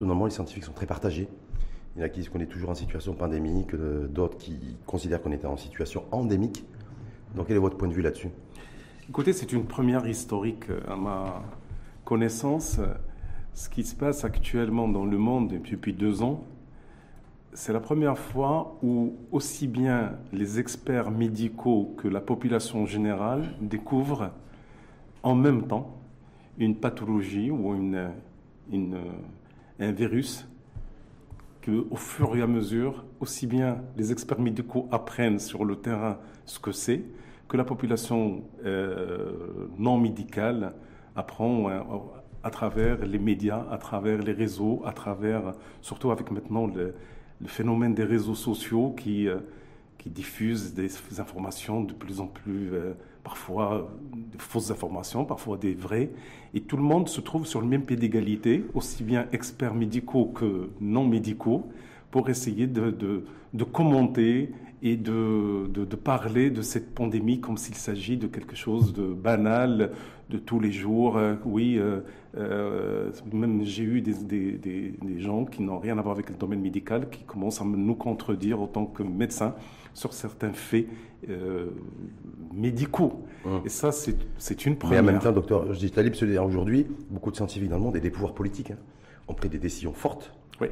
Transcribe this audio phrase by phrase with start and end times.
[0.00, 1.28] Normalement, les scientifiques sont très partagés.
[1.96, 4.56] Il y en a qui disent qu'on est toujours en situation pandémique, euh, d'autres qui
[4.86, 6.64] considèrent qu'on était en situation endémique.
[7.34, 8.28] Donc, quel est votre point de vue là-dessus?
[9.08, 11.42] Écoutez, c'est une première historique euh, à ma
[12.04, 12.78] connaissance.
[13.54, 16.44] Ce qui se passe actuellement dans le monde depuis deux ans,
[17.52, 24.30] c'est la première fois où aussi bien les experts médicaux que la population générale découvrent
[25.24, 25.98] en même temps
[26.56, 28.12] une pathologie ou une,
[28.70, 28.96] une
[29.78, 30.46] un virus
[31.60, 36.18] que, au fur et à mesure, aussi bien les experts médicaux apprennent sur le terrain
[36.44, 37.04] ce que c'est,
[37.48, 40.74] que la population euh, non médicale
[41.16, 41.80] apprend euh,
[42.42, 46.94] à travers les médias, à travers les réseaux, à travers, surtout avec maintenant le,
[47.46, 49.38] phénomène des réseaux sociaux qui, euh,
[49.96, 50.90] qui diffusent des
[51.20, 52.70] informations de plus en plus
[53.22, 56.10] parfois de fausses informations, parfois des vraies,
[56.54, 60.26] et tout le monde se trouve sur le même pied d'égalité, aussi bien experts médicaux
[60.26, 61.68] que non médicaux,
[62.10, 63.24] pour essayer de,
[63.72, 64.50] commenter
[64.82, 69.92] et de, parler de cette pandémie comme s'il s'agit de quelque chose de banal,
[70.30, 71.16] de tous les jours.
[71.16, 72.00] Euh, oui, euh,
[72.36, 76.60] euh, même j'ai eu des, des gens qui n'ont rien à voir avec le domaine
[76.60, 79.54] médical qui commencent à nous contredire en tant que médecins
[79.98, 80.86] sur certains faits
[82.52, 83.24] médicaux.
[83.44, 83.62] Hum.
[83.64, 85.02] Et ça, c'est une première.
[85.02, 87.96] Mais en même temps, docteur je dis Talib, aujourd'hui, beaucoup de scientifiques dans le monde
[87.96, 88.78] et des pouvoirs politiques hein,
[89.26, 90.32] ont pris des décisions fortes.
[90.60, 90.68] Oui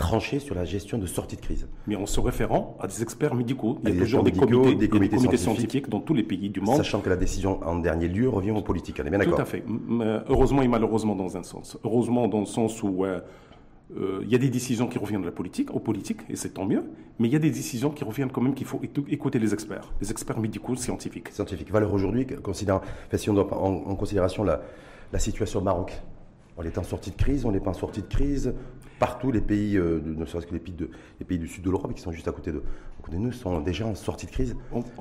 [0.00, 1.68] trancher sur la gestion de sortie de crise.
[1.86, 3.78] Mais en se référant à des experts médicaux.
[3.84, 5.90] Il y a toujours des, comités, des, comités, scientifiques.
[5.90, 6.78] dans tous les pays du monde.
[6.78, 8.98] Sachant que la décision en dernier lieu revient aux politiques.
[9.02, 9.62] On est bien d'accord Tout à fait.
[10.28, 11.78] Heureusement et malheureusement dans un sens.
[11.84, 13.20] Heureusement dans le sens où euh,
[13.96, 16.50] euh, il y a des décisions qui reviennent de la politique, aux politiques, et c'est
[16.50, 16.84] tant mieux,
[17.18, 19.92] mais il y a des décisions qui reviennent quand même qu'il faut écouter les experts,
[20.00, 21.28] les experts médicaux, scientifiques.
[21.30, 21.70] Scientifiques.
[21.70, 22.80] Valeur aujourd'hui, considérant,
[23.14, 24.62] si on doit en, en considération la,
[25.12, 26.00] la situation au Maroc,
[26.56, 28.54] on est en sortie de crise, on n'est pas en sortie de crise.
[28.98, 31.70] Partout, les pays, euh, ne serait-ce que les pays, de, les pays du sud de
[31.70, 32.62] l'Europe, qui sont juste à côté de,
[33.12, 34.54] nous, sont déjà en sortie de crise,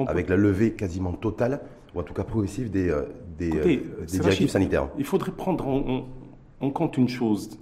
[0.08, 1.60] avec la levée quasiment totale,
[1.94, 3.04] ou en tout cas progressive, des, euh,
[3.38, 4.88] des, euh, directives sanitaires.
[4.98, 7.60] Il faudrait prendre en, compte une chose.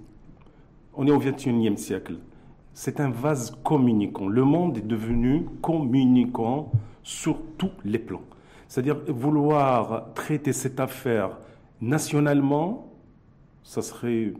[0.98, 2.16] On est au XXIe siècle.
[2.74, 4.28] C'est un vase communicant.
[4.28, 6.70] Le monde est devenu communicant
[7.02, 8.22] sur tous les plans.
[8.66, 11.38] C'est-à-dire vouloir traiter cette affaire
[11.80, 12.88] nationalement
[13.68, 14.32] ça serait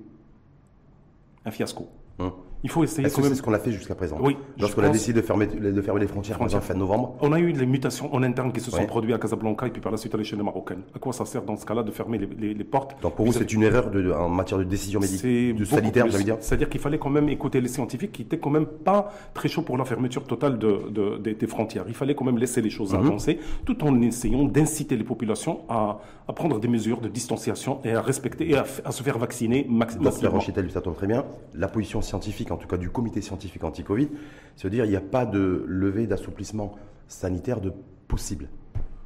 [1.44, 1.86] un fiasco.
[2.18, 2.32] Hum.
[2.64, 3.06] Il faut essayer.
[3.06, 4.36] Est-ce que c'est ce qu'on a fait jusqu'à présent Oui.
[4.58, 7.52] Lorsqu'on a décidé de fermer, de fermer les frontières, en fin novembre On a eu
[7.52, 10.14] des mutations en interne qui se sont produites à Casablanca et puis par la suite
[10.14, 10.82] à l'échelle marocaine.
[10.94, 13.00] À quoi ça sert dans ce cas-là de fermer les, les, portes?
[13.02, 16.24] Donc pour vous, c'est une erreur de, en matière de décision médicale, de sanitaire, j'allais
[16.24, 19.48] dire C'est-à-dire qu'il fallait quand même écouter les scientifiques qui étaient quand même pas très
[19.48, 21.84] chauds pour la fermeture totale de, des frontières.
[21.88, 23.06] Il fallait quand même laisser les choses mhm.
[23.06, 27.92] avancer tout en essayant d'inciter les populations à, à, prendre des mesures de distanciation et
[27.92, 30.10] à respecter et à, se faire vacciner maximalement.
[30.10, 31.24] Docteur Rochetel, ça tombe très bien.
[31.54, 34.08] La position scientifique, en tout cas du comité scientifique anti-Covid,
[34.56, 36.74] c'est de dire il n'y a pas de levée d'assouplissement
[37.08, 37.72] sanitaire de
[38.06, 38.48] possible.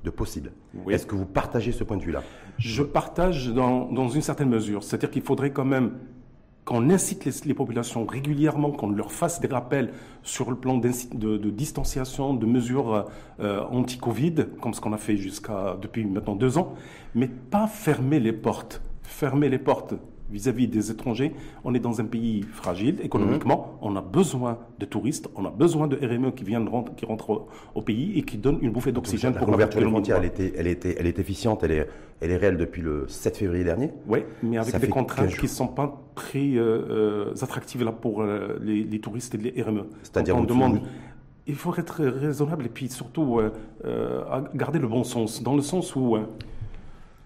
[0.05, 0.53] De possible.
[0.91, 2.25] Est-ce que vous partagez ce point de vue-là?
[2.59, 4.83] Je partage dans, dans une certaine mesure.
[4.83, 5.93] C'est-à-dire qu'il faudrait quand même
[6.65, 9.93] qu'on incite les, populations régulièrement, qu'on leur fasse des rappels
[10.23, 13.07] sur le plan de, distanciation, de mesures
[13.41, 16.75] euh, anti-Covid, comme ce qu'on a fait depuis maintenant deux ans,
[17.15, 18.81] mais pas fermer les portes.
[19.03, 19.95] Fermer les portes
[20.33, 21.33] vis-à-vis des étrangers.
[21.65, 23.79] On est dans un pays fragile économiquement.
[23.81, 23.89] Mhm.
[23.89, 25.29] On a besoin de touristes.
[25.37, 28.71] On a besoin de RME qui viennent qui rentrent au, pays et qui donnent une
[28.71, 30.19] bouffée d'oxygène pour l'ouverture des frontières.
[30.19, 31.63] Elle, était, elle, était, elle est efficiente.
[31.63, 31.89] Elle est,
[32.21, 33.91] elle est réelle depuis le 7 février dernier.
[34.07, 38.23] Oui, mais avec des contraintes qui ne sont pas très euh, euh, attractives là pour
[38.23, 39.87] euh, les, touristes et les RME.
[40.03, 40.81] C'est-à-dire on demande.
[41.49, 43.41] Il faut être raisonnable et puis surtout
[44.55, 46.17] garder le bon sens, dans le sens où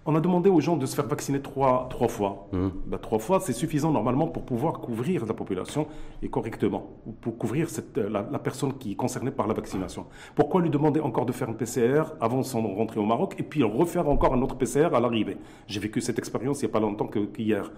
[0.07, 2.47] on a demandé aux gens de se faire vacciner trois, trois fois.
[2.53, 2.67] Mmh.
[2.85, 5.85] Ben, trois fois, c'est suffisant normalement pour pouvoir couvrir la population
[6.23, 10.05] et correctement, pour couvrir cette, la, personne qui est concernée par la vaccination.
[10.33, 13.63] Pourquoi lui demander encore de faire un PCR avant son rentrée au Maroc et puis
[13.63, 15.37] refaire encore un autre PCR à l'arrivée?
[15.67, 17.69] J'ai vécu cette expérience il n'y a pas longtemps qu'hier.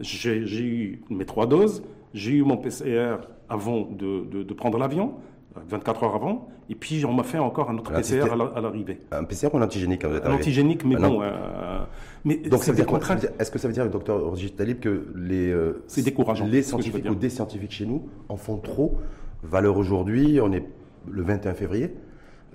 [0.00, 1.82] j'ai eu mes trois doses,
[2.12, 3.16] j'ai eu mon PCR
[3.48, 5.14] avant de prendre l'avion.
[5.68, 9.00] 24 heures avant, et puis on m'a fait encore un autre PCR à l'arrivée.
[9.10, 11.22] Un PCR ou un antigénique quand vous êtes Un antigénique, mais bon.
[11.22, 11.80] Euh,
[12.24, 15.50] mais Donc ça veut dire Est-ce que ça veut dire, docteur Roger Talib, que les,
[15.50, 18.98] euh, décourageant, les scientifiques ou des scientifiques chez nous en font trop
[19.42, 20.64] Valeur aujourd'hui, on est
[21.08, 21.94] le 21 février,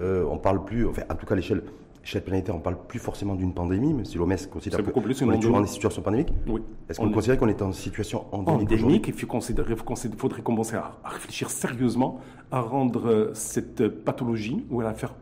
[0.01, 1.63] euh, on parle plus, enfin en tout cas à l'échelle
[2.03, 5.39] l'échelle planétaire, on ne parle plus forcément d'une pandémie, même si l'OMS considère qu'on est
[5.39, 6.33] toujours en situation pandémique.
[6.47, 6.61] Oui.
[6.89, 11.49] Est-ce que vous considérez qu'on est en situation endémique Endémique, il faudrait commencer à, réfléchir
[11.49, 12.19] sérieusement
[12.51, 15.15] à rendre euh, cette pathologie, ou à la faire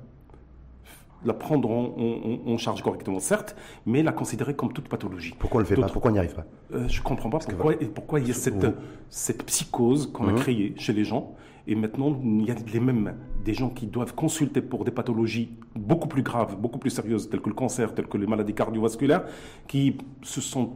[1.23, 3.55] la prendre en, charge correctement, certes,
[3.85, 5.35] mais la considérer comme toute pathologie.
[5.37, 5.87] Pourquoi on ne le fait pas?
[5.87, 8.31] Pourquoi on n'y arrive pas euh, Je ne comprends pas pourquoi, et pourquoi il y
[8.31, 8.65] a cette,
[9.09, 10.39] cette psychose qu'on a mhm.
[10.39, 11.35] créée chez les gens.
[11.67, 13.13] Et maintenant, il y a les mêmes,
[13.45, 17.41] des gens qui doivent consulter pour des pathologies beaucoup plus graves, beaucoup plus sérieuses, telles
[17.41, 19.23] que le cancer, telles que les maladies cardiovasculaires,
[19.67, 20.71] qui se sont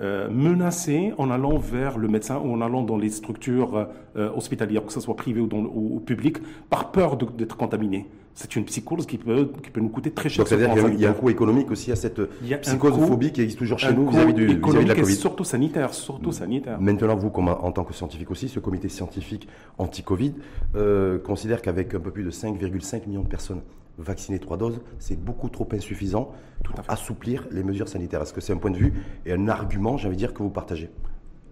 [0.00, 4.84] euh, menacés en allant vers le médecin ou en allant dans les structures euh, hospitalières,
[4.84, 6.38] que ce soit privées ou, publiques,
[6.68, 8.06] par peur d'être contaminés.
[8.34, 10.38] C'est une psychose qui peut, qui peut nous coûter très cher.
[10.38, 12.20] Donc, ça veut dire qu'il y, a un coût économique aussi à cette
[12.62, 15.14] psychosophobie qui existe toujours chez nous vis-à-vis de la Covid.
[15.14, 16.80] surtout sanitaire, surtout sanitaire.
[16.80, 19.48] Maintenant, vous, comme, en tant que scientifique aussi, ce comité scientifique
[19.78, 20.34] anti-Covid
[20.74, 23.60] euh, considère qu'avec un peu plus de 5,5 millions de personnes
[23.98, 26.32] vacciner trois doses, c'est beaucoup trop insuffisant
[26.64, 28.22] pour assouplir les mesures sanitaires.
[28.22, 28.92] Est-ce que c'est un point de vue
[29.26, 30.90] et un argument, j'ai envie de dire, que vous partagez?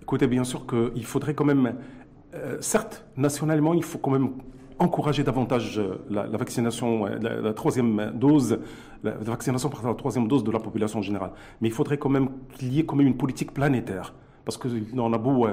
[0.01, 1.77] Écoutez, bien sûr qu'il faudrait quand même,
[2.35, 4.31] euh, certes, nationalement, il faut quand même
[4.79, 8.59] encourager davantage euh, la, vaccination, euh, la, troisième dose,
[9.03, 11.33] la vaccination par la troisième dose de la population générale.
[11.61, 14.15] Mais il faudrait quand même qu'il y ait quand même une politique planétaire.
[14.45, 15.47] Parce qu'on a beau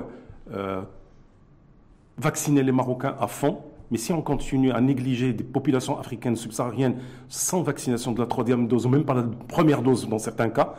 [2.17, 3.59] vacciner les Marocains à fond,
[3.91, 6.95] mais si on continue à négliger des populations africaines subsahariennes
[7.27, 10.75] sans vaccination de la troisième dose, ou même pas la première dose dans certains cas,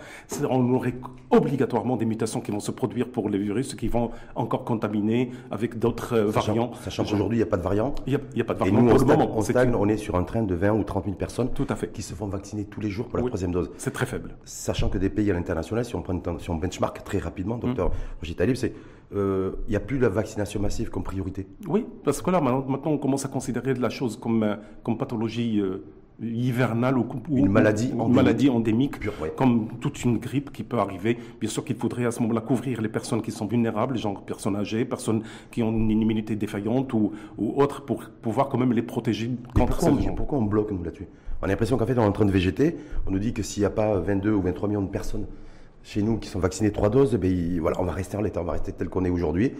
[0.48, 0.94] on aurait
[1.30, 5.78] obligatoirement des mutations qui vont se produire pour les virus, qui vont encore contaminer avec
[5.78, 6.72] d'autres euh, variants.
[6.82, 7.94] Sachant qu'aujourd'hui, il n'y a pas de variant.
[8.06, 8.78] Il n'y a, pas de variant.
[8.78, 9.32] Et nous, on, le moment,
[9.80, 11.88] on, est sur un train de 20 ou 30 000 personnes Tout à fait.
[11.88, 13.70] qui se font vacciner tous les jours pour la troisième dose.
[13.76, 14.36] C'est très faible.
[14.44, 17.60] Sachant que des pays à l'international, si on prend si on benchmark très rapidement, mmh.
[17.60, 17.90] docteur
[18.20, 18.74] Roger Talib, c'est
[19.14, 21.46] euh, il n'y a plus la vaccination massive comme priorité.
[21.66, 25.60] Oui, parce que là, maintenant, on commence à considérer la chose comme, euh, comme pathologie
[25.60, 25.84] euh,
[26.22, 28.94] hivernale ou, une maladie, endémique, maladie endémique,
[29.36, 31.18] comme toute une grippe qui peut arriver.
[31.40, 34.54] Bien sûr qu'il faudrait à ce moment-là couvrir les personnes qui sont vulnérables, genre personnes
[34.54, 38.82] âgées, personnes qui ont une immunité défaillante ou, ou autres, pour pouvoir quand même les
[38.82, 41.08] protéger contre pourquoi, on, pourquoi on bloque nous là-dessus?
[41.42, 42.76] On a l'impression qu'en fait on est en train de végéter.
[43.06, 45.26] On nous dit que s'il n'y a pas 22 ou 23 millions de personnes
[45.82, 48.44] chez nous qui sont vaccinés trois doses, ben, voilà, on va rester en l'état, on
[48.44, 49.52] va rester tel qu'on est aujourd'hui.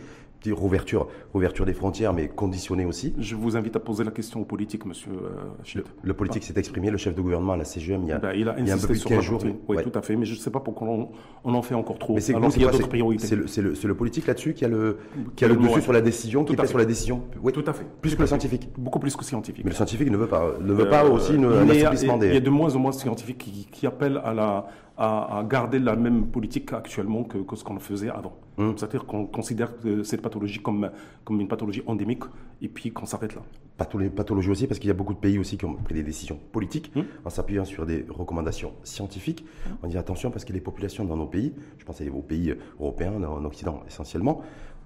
[0.51, 3.13] Rouverture, rouverture des frontières, mais conditionnée aussi.
[3.19, 6.91] Je vous invite à poser la question aux politiques, monsieur euh, le, politique s'est exprimé,
[6.91, 8.87] le chef de gouvernement à la CGM, il y a, ben, il a, un peu
[8.87, 9.43] plus de 15 jours.
[9.69, 12.15] Oui, tout à fait, mais je ne sais pas pourquoi on, en fait encore trop.
[12.15, 13.27] Mais c'est, alors qu'il y a d'autres priorités.
[13.47, 14.97] C'est le, politique là-dessus qui a le,
[15.37, 17.23] qui a le dessus sur la décision, qui fait sur la décision.
[17.43, 17.85] Oui, tout à fait.
[18.01, 18.71] Plus que le scientifique.
[18.79, 19.65] Beaucoup plus que le scientifique.
[19.65, 22.29] Mais le scientifique ne veut pas, ne veut pas euh, aussi un assouplissement des.
[22.29, 24.67] Il y a de moins en moins de scientifiques qui, qui appellent à la
[25.01, 28.37] à, garder la même politique actuellement que, ce qu'on faisait avant.
[28.59, 28.75] Hum.
[28.77, 29.73] C'est-à-dire qu'on considère
[30.05, 30.91] cette pathologie comme,
[31.25, 32.25] comme une pathologie endémique
[32.61, 33.41] et puis qu'on s'arrête là.
[33.79, 35.73] Pas toutes les pathologies aussi, parce qu'il y a beaucoup de pays aussi qui ont
[35.73, 37.07] pris des décisions politiques hum.
[37.25, 39.45] en s'appuyant sur des recommandations scientifiques.
[39.83, 43.13] On dit attention parce que les populations dans nos pays, je pense aux pays européens,
[43.23, 44.43] en Occident essentiellement,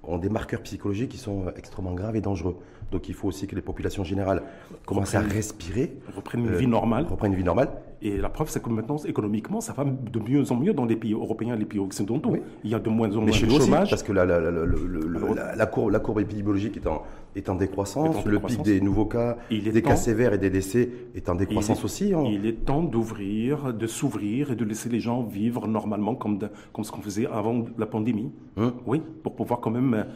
[0.08, 2.56] ont des marqueurs psychologiques qui sont extrêmement graves et dangereux.
[2.90, 4.42] Donc il faut aussi que les populations générales
[4.86, 5.98] commencent à respirer.
[6.14, 7.06] Reprennent une vie normale.
[7.08, 7.70] Reprennent une vie normale.
[8.02, 10.96] Et la preuve, c'est que maintenant, économiquement, ça va de mieux en mieux dans les
[10.96, 12.36] pays européens et les pays occidentaux.
[12.62, 13.88] Il y a de moins en moins de chômage.
[13.88, 17.02] parce que la, la, la, courbe, la courbe épidémiologique est en,
[17.36, 18.24] est en décroissance.
[18.24, 22.14] le pic des nouveaux cas, des cas sévères et des décès est en décroissance aussi.
[22.14, 22.24] Hein.
[22.26, 26.38] Il est temps d'ouvrir, de s'ouvrir et de laisser les gens vivre normalement comme,
[26.72, 28.30] comme ce qu'on faisait avant la pandémie.
[28.56, 28.74] Hein?
[28.86, 30.06] Oui, pour pouvoir quand même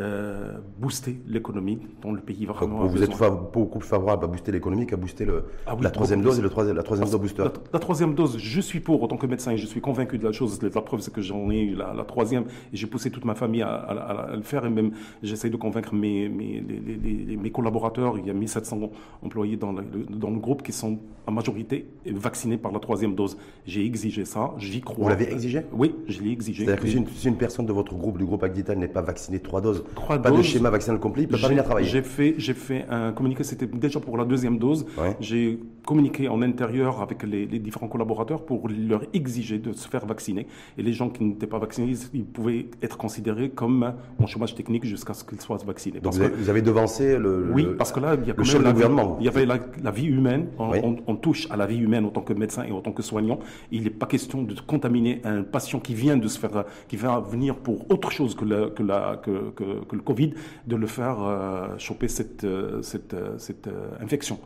[0.00, 2.86] euh, booster l'économie dans le pays vraiment.
[2.86, 3.10] Vous êtes
[3.52, 6.50] beaucoup plus favorable à booster l'économie qu'à booster le, ah la troisième dose et le
[6.50, 7.44] troisième, la troisième dose booster.
[7.72, 10.32] La, troisième dose, je suis pour en tant que médecin je suis convaincu de la
[10.32, 10.60] chose.
[10.62, 13.62] La preuve, c'est que j'en ai eu la, troisième et j'ai poussé toute ma famille
[13.62, 14.92] à, le faire et même
[15.22, 18.18] j'essaie de convaincre mes, mes, les, mes, collaborateurs.
[18.18, 18.90] Il y a 1700
[19.22, 23.36] employés dans le, dans le groupe qui sont en majorité vaccinés par la troisième dose.
[23.66, 25.04] J'ai exigé ça, j'y crois.
[25.04, 25.62] Vous l'avez exigé?
[25.72, 26.64] Oui, je l'ai exigé.
[26.64, 29.60] C'est-à-dire que si une, personne de votre groupe, du groupe Agdital, n'est pas vaccinée trois
[29.60, 31.88] doses, pas de schéma vaccinal complet, il ne peut pas venir travailler.
[31.88, 34.86] J'ai fait, j'ai fait un communiqué, c'était déjà pour la deuxième dose.
[35.20, 40.46] J'ai communiqué en intérieur avec les, différents collaborateurs pour leur exiger de se faire vacciner.
[40.78, 44.84] Et les gens qui n'étaient pas vaccinés, ils pouvaient être considérés comme en chômage technique
[44.84, 46.00] jusqu'à ce qu'ils soient vaccinés.
[46.00, 49.16] Donc vous, avez, devancé le, oui, parce que là, il y a le gouvernement.
[49.20, 50.48] Il y avait la, vie humaine.
[50.58, 53.38] On, touche à la vie humaine en tant que médecin et en tant que soignant.
[53.70, 57.20] Il n'est pas question de contaminer un patient qui vient de se faire, qui va
[57.20, 60.34] venir pour autre chose que, le, que, la, que, que le Covid
[60.66, 63.68] de le faire euh, choper cette, euh, cette, euh, cette
[64.00, 64.38] infection.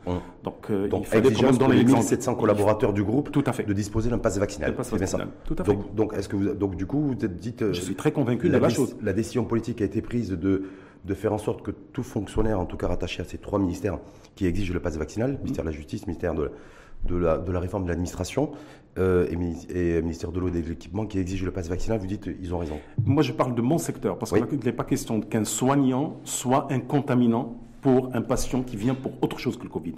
[0.45, 1.27] Donc, Donc il
[1.58, 3.64] dans les 1700 collaborateurs du groupe tout à fait.
[3.64, 4.75] de disposer d'un pass vaccinal.
[4.75, 5.28] Pass vaccinal.
[5.44, 5.73] Tout à fait.
[5.73, 7.54] Donc, donc, est-ce que vous, donc du coup, vous êtes dit...
[7.58, 8.97] Je suis très convaincu de la, chose.
[9.02, 10.64] La décision politique a été prise de
[11.04, 13.99] de faire en sorte que tout fonctionnaire, en tout cas rattaché à ces trois ministères
[14.37, 16.50] qui exigent le pass vaccinal, ministère de la Justice, ministère de,
[17.04, 18.50] de, la, de la réforme de l'administration,
[18.99, 22.28] euh, et, ministère de l'eau et de l'équipement qui exige le pass vaccinal, vous dites
[22.40, 22.78] ils ont raison.
[23.04, 26.80] Moi, je parle de mon secteur, parce qu'il n'est pas question qu'un soignant soit un
[26.80, 29.94] contaminant pour un patient qui vient pour autre chose que le Covid.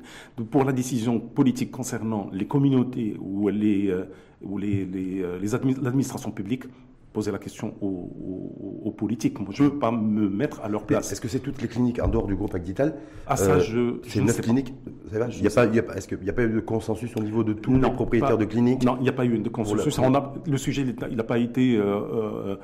[0.50, 4.04] Pour la décision politique concernant les communautés ou les, euh,
[4.42, 5.38] ou les, les, euh,
[5.82, 6.64] l'administration publique,
[7.12, 9.38] poser la question aux, politiques.
[9.38, 11.10] Moi, je ne veux pas me mettre à leur place.
[11.10, 12.96] Est-ce que c'est toutes les cliniques en dehors du groupe Agdital
[13.26, 14.08] Ah, ça, euh, je.
[14.08, 14.75] C'est neuf cliniques
[15.10, 15.50] il y a
[15.82, 18.37] pas, Est-ce qu'il n'y a pas eu de consensus au niveau de tous les propriétaires
[18.37, 18.84] de cliniques?
[18.84, 19.99] Non, il n'y a pas eu de consensus.
[20.46, 22.56] Le, sujet, il n'a pas, été, euh,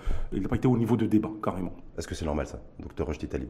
[0.48, 1.72] pas été au niveau de débat, carrément.
[1.96, 3.48] Est-ce que c'est normal, ça, docteur Rochety Talib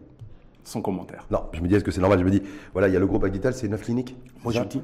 [0.66, 1.26] sans commentaire.
[1.30, 2.18] Non, je me dis, est-ce que c'est normal?
[2.18, 2.42] Je me dis,
[2.72, 4.82] voilà, il y a le groupe Agdital, c'est 9 cliniques Moi, je dis,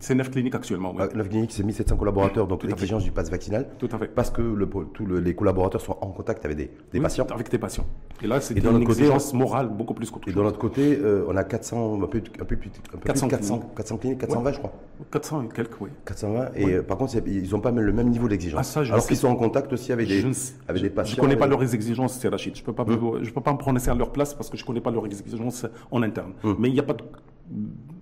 [0.00, 0.92] c'est 9 cliniques actuellement.
[0.96, 1.04] Oui.
[1.14, 3.68] 9 cliniques, c'est 1700 collaborateurs, donc l'exigence du pass vaccinal.
[3.78, 4.08] Tout à fait.
[4.08, 7.26] Parce que le, tous les collaborateurs sont en contact avec des, des patients.
[7.32, 7.86] Avec des patients.
[8.22, 10.28] Et là, c'est une exigence morale beaucoup plus qu'autre.
[10.28, 12.56] Et de l'autre côté, euh, on a 400, un peu, un peu,
[12.94, 13.76] un peu 400 plus 400, cliniques.
[13.76, 14.72] 400 cliniques, 420, je crois.
[15.12, 15.90] 400 et quelques, oui.
[16.04, 16.50] 420.
[16.56, 18.76] Et euh, par contre, ils n'ont pas le même niveau d'exigence.
[18.76, 20.24] Ah, Alors qu'ils sont en contact aussi avec des,
[20.68, 21.14] avec des patients.
[21.14, 22.56] Je ne connais pas leurs exigences, c'est Rachid.
[22.56, 23.22] Je ne peux, pas, hum.
[23.22, 25.19] peux pas me prononcer à leur place parce que je ne connais pas leurs exigences
[25.90, 26.32] en interne.
[26.44, 26.56] Hum.
[26.58, 27.04] Mais il n'y a pas de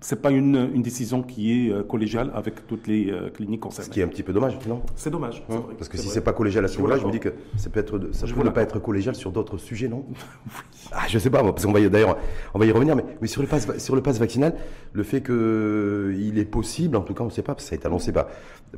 [0.01, 3.87] c'est pas une, une, décision qui est euh, collégiale avec toutes les euh, cliniques concernées.
[3.87, 4.81] Ce qui est un petit peu dommage, non?
[4.95, 5.43] C'est dommage.
[5.49, 5.63] Hum.
[5.77, 7.79] Parce que si c'est pas collégial à ce niveau-là, je me dis que ça peut
[7.79, 10.05] être, ça peut ne pas être collégial sur d'autres sujets, non?
[10.91, 12.17] Ah, Je sais pas, parce qu'on va y, d'ailleurs,
[12.53, 14.55] on va y revenir, mais, mais sur le pass, sur le pass vaccinal,
[14.93, 17.69] le fait qu'il euh, est possible, en tout cas, on ne sait pas, parce que
[17.69, 18.27] ça a été annoncé par,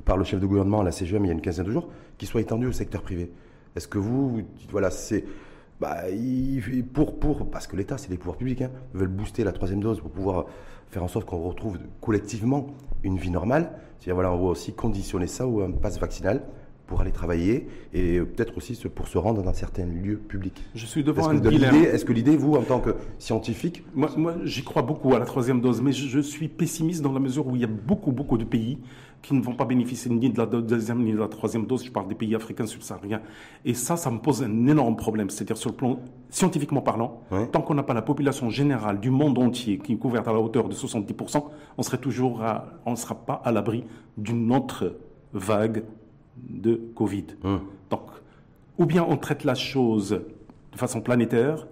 [0.03, 2.27] par le chef de gouvernement, la CGM, il y a une quinzaine de jours, qu'il
[2.27, 3.31] soit étendu au secteur privé.
[3.75, 5.24] Est-ce que vous, voilà, c'est
[5.82, 6.04] bah,
[6.94, 10.00] pour, pour, parce que l'État, c'est les pouvoirs publics, hein, veulent booster la troisième dose
[10.00, 10.46] pour pouvoir
[10.92, 12.68] faire en sorte qu'on retrouve collectivement
[13.04, 13.72] une vie normale.
[13.98, 16.44] C'est-à-dire, voilà, on va aussi conditionner ça ou un passe vaccinal
[16.86, 20.62] pour aller travailler et peut-être aussi pour se rendre dans certains lieux publics.
[20.76, 21.76] Je suis devant un dilemme.
[21.86, 25.26] Est-ce que l'idée, vous, en tant que scientifique Moi, moi j'y crois beaucoup à la
[25.26, 28.12] troisième dose, mais je, je, suis pessimiste dans la mesure où il y a beaucoup,
[28.12, 28.78] beaucoup de pays
[29.22, 31.86] qui ne vont pas bénéficier ni de la deuxième ni de la troisième dose.
[31.86, 33.22] Je parle des pays africains subsahariens.
[33.66, 35.30] Et ça, ça me pose un énorme problème.
[35.30, 36.00] C'est-à-dire sur le plan
[36.30, 40.28] scientifiquement parlant, tant qu'on n'a pas la population générale du monde entier qui est couverte
[40.28, 41.44] à la hauteur de 70%,
[41.78, 42.44] on serait toujours
[42.86, 43.84] on ne sera pas à l'abri
[44.18, 44.96] d'une autre
[45.34, 45.84] vague
[46.38, 47.25] de Covid.
[47.44, 47.62] Hum.
[47.90, 48.01] Donc,
[48.78, 50.22] ou bien on traite la chose
[50.72, 51.68] de façon planétaire,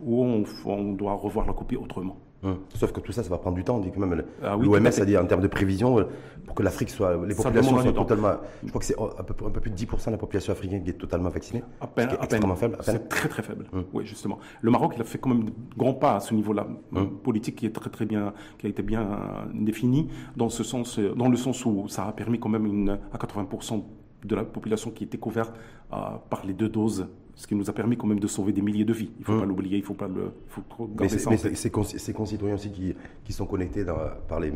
[0.00, 0.24] ou
[0.64, 2.16] on doit revoir la copie autrement.
[2.42, 2.58] Hum.
[2.74, 3.76] Sauf que tout ça, ça va prendre du temps.
[3.76, 6.04] On dit que même ah l'OMS a dit en termes de prévision, euh,
[6.46, 8.34] pour que l'Afrique soit, les populations soient totalement.
[8.62, 10.84] Je crois que c'est un peu, un peu, plus de 10% de la population africaine
[10.84, 11.64] qui est totalement vaccinée.
[11.80, 12.76] À peine, extrêmement faible.
[12.82, 13.66] C'est très très faible.
[13.72, 13.84] Hum.
[13.92, 14.38] Oui, justement.
[14.60, 17.18] Le Maroc, il a fait quand même de grands pas à ce niveau-là, hum.
[17.18, 19.08] politique qui est très très bien, qui a été bien
[19.52, 22.98] définie dans ce sens, euh, dans le sens où ça a permis quand même une,
[23.12, 23.82] à 80%
[24.24, 25.54] de la population qui était couverte
[25.92, 25.96] euh,
[26.30, 28.84] par les deux doses ce qui nous a permis quand même de sauver des milliers
[28.84, 29.10] de vies.
[29.16, 29.40] Il ne faut mmh.
[29.40, 31.54] pas l'oublier, il ne faut pas le faut garder mais ça.
[31.54, 33.96] Ces concitoyens aussi qui, qui sont connectés dans,
[34.28, 34.52] par les,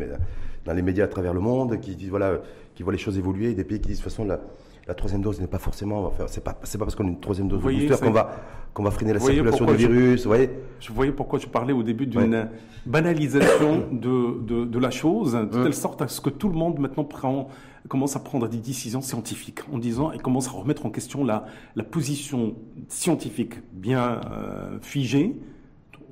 [0.65, 2.41] dans les médias à travers le monde, qui, voilà,
[2.75, 4.41] qui voient les choses évoluer, des pays qui disent de toute façon la,
[4.89, 7.63] la troisième dose n'est pas forcément, c'est pas, pas parce qu'on a une troisième dose
[7.63, 8.35] de booster qu'on va,
[8.75, 10.23] qu'on va freiner la circulation du virus.
[10.25, 12.49] Je, voyez je voyais pourquoi je parlais au début d'une
[12.85, 16.81] banalisation de, de, de, la chose, de telle sorte à ce que tout le monde
[16.81, 17.49] maintenant prend
[17.89, 21.47] commence à prendre des décisions scientifiques en disant et commence à remettre en question la,
[21.77, 22.55] la position
[22.89, 25.37] scientifique bien euh, figée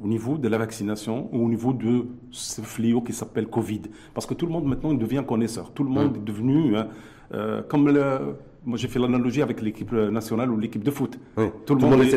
[0.03, 3.83] au niveau de la vaccination ou au niveau de ce fléau qui s'appelle Covid.
[4.15, 5.73] Parce que tout le monde maintenant devient connaisseur.
[5.73, 6.89] Tout le monde est devenu, hein,
[7.35, 11.19] euh, comme le, moi, j'ai fait l'analogie avec l'équipe nationale ou l'équipe de foot.
[11.65, 12.11] Tout, le monde, est,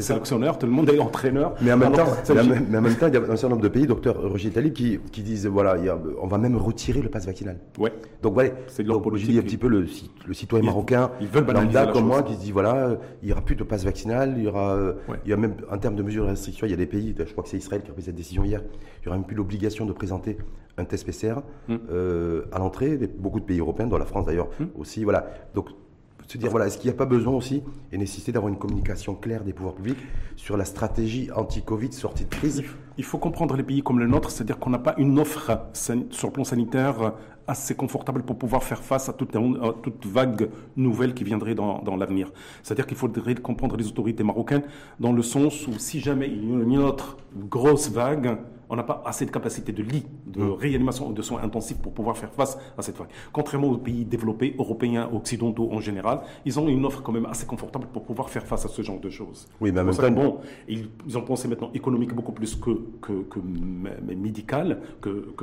[0.00, 0.58] sélectionneur.
[0.58, 1.54] tout le monde est entraîneur.
[1.62, 3.68] Mais en même, temps, mais, en même temps, il y a un certain nombre de
[3.68, 5.76] pays, docteur Roger Talib, qui, qui disent voilà,
[6.20, 7.58] on va même retirer le pass vaccinal.
[7.78, 7.92] Ouais.
[8.22, 9.86] Donc voilà, c'est donc, je dis un petit peu le,
[10.26, 13.42] le citoyen marocain, ils veulent lambda comme moi, qui se dit voilà, il n'y aura
[13.42, 14.78] plus de pass vaccinal, il y aura,
[15.24, 17.14] il y a même en termes de mesures de restriction, il y a des pays,
[17.18, 19.26] je crois que c'est Israël qui a pris cette décision hier, il n'y aura même
[19.26, 20.36] plus l'obligation de présenter
[20.78, 21.34] un test PCR
[21.68, 21.80] hum.
[21.90, 24.68] euh, à l'entrée, beaucoup de pays européens, dont la France d'ailleurs hum.
[24.76, 25.04] aussi.
[25.04, 25.26] Voilà.
[25.54, 25.68] Donc
[26.32, 27.62] se dire voilà, est-ce qu'il n'y a pas besoin aussi
[27.92, 29.98] et nécessité d'avoir une communication claire des pouvoirs publics
[30.36, 32.64] sur la stratégie anti-Covid sortie de crise?
[32.96, 36.28] Il faut comprendre les pays comme le nôtre, c'est-à-dire qu'on n'a pas une offre sur
[36.28, 37.12] le plan sanitaire
[37.46, 39.32] assez confortable pour pouvoir faire face à toute,
[39.82, 42.32] toute vague nouvelle qui viendrait dans, dans l'avenir.
[42.62, 44.62] C'est-à-dire qu'il faudrait comprendre les autorités marocaines
[45.00, 48.38] dans le sens où si jamais il y a une autre grosse vague,
[48.72, 50.52] on n'a pas assez de capacité de lit, de mm.
[50.52, 53.08] réanimation de soins intensifs pour pouvoir faire face à cette vague.
[53.30, 57.44] Contrairement aux pays développés, européens, occidentaux en général, ils ont une offre quand même assez
[57.44, 59.46] confortable pour pouvoir faire face à ce genre de choses.
[59.60, 60.10] Oui, mais en même temps...
[60.10, 62.70] Bon, ils, ont pensé maintenant économique beaucoup plus que,
[63.02, 63.40] que, que
[64.06, 65.34] médical, que,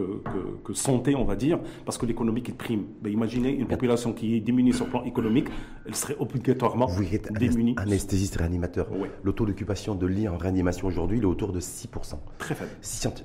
[0.64, 2.86] que, santé, on va dire, parce que l'économique, il prime.
[3.04, 5.50] Mais imaginez une population qui est diminuée sur le plan économique,
[5.86, 7.76] elle serait obligatoirement Vous êtes démunie.
[7.78, 8.88] anesthésiste réanimateur.
[9.22, 12.16] Le taux d'occupation de lits en réanimation aujourd'hui, il est autour de 6%.
[12.40, 12.72] Très faible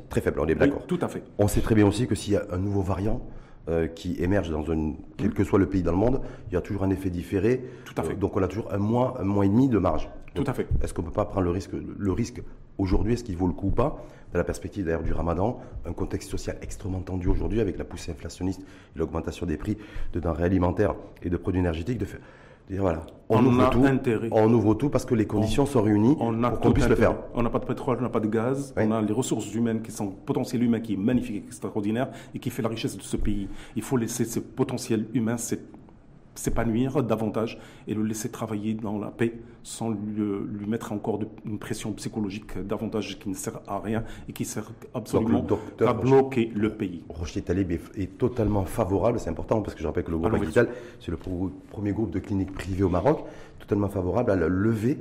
[0.08, 0.86] très faible, on est d'accord.
[0.86, 1.22] tout à fait.
[1.38, 3.20] On sait très bien aussi que s'il y a un nouveau variant
[3.68, 6.56] euh, qui émerge dans une, quel que soit le pays dans le monde, il y
[6.56, 7.64] a toujours un effet différé.
[7.84, 8.14] Tout à fait.
[8.14, 10.08] donc on a toujours un mois, un mois et demi de marge.
[10.34, 10.66] tout à fait.
[10.82, 12.42] Est-ce qu'on ne peut pas prendre le risque, le risque
[12.76, 14.04] Aujourd'hui, est-ce qu'il vaut le coup ou pas?
[14.32, 18.10] Dans la perspective d'ailleurs du ramadan, un contexte social extrêmement tendu aujourd'hui avec la poussée
[18.10, 19.78] inflationniste et l'augmentation des prix
[20.12, 22.20] de denrées alimentaires et de produits énergétiques, de faire
[22.70, 24.28] voilà, on, ouvre tout, intérêt.
[24.32, 27.16] on ouvre tout parce que les conditions sont réunies pour qu'on puisse le faire.
[27.34, 29.82] On n'a pas de pétrole, on n'a pas de gaz, on a les ressources humaines
[29.82, 33.16] qui sont potentiel humain qui est magnifique, extraordinaire et qui fait la richesse de ce
[33.16, 33.48] pays.
[33.76, 35.36] Il faut laisser ce potentiel humain,
[36.34, 41.92] s'épanouir davantage et le laisser travailler dans la paix sans lui, mettre encore une pression
[41.92, 45.46] psychologique davantage qui ne sert à rien et qui sert absolument
[45.80, 47.02] à bloquer le pays.
[47.08, 50.68] Rocher Talib est, totalement favorable, c'est important parce que je rappelle que le groupe Hôpital,
[51.00, 53.24] c'est le premier groupe de cliniques privées au Maroc,
[53.58, 54.98] totalement favorable à la levée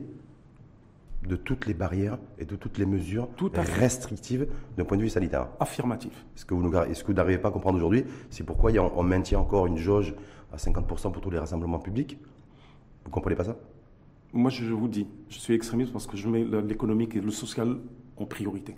[1.28, 4.48] de toutes les barrières et de toutes les mesures restrictives
[4.78, 5.48] d'un point de vue sanitaire.
[5.60, 6.26] Affirmatif.
[6.36, 10.14] Ce que vous n'arrivez pas à comprendre aujourd'hui, c'est pourquoi on maintient encore une jauge
[10.54, 12.18] à 50% pour tous les rassemblements publics.
[13.04, 13.58] Vous comprenez pas ça?
[14.32, 17.78] Moi, je vous dis, je suis extrémiste parce que je mets l'économique et le social
[18.18, 18.76] en priorité.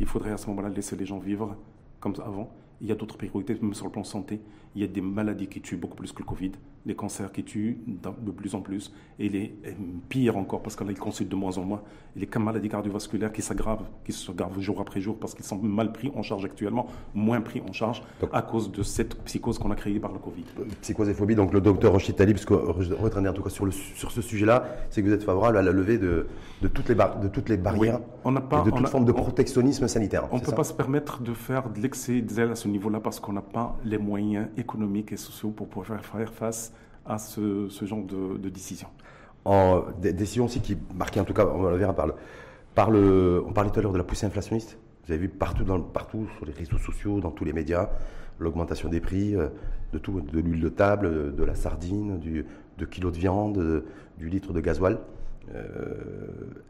[0.00, 1.56] Il faudrait à ce moment-là laisser les gens vivre
[2.00, 2.50] comme avant.
[2.80, 4.40] Il y a d'autres priorités, même sur le plan santé.
[4.74, 6.52] Il y a des maladies qui tuent beaucoup plus que le Covid
[6.86, 9.54] les cancers qui tuent de plus en plus, et les
[10.08, 11.82] pire encore, parce qu'ils consultent de moins en moins,
[12.16, 15.92] et les maladies cardiovasculaires qui s'aggravent, qui s'aggravent jour après jour, parce qu'ils sont mal
[15.92, 18.02] pris en charge actuellement, moins pris en charge,
[18.32, 20.44] à cause de cette psychose qu'on a créée par le Covid.
[20.60, 23.64] Euh, psychose et phobie, donc le docteur Rochit Talib, ce que en tout cas sur,
[23.64, 26.26] le, sur ce sujet-là, c'est que vous êtes favorable à la levée de,
[26.60, 30.28] de, toutes, les de toutes les barrières, on de toute forme de protectionnisme sanitaire.
[30.32, 33.32] On ne peut pas se permettre de faire de l'excès à ce niveau-là, parce qu'on
[33.32, 36.72] n'a pas les moyens économiques et sociaux pour pouvoir faire face
[37.06, 38.88] à ce, genre de, décision.
[39.44, 43.82] En, des décisions aussi qui marquaient, en tout cas, on le on parlait tout à
[43.82, 44.78] l'heure de la poussée inflationniste.
[45.06, 47.90] Vous avez vu partout, dans, partout sur les réseaux sociaux, dans tous les médias,
[48.38, 49.48] l'augmentation des prix euh,
[49.92, 52.18] de l'huile de table, de la sardine,
[52.78, 53.84] de kilos de viande,
[54.18, 54.98] du litre de gasoil.
[55.54, 55.64] Euh,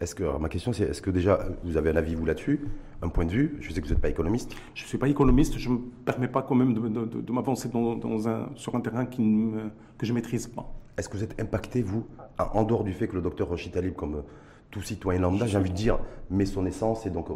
[0.00, 2.61] est-ce que, ma question c'est, est-ce que déjà vous avez un avis vous là-dessus,
[3.02, 3.57] un point de vue?
[3.61, 4.54] Je sais que vous n'êtes pas économiste.
[4.75, 8.28] Je ne suis pas économiste, je ne me permets pas quand même de, m'avancer dans,
[8.28, 9.52] un, sur un terrain qui
[9.99, 10.73] que je ne maîtrise pas.
[10.97, 12.07] Est-ce que vous êtes impacté, vous,
[12.38, 14.23] en dehors du fait que le docteur Rochit Talib, comme
[14.71, 15.99] tout citoyen lambda, j'ai envie de dire,
[16.31, 17.35] met son essence et donc euh,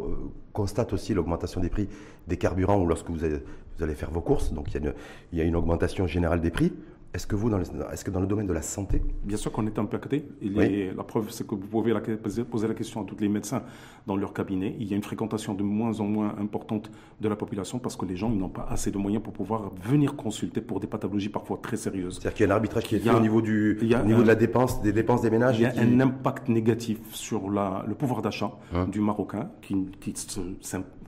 [0.51, 1.87] constate aussi l'augmentation des prix
[2.27, 3.37] des carburants ou lorsque vous allez,
[3.77, 4.93] vous allez faire vos courses, donc il y,
[5.31, 6.73] il y a une augmentation générale des prix.
[7.11, 9.01] Est-ce que vous, dans le, est-ce que dans le domaine de la santé?
[9.23, 10.27] Bien sûr qu'on est impacté.
[10.43, 10.91] Oui.
[10.95, 13.63] La preuve, c'est que vous pouvez la, poser la question à tous les médecins
[14.05, 14.75] dans leur cabinet.
[14.79, 18.05] Il y a une fréquentation de moins en moins importante de la population parce que
[18.05, 21.59] les gens n'ont pas assez de moyens pour pouvoir venir consulter pour des pathologies parfois
[21.61, 22.19] très sérieuses.
[22.19, 24.35] C'est-à-dire qu'il y a un arbitrage qui est fait au niveau, du, niveau de la
[24.35, 25.59] dépense, des dépenses des ménages.
[25.59, 28.85] Il y a un impact négatif sur la, le pouvoir d'achat hein.
[28.85, 30.39] du Marocain qui, qui se,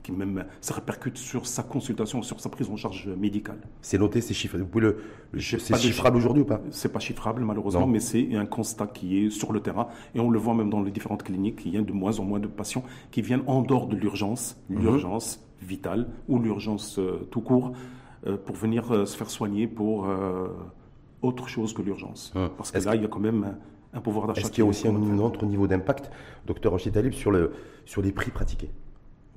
[0.02, 3.58] qui même se répercute sur sa consultation, sur sa prise en charge médicale.
[3.80, 4.58] C'est noté, c'est chiffré.
[4.58, 4.98] Vous le,
[5.38, 9.30] c'est chiffrable aujourd'hui ou pas C'est pas chiffrable malheureusement, mais c'est un constat qui est
[9.30, 11.62] sur le terrain et on le voit même dans les différentes cliniques.
[11.64, 14.56] Il y a de moins en moins de patients qui viennent en dehors de l'urgence,
[14.68, 14.80] mhm.
[14.80, 17.72] l'urgence vitale ou l'urgence euh, tout court,
[18.26, 20.08] euh, pour venir euh, se faire soigner pour
[21.22, 22.32] autre chose que l'urgence.
[22.34, 22.50] Ah.
[22.56, 23.56] Parce que là, il y a quand même
[23.92, 24.40] un, pouvoir d'achat.
[24.40, 26.10] Est-ce qu'il y a aussi un, autre niveau d'impact,
[26.46, 27.52] docteur Rocher Talib, sur, le,
[27.84, 28.70] sur les prix pratiqués?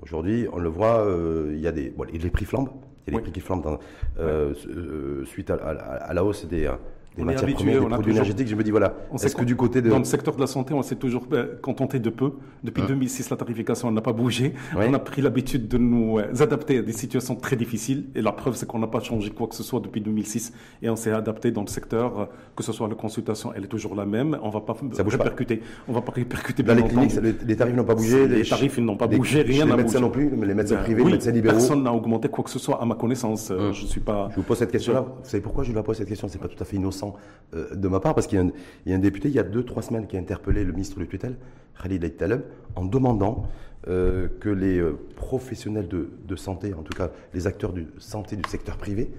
[0.02, 2.70] Aujourd'hui, on le voit, euh, il y a des, les prix flambent.
[3.08, 3.80] Il y a des prix qui flambent
[4.20, 6.70] euh, euh, suite à, la hausse des,
[7.16, 8.48] des on matières premières, des produits énergétiques.
[8.48, 9.90] Je me dis, voilà, est-ce que du côté de...
[9.90, 12.34] Dans le secteur de la santé, on s'est toujours euh, contenté de peu.
[12.64, 13.28] Depuis 2006, hein.
[13.32, 14.54] la tarification n'a pas bougé.
[14.76, 18.06] On a pris l'habitude de nous euh, adapter à des situations très difficiles.
[18.16, 20.54] Et la preuve, c'est qu'on n'a pas changé quoi que ce soit depuis 2006.
[20.82, 22.26] Et on s'est adapté dans le secteur, euh,
[22.56, 24.38] que ce soit la consultation, elle est toujours la même.
[24.42, 25.62] On ne va pas Ça répercuter.
[25.88, 26.64] On va pas répercuter.
[26.64, 27.14] Dans les cliniques,
[27.46, 28.28] les, tarifs n'ont pas bougé.
[28.28, 29.78] Les, tarifs n'ont pas bougé, rien n'a bougé.
[29.78, 31.58] Les médecins non plus, les médecins ben privés, les médecins libéraux.
[31.58, 33.52] Personne n'a augmenté quoi que ce soit à ma connaissance.
[33.52, 33.72] Hein.
[33.72, 34.28] Je suis pas.
[34.32, 35.02] Je vous pose cette question-là.
[35.02, 36.28] Vous savez pourquoi je vous la pose cette question?
[36.28, 37.05] C'est pas tout à fait innocent
[37.54, 38.52] de ma part, parce qu'il
[38.86, 41.00] y, a un député, il y a deux, trois semaines, qui a interpellé le ministre
[41.00, 41.38] de tutelle,
[41.82, 42.42] Khalid El Taleb,
[42.76, 43.48] en demandant
[43.88, 48.50] euh, que les euh, professionnels de, santé, en tout cas les acteurs de santé du
[48.50, 49.12] secteur privé,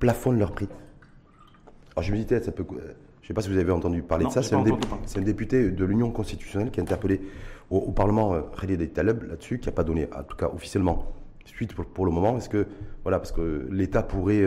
[0.00, 0.68] plafonnent leurs prix.
[1.94, 2.64] Alors je me disais, ça peut.
[2.68, 4.42] Je ne sais pas si vous avez entendu parler de ça.
[4.42, 7.20] C'est un, député de l'Union constitutionnelle qui a interpellé
[7.70, 11.12] au, Parlement euh, Khalid El Taleb là-dessus, qui n'a pas donné, en tout cas officiellement,
[11.44, 12.36] suite pour, le moment.
[12.36, 12.66] Est-ce que,
[13.04, 14.42] voilà, parce que l'État pourrait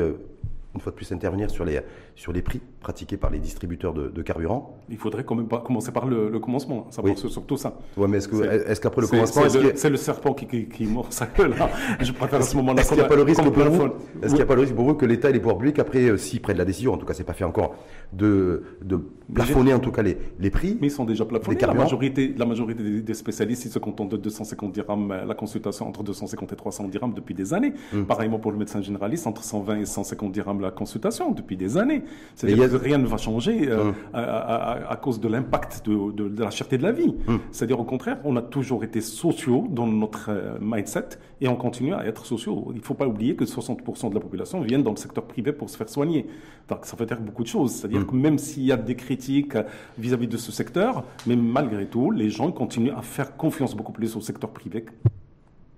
[0.75, 1.79] une fois de plus intervenir sur les,
[2.15, 4.77] sur les prix pratiqués par les distributeurs de, carburant.
[4.89, 7.15] Il faudrait quand même pas commencer par le, commencement, ça oui.
[7.15, 7.77] surtout ça.
[7.97, 9.43] Ouais, mais est-ce qu'après le commencement,
[9.75, 12.81] c'est le, serpent qui, qui, mord sa queue là Je préfère à ce moment-là.
[12.81, 13.83] Est-ce qu'il n'y a pas le risque pour vous
[14.21, 15.79] Est-ce qu'il n'y a pas le risque pour vous que l'État et les pouvoirs publics
[15.79, 17.75] après, euh, s'ils prennent la décision, en tout cas c'est pas fait encore,
[18.11, 18.99] de, de
[19.33, 21.57] plafonner en tout cas les, les prix Mais ils sont déjà plafonnés.
[21.59, 25.87] La majorité, la majorité des, spécialistes, ils se contentent de 250 dirhams euh, la consultation
[25.87, 27.73] entre 250 et 300 dirhams depuis des années.
[27.93, 28.05] Hum.
[28.05, 32.02] Pareillement pour le médecin généraliste, entre 120 et 150 dirhams la consultation depuis des années.
[32.35, 33.93] C'est-à-dire que rien ne va changer euh, hum.
[34.13, 37.15] à, cause de l'impact de, la cherté de la vie.
[37.27, 37.39] Hum.
[37.51, 41.09] C'est-à-dire au contraire, on a toujours été sociaux dans notre euh, mindset
[41.41, 42.67] et on continue à être sociaux.
[42.71, 45.53] Il ne faut pas oublier que 60% de la population viennent dans le secteur privé
[45.53, 46.25] pour se faire soigner.
[46.69, 47.71] Donc ça veut dire beaucoup de choses.
[47.71, 48.07] C'est-à-dire hum.
[48.07, 49.57] que même s'il y a des critiques
[49.97, 54.15] vis-à-vis de ce secteur, mais malgré tout, les gens continuent à faire confiance beaucoup plus
[54.15, 54.85] au secteur privé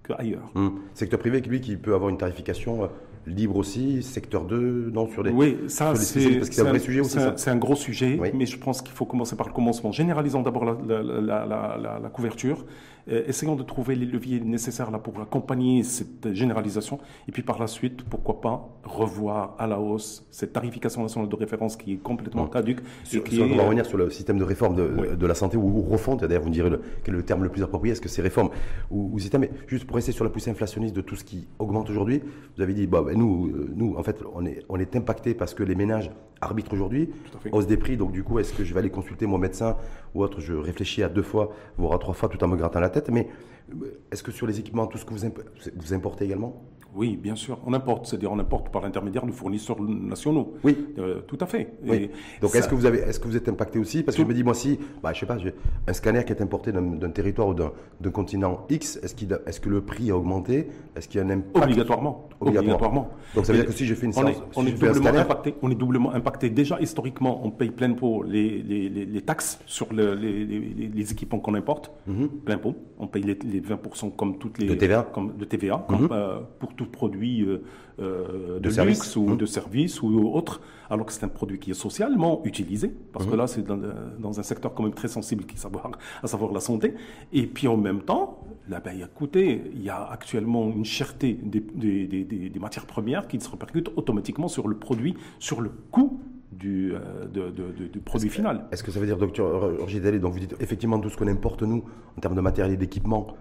[0.05, 0.51] qu'ailleurs.
[0.93, 2.87] Secteur privé, lui, qui peut avoir une tarification euh,
[3.27, 5.31] libre aussi, secteur 2, non, sur les.
[5.31, 7.17] Oui, ça, c'est un vrai sujet aussi.
[7.35, 9.91] C'est un, gros sujet, mais je pense qu'il faut commencer par le commencement.
[9.91, 12.65] Généralisons d'abord la, la, la, la, couverture
[13.07, 16.99] essayons de trouver les leviers nécessaires là pour accompagner cette généralisation.
[17.27, 21.35] Et puis par la suite, pourquoi pas revoir à la hausse cette tarification nationale de
[21.35, 22.79] référence qui est complètement caduque.
[23.03, 25.81] Sur, qui on va revenir sur le système de réforme de, de la santé ou,
[25.81, 26.21] refonte.
[26.21, 26.71] D'ailleurs, vous me direz
[27.03, 27.91] quel est le terme le plus approprié.
[27.93, 28.49] Est-ce que c'est réforme
[28.89, 29.41] ou, ou, système?
[29.41, 32.21] Mais juste pour rester sur la poussée inflationniste de tout ce qui augmente aujourd'hui,
[32.55, 35.33] vous avez dit, bah, ben, nous, euh, nous, en fait, on est, on est impacté
[35.33, 36.09] parce que les ménages
[36.41, 37.09] arbitrent aujourd'hui,
[37.51, 37.97] hausse des prix.
[37.97, 39.77] Donc du coup, est-ce que je vais aller consulter mon médecin
[40.13, 40.39] ou autre?
[40.39, 42.94] Je réfléchis à deux fois, voire à trois fois, tout en me grattant la tête.
[43.11, 43.27] Mais
[43.71, 45.27] euh, est-ce que sur les équipements, tout ce que vous,
[45.75, 46.61] vous importez également?
[46.95, 50.53] Oui, bien sûr, on importe, c'est-à-dire on importe par l'intermédiaire de fournisseurs nationaux.
[50.63, 51.73] Oui, euh, tout à fait.
[52.41, 54.01] Donc est-ce que vous avez, est-ce que vous êtes impacté aussi?
[54.01, 55.37] Parce que je me dis moi si, bah, je sais pas,
[55.87, 59.13] un scanner qui est importé d'un territoire ou d'un continent X, est-ce
[59.45, 60.69] est-ce que le prix a augmenté?
[60.95, 61.65] Est-ce qu'il y a un impact?
[61.65, 62.29] Obligatoirement.
[62.39, 63.09] Obligatoirement.
[63.33, 65.55] Donc ça veut dire que si je fais une séance, on est, doublement impacté.
[65.61, 66.49] On est doublement impacté.
[66.49, 71.91] Déjà historiquement, on paye plein pot les, les, les, taxes sur les, équipements qu'on importe,
[72.09, 72.27] mm-hmm.
[72.45, 72.75] plein pot.
[72.99, 76.13] On paye les, 20% comme toutes les de TVA, comme de TVA, comme, mm-hmm.
[76.13, 77.63] euh, pour tout produit euh,
[78.01, 79.37] euh, de, luxe ou mmh.
[79.37, 83.35] de service ou autre, alors que c'est un produit qui est socialement utilisé, parce que
[83.35, 85.89] là, c'est dans, un secteur quand même très sensible, qui savoir,
[86.21, 86.93] à savoir la santé.
[87.31, 91.59] Et puis en même temps, là, ben, écoutez, il y a actuellement une cherté des,
[91.59, 96.19] des, matières premières qui se répercute automatiquement sur le produit, sur le coût
[96.51, 97.25] du, euh,
[97.91, 98.65] du produit final.
[98.71, 101.63] Est-ce que ça veut dire, docteur Roger donc vous dites effectivement tout ce qu'on importe,
[101.63, 101.83] nous,
[102.17, 103.35] en termes de matériel et d'équipement,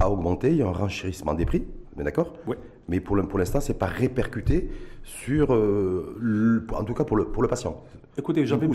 [0.00, 1.64] a augmenté, il y a un renchérissement des prix,
[1.96, 2.32] d'accord?
[2.46, 2.56] Oui.
[2.88, 4.70] Mais pour l'instant, ce n'est pas répercuté
[5.04, 7.82] sur, euh, en tout cas pour le, pour le patient.
[8.16, 8.74] Écoutez, j'avais beaucoup,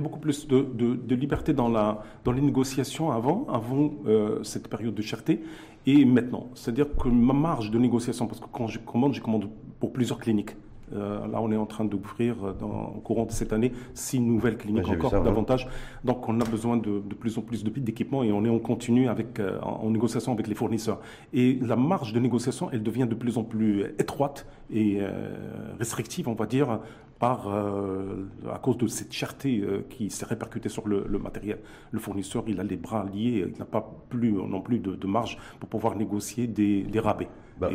[0.00, 4.94] beaucoup, plus de, de, liberté dans, la, dans les négociations avant, avant euh, cette période
[4.94, 5.42] de cherté
[5.86, 6.50] et maintenant.
[6.54, 9.48] C'est-à-dire que ma marge de négociation, parce que quand je commande, je commande
[9.80, 10.56] pour plusieurs cliniques.
[10.92, 14.88] Euh, là, on est en train d'ouvrir au courant de cette année six nouvelles cliniques
[14.88, 15.68] encore davantage.
[16.04, 19.08] Donc, on a besoin de, de plus en plus d'équipements et on est en continu
[19.08, 21.00] avec, euh, en, négociation avec les fournisseurs.
[21.32, 25.34] Et la marge de négociation, elle devient de plus en plus étroite et euh,
[25.78, 26.80] restrictive, on va dire,
[27.18, 31.58] par, à cause de cette cherté qui s'est répercutée sur le, matériel.
[31.90, 35.38] Le fournisseur, il a les bras liés, il n'a pas plus non plus de, marge
[35.60, 37.28] pour pouvoir négocier des, des rabais.
[37.60, 37.70] Bah,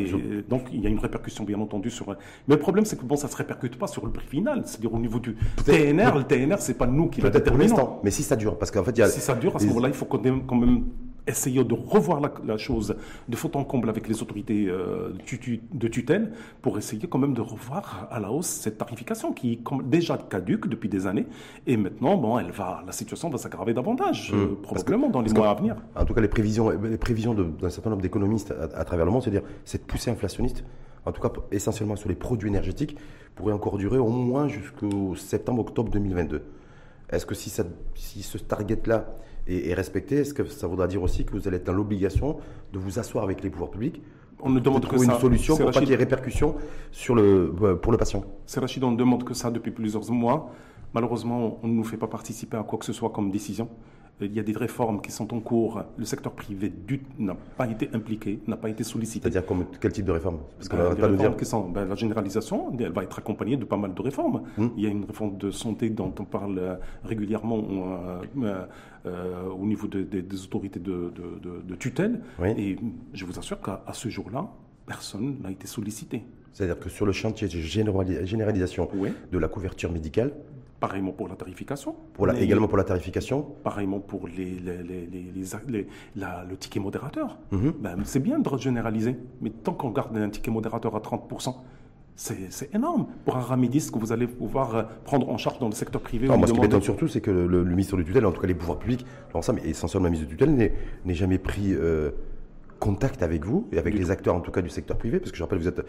[0.50, 2.10] donc, il y a une répercussion, bien entendu, sur.
[2.10, 4.64] Mais le problème, c'est que bon, ça ne se répercute pas sur le prix final.
[4.66, 6.18] C'est-à-dire au niveau du TNR.
[6.18, 8.00] Le TNR, c'est pas nous qui le déterminons.
[8.04, 9.08] Mais si ça dure, parce qu'en fait, il y a.
[9.08, 10.42] Si ça dure, à ce moment-là, il faut quand même
[11.30, 12.96] essayer de revoir la, chose
[13.28, 15.14] de faute en comble avec les autorités euh,
[15.74, 19.60] de tutelle pour essayer quand même de revoir à la hausse cette tarification qui est
[19.86, 21.28] déjà caduque depuis des années
[21.68, 24.38] et maintenant bon elle va la situation va s'aggraver davantage mmh.
[24.38, 25.76] euh, probablement dans les mois à venir.
[25.96, 29.24] En tout cas les prévisions les prévisions d'un certain nombre d'économistes à, travers le monde
[29.24, 30.64] c'est-à-dire cette poussée inflationniste
[31.06, 32.98] en tout cas essentiellement sur les produits énergétiques
[33.36, 36.44] pourrait encore durer au moins jusqu'au septembre octobre 2022.
[37.10, 37.64] Est-ce que si, ça,
[37.96, 38.76] si ce target
[39.50, 42.38] là et, respecter, est-ce que ça voudra dire aussi que vous allez être dans l'obligation
[42.74, 44.02] de vous asseoir avec les pouvoirs publics
[44.42, 46.56] on ne demande que trouver une solution pour pas qu'il y ait répercussions
[46.92, 48.24] sur le, euh, pour le patient.
[48.46, 50.50] C'est Rachid, on ne demande que ça depuis plusieurs mois.
[50.94, 53.68] Malheureusement, on ne nous fait pas participer à quoi que ce soit comme décision.
[54.22, 55.82] Il y a des réformes qui sont en cours.
[55.98, 56.74] Le secteur privé
[57.18, 59.30] n'a pas été impliqué, n'a pas été sollicité.
[59.32, 60.40] C'est-à-dire quel type de réforme?
[60.58, 63.78] Parce que ben, réformes qui sont, ben, La généralisation, elle va être accompagnée de pas
[63.78, 64.42] mal de réformes.
[64.58, 64.72] Hum.
[64.76, 68.66] Il y a une réforme de santé dont on parle euh, régulièrement euh, euh,
[69.06, 72.22] au niveau des autorités de, tutelle.
[72.58, 72.78] Et
[73.14, 74.50] je vous assure qu'à ce jour-là,
[74.86, 76.24] personne n'a été sollicité.
[76.52, 77.60] C'est-à-dire que sur le chantier de
[78.26, 78.90] généralisation
[79.32, 80.34] de la couverture médicale,
[80.80, 81.94] Pareillement pour la tarification.
[82.14, 84.58] Pour la, également pour la tarification Pareillement pour les,
[86.16, 87.38] le ticket modérateur.
[87.52, 87.74] Mhm.
[87.80, 91.56] ben, c'est bien de généraliser, mais tant qu'on garde un ticket modérateur à 30%,
[92.20, 95.74] c'est énorme pour un ramidiste que vous allez pouvoir euh, prendre en charge dans le
[95.74, 96.28] secteur privé.
[96.28, 98.54] moi, ce qui m'étonne surtout, c'est que le, ministre de tutelle, en tout cas les
[98.54, 100.74] pouvoirs publics, l'ensemble, essentiellement la ministre de tutelle,
[101.06, 102.12] n'ait jamais pris euh,
[102.80, 105.38] contact avec vous et avec les acteurs, en tout cas du secteur privé, parce que
[105.38, 105.82] je rappelle, vous êtes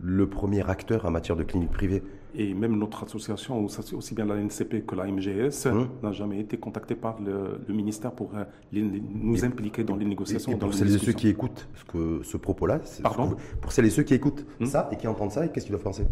[0.00, 2.02] le premier acteur en matière de clinique privée.
[2.36, 5.88] Et même notre association, aussi bien la NCP que la MGS, hum.
[6.02, 10.50] n'a jamais été contactée par le, ministère pour euh, nous impliquer dans les négociations.
[10.50, 12.80] Et, pour celles et ceux qui écoutent ce, que, ce propos-là,
[13.60, 16.04] pour celles et ceux qui écoutent ça et qui entendent ça, qu'est-ce qu'ils doivent penser?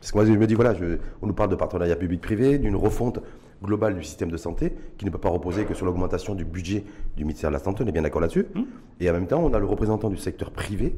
[0.00, 2.76] Parce que moi, je me dis, voilà, je- on nous parle de partenariat public-privé, d'une
[2.76, 3.20] refonte
[3.62, 6.84] globale du système de santé, qui ne peut pas reposer que sur l'augmentation du budget
[7.16, 8.46] du ministère de la Santé, on est bien d'accord là-dessus.
[9.00, 10.96] Et en même temps, on a le représentant du secteur privé,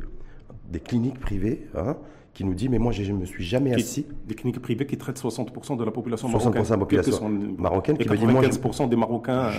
[0.68, 1.96] des cliniques privées, hein,
[2.34, 4.06] qui nous dit, mais moi, je ne me suis jamais assis.
[4.26, 6.78] Des cliniques privées qui traitent 60% de la population 60% de la marocaine.
[6.78, 9.50] population marocaine et qui me dit, moi, je- 95% des Marocains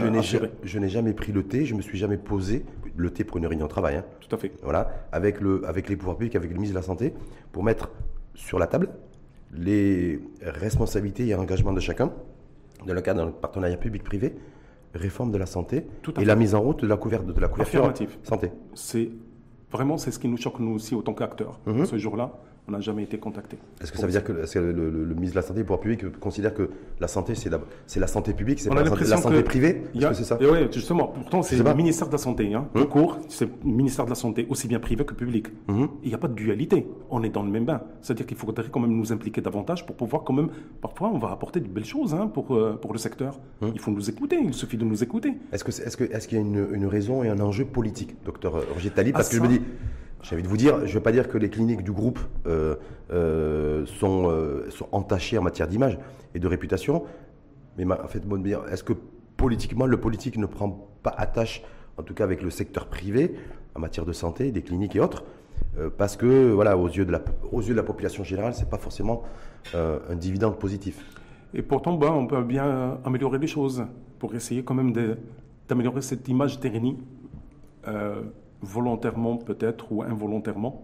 [0.63, 3.45] Je n'ai jamais pris le thé, je me suis jamais posé, le thé pour une
[3.45, 4.51] réunion de travail, hein, Tout à fait.
[4.63, 7.13] voilà, avec, le, avec les pouvoirs publics, avec le ministre de la Santé,
[7.51, 7.91] pour mettre
[8.33, 8.89] sur la table
[9.55, 12.11] les responsabilités et engagements de chacun,
[12.87, 14.33] dans le cadre d'un partenariat public-privé,
[14.95, 16.25] réforme de la santé Tout et fait.
[16.25, 18.17] la mise en route de la, couverte, de la couverture Affirmatif.
[18.23, 18.51] santé.
[18.73, 19.09] C'est
[19.71, 21.59] vraiment c'est ce qui nous choque nous aussi autant qu'acteurs.
[21.65, 21.85] Mhm.
[21.85, 22.31] Ce jour-là,
[22.67, 23.57] on n'a jamais été contacté.
[23.81, 25.65] Est-ce que ça veut dire que, le, le- le ministre de la Santé et le
[25.65, 26.69] pouvoir public considère que
[27.01, 27.49] la santé, c'est
[27.99, 29.83] la, santé publique, c'est pas la santé, la l'impression santé que privée?
[30.01, 30.37] a- que c'est ça?
[30.39, 33.51] Et ouais, justement, pourtant c'est le ministère de la Santé, hein, tout court, c'est le
[33.69, 35.47] ministère de la Santé, aussi bien privé que public.
[35.67, 35.89] Mhm.
[36.03, 37.81] Il n'y a pas de dualité, on est dans le même bain.
[38.01, 40.49] C'est-à-dire qu'il faudrait quand même nous impliquer davantage pour pouvoir quand même,
[40.81, 43.39] parfois on va apporter de belles choses hein, pour, euh, pour le secteur.
[43.61, 43.71] Mhm.
[43.73, 45.33] Il faut nous écouter, il suffit de nous écouter.
[45.51, 45.65] Est-ce
[46.27, 49.31] qu'il y a une, une raison et un enjeu politique, docteur Roger Talib Parce Ah,
[49.31, 49.61] que je me dis,
[50.23, 52.19] j'ai envie de vous dire, je ne veux pas dire que les cliniques du groupe
[52.47, 52.75] euh,
[53.11, 55.99] euh, sont, euh, sont entachées en matière d'image
[56.33, 57.03] et de réputation,
[57.77, 58.23] mais ma- en fait,
[58.71, 58.93] est-ce que
[59.37, 61.61] politiquement, le politique ne prend pas attache,
[61.97, 63.35] en tout cas avec le secteur privé,
[63.75, 65.23] en matière de santé, des cliniques et autres
[65.97, 68.77] parce que, voilà, aux yeux de la, aux yeux de la population générale, c'est pas
[68.77, 69.23] forcément
[69.73, 71.03] un dividende positif.
[71.55, 73.83] Et pourtant, ben, on peut bien améliorer les choses
[74.19, 74.93] pour essayer quand même
[75.67, 76.59] d'améliorer cette image
[77.87, 78.21] euh,
[78.63, 80.83] volontairement peut-être ou involontairement,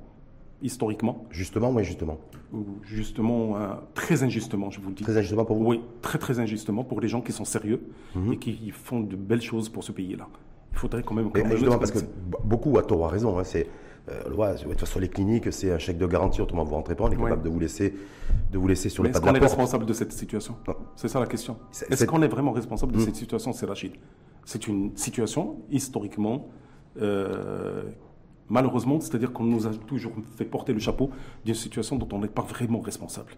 [0.62, 2.18] historiquement, Justement, oui, justement.
[2.54, 5.04] ou justement, euh, très injustement, je vous le dis.
[5.04, 7.82] Très injustement pour vous Oui, très très injustement pour les gens qui sont sérieux
[8.16, 8.34] Mhm.
[8.34, 10.28] et qui font de belles choses pour ce pays-là.
[10.74, 11.32] Il faudrait quand même...
[11.32, 12.00] Quand même justement, parce que
[12.44, 13.68] beaucoup, à tort, à raison, hein, c'est,
[14.10, 16.96] euh, ouais, de toute façon, les cliniques, c'est un chèque de garantie, autrement vous rentrez
[16.96, 17.24] pas, on est Ouais.
[17.24, 17.94] capable de vous laisser,
[18.52, 19.52] de vous laisser sur Mais les pas est-ce de qu'on la est porte.
[19.54, 20.56] responsable de cette situation?
[20.68, 20.76] Non.
[20.98, 21.56] C'est ça la question.
[21.72, 23.02] Est-ce c'est- qu'on est vraiment responsable de Mm.
[23.06, 23.54] cette situation?
[23.54, 23.94] C'est Rachid.
[24.46, 26.48] C'est une situation historiquement,
[27.02, 27.84] euh,
[28.50, 31.10] malheureusement, c'est-à-dire qu'on nous a toujours fait porter le chapeau
[31.46, 33.34] d'une situation dont on n'est pas vraiment responsable.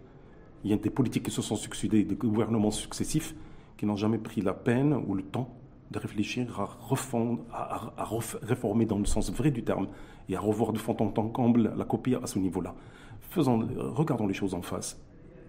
[0.63, 3.35] Il y a des politiques qui se sont succédés, des gouvernements successifs
[3.77, 5.49] qui n'ont jamais pris la peine ou le temps
[5.89, 9.87] de réfléchir à, refondre, à, à- à ref- réformer dans le sens vrai du terme
[10.29, 12.73] et à revoir de fond en comble la copie à ce niveau-là.
[13.21, 15.01] Faisons, regardons les choses en face.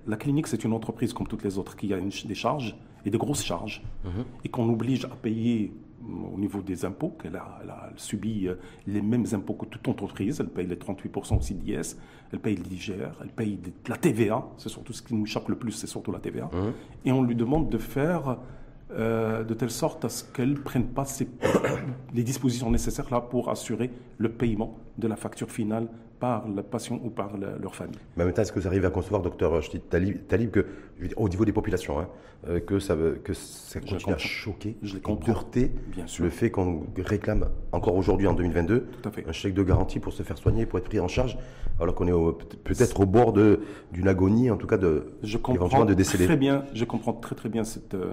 [0.07, 3.11] La clinique, c'est une entreprise comme toutes les autres qui a une des charges et
[3.11, 3.83] des grosses charges
[4.45, 5.73] et qu'on oblige à payer
[6.35, 8.55] au niveau des impôts, qu'elle a, euh,
[8.87, 10.41] les mêmes impôts que toute entreprise.
[10.41, 11.97] Elle paye les 38% aussi d'IS,
[12.33, 14.45] elle paye l'IGR, elle paye de la TVA.
[14.57, 16.51] C'est surtout ce qui nous choque le plus, c'est surtout la TVA.
[17.05, 18.39] Et on lui demande de faire
[18.95, 21.29] euh, de telle sorte à ce qu'elle ne prenne pas ses-
[22.15, 25.89] les dispositions nécessaires là pour assurer le paiement de la facture finale
[26.23, 27.99] par le patient ou par la- leur famille.
[28.17, 30.65] Mais en même temps, est-ce que vous arrivez à concevoir, docteur Talib, Talib, que,
[31.17, 32.07] au niveau des populations, hein,
[32.47, 36.23] euh, que ça, que ça continue à choquer, Je heurter Bien sûr.
[36.23, 39.27] le fait qu'on réclame encore aujourd'hui, en 2022, Tout à fait.
[39.29, 41.37] un chèque de garantie pour se faire soigner, pour être pris en charge,
[41.81, 43.59] alors qu'on est peut-être au bord de-
[43.93, 46.27] d'une agonie, en tout cas de, Je éventuellement comprends de décéder.
[46.27, 48.13] très bien, je comprends très très bien cette, euh,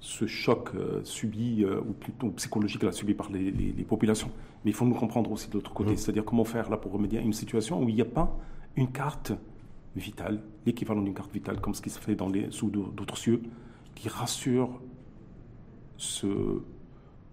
[0.00, 4.30] ce choc euh, subi, euh, ou plutôt psychologique là, subi par les, les- les populations.
[4.64, 5.96] Mais il faut nous comprendre aussi de l'autre côté, Mmh.
[5.96, 8.36] c'est-à-dire comment faire là pour remédier à une situation où il n'y a pas
[8.76, 9.32] une carte
[9.96, 13.40] vitale, l'équivalent d'une carte vitale, comme ce qui se fait dans les, sous d'autres cieux,
[13.94, 14.80] qui rassure
[15.96, 16.60] ce,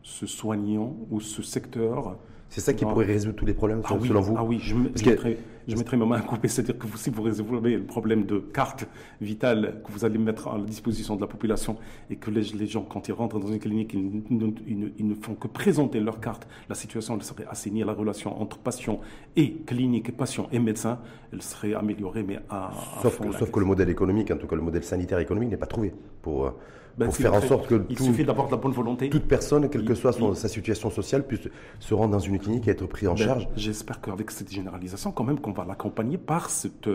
[0.01, 2.17] ce soignant ou ce secteur.
[2.53, 2.91] C'est ça qui Non.
[2.91, 5.05] pourrait résoudre tous les problèmes, Ah oui, selon vous ah oui, je, me- Parce je
[5.05, 5.37] que- mettrai,
[5.67, 8.37] je mettrai ma main à couper, c'est-à-dire que vous, si vous résolvez le problème de
[8.37, 8.85] carte
[9.21, 11.77] vitale que vous allez mettre à la disposition de la population
[12.11, 14.03] et que les, les gens, quand ils rentrent dans une clinique, ils,
[14.37, 17.93] ne- ils ne, ils ne font que présenter leur carte, la situation serait assainie, la
[17.93, 18.99] relation entre patient
[19.35, 20.99] et clinique, patient et médecin,
[21.31, 22.69] elle serait améliorée, mais à,
[23.01, 25.57] Sauf, que, sauf que le modèle économique, en tout cas le modèle sanitaire économique, n'est
[25.57, 26.51] pas trouvé pour, euh,
[26.97, 29.09] Ben, pour s'il faire en fait- sorte que Il tout- suffit de la bonne volonté.
[29.09, 32.37] toute personne, quelle que soit son- il- sa situation sociale, puisse se rendre dans une
[32.37, 33.47] clinique et être pris en Ben, charge.
[33.55, 36.89] J'espère qu'avec cette généralisation, quand même, qu'on va l'accompagner par, cette,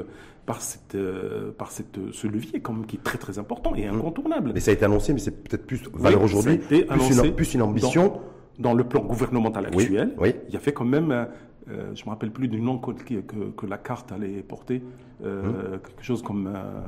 [0.46, 0.96] par, cette,
[1.58, 4.50] par cette, ce levier, quand même, qui est très très important et incontournable.
[4.50, 4.52] Mmh.
[4.54, 6.84] Mais ça a été annoncé, mais c'est peut-être plus valeur Oui, aujourd'hui, plus,
[7.24, 8.20] une, plus une ambition.
[8.60, 10.34] Dans le plan gouvernemental actuel, oui.
[10.48, 11.24] il y a fait quand même, euh,
[11.70, 13.20] euh, je ne me rappelle plus du nom que, que,
[13.56, 14.82] que la carte allait porter,
[15.24, 15.42] euh,
[15.76, 15.78] Mmh.
[15.86, 16.46] quelque chose comme...
[16.48, 16.80] euh,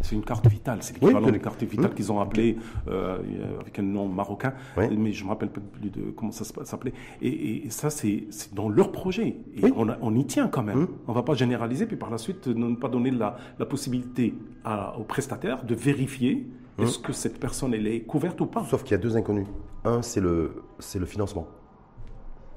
[0.00, 1.94] c'est une carte vitale, c'est l'équivalent Oui, des cartes vitales Mmh.
[1.94, 2.56] qu'ils ont appelé
[2.88, 3.18] euh,
[3.60, 4.84] avec un nom marocain, Oui.
[4.96, 6.92] mais je ne me rappelle plus de comment ça s'appelait.
[7.20, 9.36] Et, et- et ça, c'est dans leur projet.
[9.56, 9.72] Et Oui.
[9.76, 10.78] on, a- on y tient quand même.
[10.82, 10.88] Mmh.
[11.08, 14.34] On ne va pas généraliser, puis par la suite, ne pas donner la, la possibilité
[14.64, 16.46] à, aux prestataires de vérifier
[16.78, 16.82] Mmh.
[16.84, 18.62] est-ce que cette personne elle est couverte ou pas.
[18.64, 19.48] Sauf qu'il y a deux inconnus.
[19.84, 21.48] Un, c'est le, c'est le financement.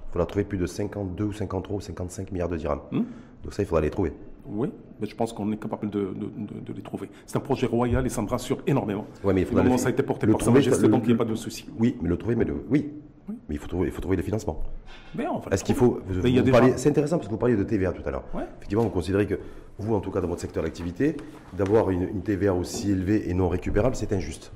[0.10, 2.82] Il faudra trouver plus de 52 ou 53 ou 55 milliards de dirhams.
[2.92, 3.04] Hmm.
[3.44, 4.14] Donc ça, il faudra les trouver.
[4.46, 7.10] Oui, mais je pense qu'on est capable de, de- de les trouver.
[7.26, 9.06] C'est un projet royal et ça me rassure énormément.
[9.24, 11.04] Ouais, mais il Évidemment, le- ça a été porté le par trouver, Majesté, le- donc
[11.04, 11.66] il n'y a pas de souci.
[11.80, 12.92] Oui, mais le trouver, mais le, oui.
[13.48, 14.62] Mais il faut trouver, il faut trouver les financements.
[15.16, 16.02] Mais on va le Est-ce qu'il faut.
[16.08, 16.22] vous-
[16.76, 18.24] C'est intéressant parce que vous parliez de TVA tout à l'heure.
[18.34, 18.44] Ouais.
[18.58, 19.36] Effectivement, vous considérez que
[19.78, 21.16] vous, en tout cas dans votre secteur d'activité,
[21.54, 24.52] d'avoir une, une TVA aussi élevée et non récupérable, c'est injuste.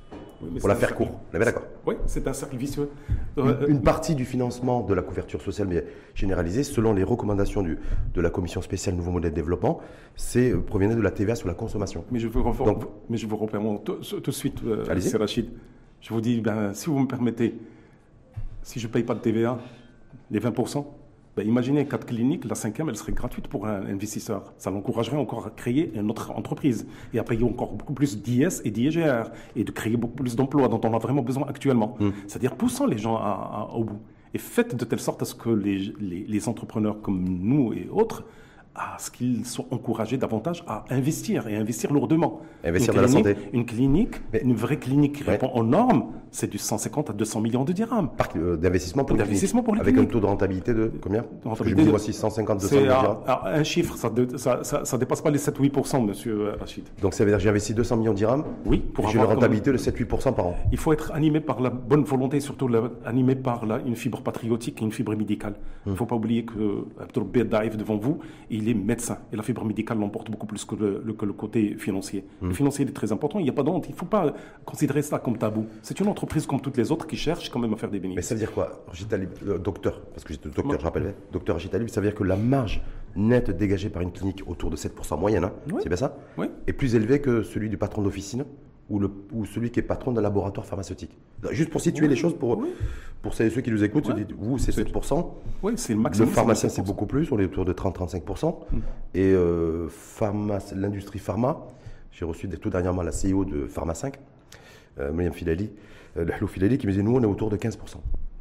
[0.52, 1.20] Oui, Pour la faire cercle- court.
[1.32, 2.90] On est bien d'accord Oui, c'est un cercle vicieux.
[3.38, 7.78] Euh, Une partie du financement de la couverture sociale mais généralisée, selon les recommandations du-
[8.14, 9.80] de la commission spéciale Nouveau Modèle de Développement,
[10.16, 12.06] c'est euh, provenait de la TVA sur la consommation.
[12.12, 15.18] Mais je vous, reprends- Donc- mais je vous reprends tout, tout de suite, euh, c'est
[15.18, 15.50] Rachid.
[16.02, 17.56] Je vous dis, ben, si vous me permettez,
[18.62, 19.60] si je ne paye pas de TVA,
[20.32, 20.86] les 20%,
[21.36, 24.54] ben, imaginez quatre cliniques, la cinquième, elle serait gratuite pour un investisseur.
[24.58, 28.62] Ça l'encouragerait encore à créer une autre entreprise et à payer encore beaucoup plus d'IS
[28.64, 31.98] et d'IGR et de créer beaucoup plus d'emplois dont on a vraiment besoin actuellement.
[32.28, 34.00] C'est-à-dire poussant les gens à- à- au bout.
[34.34, 37.90] Et faites de telle sorte à ce que les, les- les entrepreneurs comme nous et
[37.92, 38.24] autres,
[38.78, 42.42] à ce qu'ils soient encouragés davantage à investir et investir lourdement.
[42.66, 43.50] Investir Une dans la clinique- santé.
[43.54, 45.32] Une clinique, Mais- une vraie clinique qui Ouais.
[45.32, 48.10] répond aux normes, c'est du 150 à 200 millions de dirhams.
[48.18, 51.28] Parc euh, d'investissement pour D'investissement pour les Avec un taux de rentabilité de combien que
[51.44, 52.92] je Rentabilité me vois aussi 150, 200 C'est millions.
[52.94, 56.56] à- à un chiffre, ça ne ça, ça- ça dépasse pas les 7-8%, monsieur euh,
[56.60, 56.84] Rachid.
[57.02, 59.14] Donc ça veut dire que j'ai investi 200 millions de dirhams Oui, et pour j'ai
[59.14, 60.56] une avoir comme- rentabilité de 7-8% par an.
[60.74, 63.96] Il faut être animé par la bonne volonté et surtout la- animé par la- une
[63.96, 65.56] fibre patriotique et une fibre médicale.
[65.86, 68.20] Il ne faut pas oublier que Abdul Daif devant vous,
[68.50, 69.20] il est médecin.
[69.32, 72.26] Et la fibre médicale l'emporte beaucoup plus que le, le- que le côté financier.
[72.42, 73.86] Le financier est très important, il n'y a pas d'honte.
[73.88, 74.34] Il ne faut pas
[74.66, 75.66] considérer ça comme tabou.
[75.82, 78.04] C'est une entreprise comme toutes les autres qui cherche quand même à faire des Mais
[78.10, 78.28] bénéfices.
[78.28, 81.14] ça veut dire quoi Rachid Talib, euh, docteur, parce que j'étais docteur, Moi- je rappelle,
[81.32, 82.82] docteur Rachid Talib, ça veut dire que la marge
[83.16, 85.80] nette dégagée par une clinique autour de 7% moyenne, hein, Oui.
[85.84, 86.48] c'est bien ça Oui.
[86.68, 88.46] Est plus élevée que celui du patron d'officine
[88.90, 91.18] ou, le, ou celui qui est patron d'un laboratoire pharmaceutique.
[91.52, 92.68] Juste pour situer les choses, pour, Oui.
[93.50, 95.34] ceux qui nous écoutent, se vous c'est 7%,
[95.64, 96.30] Oui, c'est le le maximum.
[96.30, 96.86] pharmacien c'est c'est 7%.
[96.88, 98.78] beaucoup plus, on est autour de 30-35%, Mm.
[99.16, 99.88] et euh,
[100.76, 101.66] l'industrie pharma,
[102.12, 104.20] j'ai reçu tout dernièrement la CEO de Pharma 5,
[105.00, 105.72] euh, Filali,
[106.18, 107.78] euh, Lahlou Filali, qui me disait nous on est autour de 15%.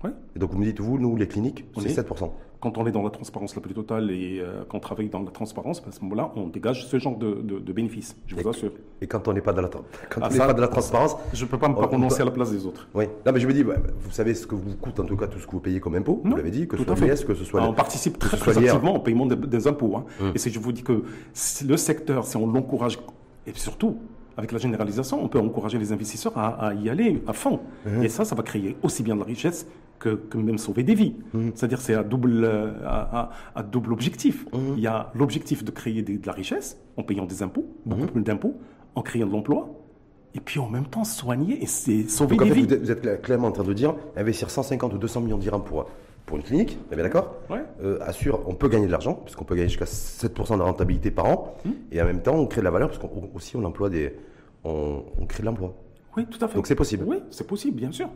[0.04, 0.10] Ouais.
[0.36, 2.30] Et donc vous me dites, vous, nous, les cliniques, On c'est est- 7%.
[2.60, 5.30] Quand on est dans la transparence la plus totale et euh, qu'on travaille dans la
[5.30, 8.72] transparence, à ce moment-là, on dégage ce genre de, de- de bénéfices, je vous assure.
[9.02, 9.82] Et quand on n'est pas dans la, quand
[10.16, 11.86] Ah, on n'est ça- pas dans la transparence, Je ne peux pas me On- on
[11.88, 12.88] prononcer à la place des autres.
[12.94, 13.04] oui.
[13.26, 15.38] Non, mais je me dis, vous savez ce que vous coûte en tout cas tout
[15.38, 17.44] ce que vous payez comme impôt, vous l'avez dit, que ce soit l'IS, que ce
[17.44, 19.96] soit Ah, on participe très, très activement au paiement des, des impôts.
[19.96, 20.04] hein.
[20.20, 20.32] Hum.
[20.34, 21.02] Et si je vous dis que
[21.66, 22.98] le secteur, si on l'encourage,
[23.46, 23.98] et surtout
[24.36, 27.60] avec la généralisation, on peut encourager les investisseurs à, à y aller à fond.
[27.86, 28.02] Hum.
[28.02, 29.66] Et ça, ça va créer aussi bien de la richesse
[29.98, 31.14] que, que même sauver des vies.
[31.34, 31.52] Hum.
[31.54, 32.44] C'est-à-dire c'est à double,
[32.84, 34.46] à, à- à double objectif.
[34.52, 34.74] Hum.
[34.76, 38.06] Il y a l'objectif de créer des- de la richesse en payant des impôts, beaucoup
[38.06, 38.54] plus d'impôts,
[38.94, 39.68] en créant de l'emploi,
[40.34, 42.76] et puis en même temps soigner et sauver Donc en des fait, vies.
[42.82, 45.86] vous êtes, clairement en train de dire, investir 150 ou 200 millions de dirhams pour,
[46.26, 47.62] pour une clinique, est bien d'accord Ouais.
[47.82, 51.26] Euh, assure, on peut gagner de l'argent, puisqu'on peut gagner jusqu'à 7% de rentabilité par
[51.26, 51.72] an, Hum.
[51.92, 54.14] et en même temps, on crée de la valeur, parce qu'on aussi on emploie des,
[54.64, 55.74] on, on crée de l'emploi.
[56.16, 56.54] Oui, tout à fait.
[56.56, 57.04] Donc c'est possible.
[57.06, 58.08] Oui, c'est possible, bien sûr.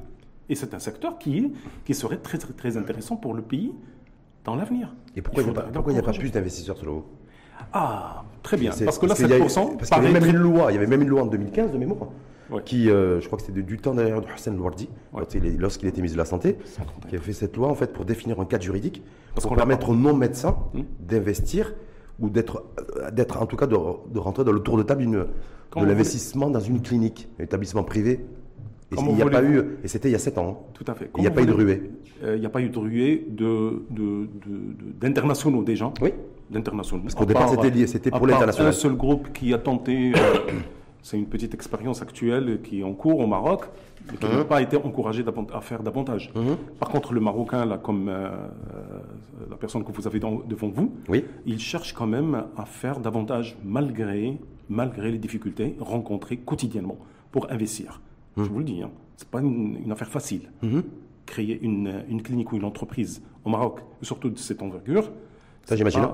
[0.48, 1.52] Et c'est un secteur qui,
[1.84, 3.72] qui serait très, très, très intéressant pour le pays
[4.44, 4.94] dans l'avenir.
[5.14, 7.04] Et pourquoi il n'y a, pas- a plus d'investisseurs selon vous?
[7.72, 8.70] Ah, très bien.
[8.84, 10.74] Parce que là, qu'il y a- 7%, parce qu'il y avait même une loi, il
[10.74, 12.08] y avait même une loi en 2015 de mémoire,
[12.50, 12.62] Ouais.
[12.64, 15.22] qui, euh, je crois que c'était du temps d'ailleurs de Hassan Louardi, Ouais.
[15.58, 17.08] lorsqu'il était ministre de la Santé, 131.
[17.10, 19.02] qui a fait cette loi en fait pour définir un cadre juridique,
[19.34, 20.84] Parce pour permettre aux non-médecins Hum.
[21.00, 21.74] d'investir
[22.20, 22.64] ou d'être,
[22.96, 26.48] euh, d'être en tout cas de, de rentrer dans le tour de table de l'investissement
[26.50, 28.24] dans une clinique, un établissement privé.
[28.90, 30.48] Et il n'y a pas eu, et c'était il y a 7 ans.
[30.62, 30.66] hein.
[30.72, 31.10] Tout à fait.
[31.16, 31.90] Il n'y a Comment pas eu de ruée.
[32.24, 35.92] Euh, Il n'y a pas eu de ruée de, de, de- de- d'internationaux déjà.
[36.00, 36.14] Oui.
[36.50, 37.02] D'internationaux.
[37.02, 38.68] Parce qu'au départ, part- c'était lié, c'était pour l'international.
[38.70, 40.18] Un seul groupe qui a tenté, euh,
[41.02, 43.66] c'est une petite expérience actuelle qui est en cours au Maroc,
[44.10, 46.32] mais qui n'a pas été encouragé à faire davantage.
[46.80, 49.00] Par contre, le Marocain, là, comme euh, euh,
[49.50, 51.24] la personne que vous avez dans- devant vous, Oui.
[51.44, 54.38] il cherche quand même à faire davantage malgré,
[54.70, 56.96] malgré les difficultés rencontrées quotidiennement
[57.30, 58.00] pour investir.
[58.38, 60.42] Je vous le dis, hein, ce n'est pas une, une affaire facile.
[61.26, 65.10] Créer une, une clinique ou une entreprise au Maroc, surtout de cette envergure,
[65.66, 66.06] Ça, j'imagine.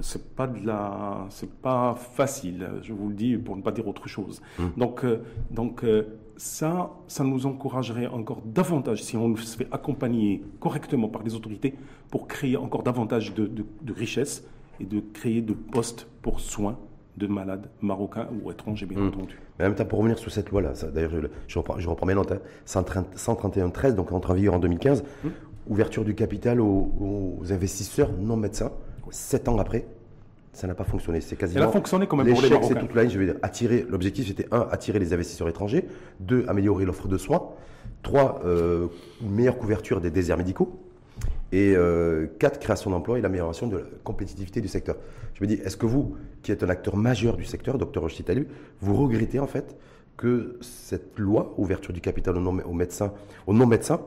[0.00, 2.68] C'est pas de la, c'est pas facile.
[2.82, 4.42] Je vous le dis pour ne pas dire autre chose.
[4.76, 6.04] Donc, euh, donc euh,
[6.36, 11.74] ça, ça nous encouragerait encore davantage si on se fait accompagner correctement par les autorités
[12.10, 14.44] pour créer encore davantage de, de, de richesses
[14.80, 16.78] et de créer de postes pour soins
[17.16, 19.38] de malades marocains ou étrangers, bien entendu.
[19.58, 22.04] Mais en même temps, pour revenir sur cette loi-là, d'ailleurs, je, je reprends, je reprends
[22.04, 25.30] mes notes, hein, 131-13, donc entre en vigueur en 2015, Hum.
[25.68, 26.92] ouverture du capital aux,
[27.40, 28.70] aux investisseurs non médecins,
[29.10, 29.86] sept ans après,
[30.56, 31.20] ça n'a pas fonctionné.
[31.20, 31.62] C'est quasiment.
[31.62, 33.12] Elle a fonctionné quand même pour les L'échec, c'est toute la ligne.
[33.12, 33.84] Je veux dire, attirer.
[33.88, 35.86] L'objectif, c'était un, attirer les investisseurs étrangers.
[36.18, 37.50] Deux, améliorer l'offre de soins.
[38.02, 38.88] Trois, euh,
[39.20, 40.80] une meilleure couverture des déserts médicaux.
[41.52, 44.96] et euh, quatre, création d'emplois et l'amélioration de la compétitivité du secteur.
[45.34, 48.48] Je me dis, est-ce que vous, qui êtes un acteur majeur du secteur, docteur Rochitalu,
[48.80, 49.76] vous regrettez en fait
[50.16, 53.12] que cette loi, ouverture du capital aux non-médecins,
[53.46, 54.00] aux non-médecins,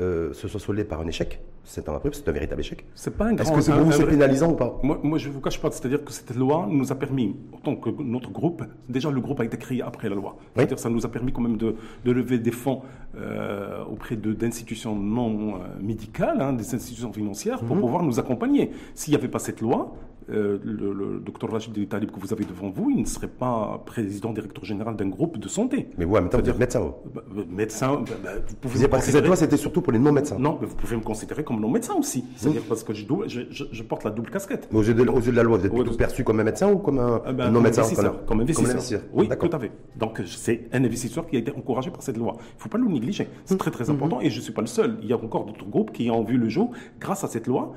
[0.00, 1.40] euh, se soit soldée par un échec?
[1.64, 2.84] C'est un c'est un véritable échec.
[2.94, 4.78] C'est pas un Est-ce que c'est pour vous c'est pénalisant ou pas?
[4.82, 5.70] Moi, moi, je ne vous cache pas.
[5.70, 9.44] C'est-à-dire que cette loi nous a permis, autant que notre groupe, déjà le groupe a
[9.44, 10.36] été créé après la loi.
[10.54, 12.82] C'est-à-dire ça nous a permis quand même de, de lever des fonds
[13.16, 17.82] euh, auprès d'institutions non euh, médicales, hein, des institutions financières, pour mhm.
[17.82, 18.70] pouvoir nous accompagner.
[18.94, 19.94] S'il n'y avait pas cette loi,
[20.30, 24.32] euh, le, docteur Rachid Talib que vous avez devant vous, il ne serait pas président,
[24.32, 25.88] directeur général d'un groupe de santé.
[25.98, 26.94] Mais ouais, mais vous êtes médecin.
[27.14, 28.88] Bah, bah, médecin, bah, vous pouvez.
[28.88, 30.38] Parce que cette loi, c'était surtout pour les non-médecins.
[30.38, 32.24] Non, mais vous pouvez me considérer comme non-médecin aussi.
[32.36, 33.04] C'est-à-dire parce que je,
[33.50, 34.68] je, porte la double casquette.
[34.72, 37.32] Mais aux yeux de, la loi, vous êtes perçu comme un médecin ou comme un,
[37.32, 37.82] ben, non-médecin
[38.26, 39.02] Comme investisseur.
[39.12, 39.72] Oui, tout à fait.
[39.96, 42.36] Donc c'est un investisseur qui a été encouragé par cette loi.
[42.38, 43.28] Il ne faut pas le négliger.
[43.44, 44.98] C'est très très important et je ne suis pas le seul.
[45.02, 47.74] Il y a encore d'autres groupes qui ont vu le jour grâce à cette loi.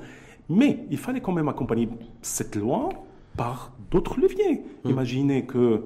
[0.48, 1.88] Mais il fallait quand même accompagner
[2.22, 2.88] cette loi
[3.36, 4.64] par d'autres leviers.
[4.84, 4.90] Hum.
[4.92, 5.84] Imaginez que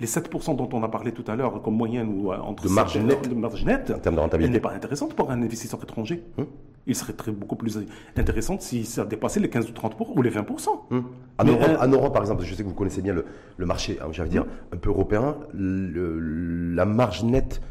[0.00, 2.68] les 7% dont on a parlé tout à l'heure comme moyenne ou euh, entre de
[2.68, 5.40] marge nette, de marge nette en termes de rentabilité, elle n'est pas intéressante pour un
[5.40, 6.22] investisseur étranger.
[6.38, 6.46] Hum.
[6.86, 7.78] Il serait très, beaucoup plus
[8.14, 10.68] intéressant si ça dépassait les 15 ou 30% ou les 20%.
[10.90, 11.04] Hum.
[11.38, 14.44] En, Europe, par exemple, je sais que vous connaissez bien le, marché, hein, j'allais dire,
[14.72, 17.62] un peu européen, la marge nette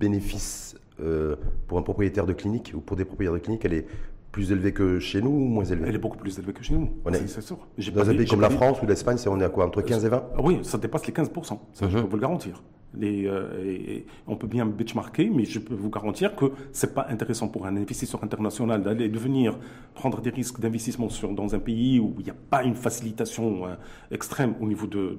[0.00, 1.36] bénéfice euh,
[1.68, 3.86] pour un propriétaire de clinique ou pour des propriétaires de clinique, elle est
[4.32, 6.74] plus élevée que chez nous ou moins élevée Elle est beaucoup plus élevée que chez
[6.74, 6.90] nous.
[7.26, 7.58] C'est sûr.
[7.94, 10.08] Dans un pays comme la France ou l'Espagne, on est à quoi Entre 15 et
[10.08, 11.44] 20 ah Oui, ça dépasse les 15%.
[11.44, 12.02] Ça, je mhm.
[12.02, 12.62] peux vous le garantir.
[13.00, 17.46] Euh, on peut bien benchmarker, mais je peux vous garantir que ce n'est pas intéressant
[17.46, 19.58] pour un investisseur international d'aller devenir
[19.94, 23.74] prendre des risques d'investissement dans un pays où il n'y a pas une facilitation euh,
[24.10, 25.16] extrême au niveau de,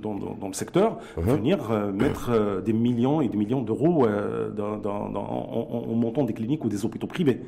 [0.00, 1.22] dans, le secteur, mhm.
[1.24, 6.84] venir euh, mettre des millions et des millions d'euros en montant des cliniques ou des
[6.84, 7.40] hôpitaux privés.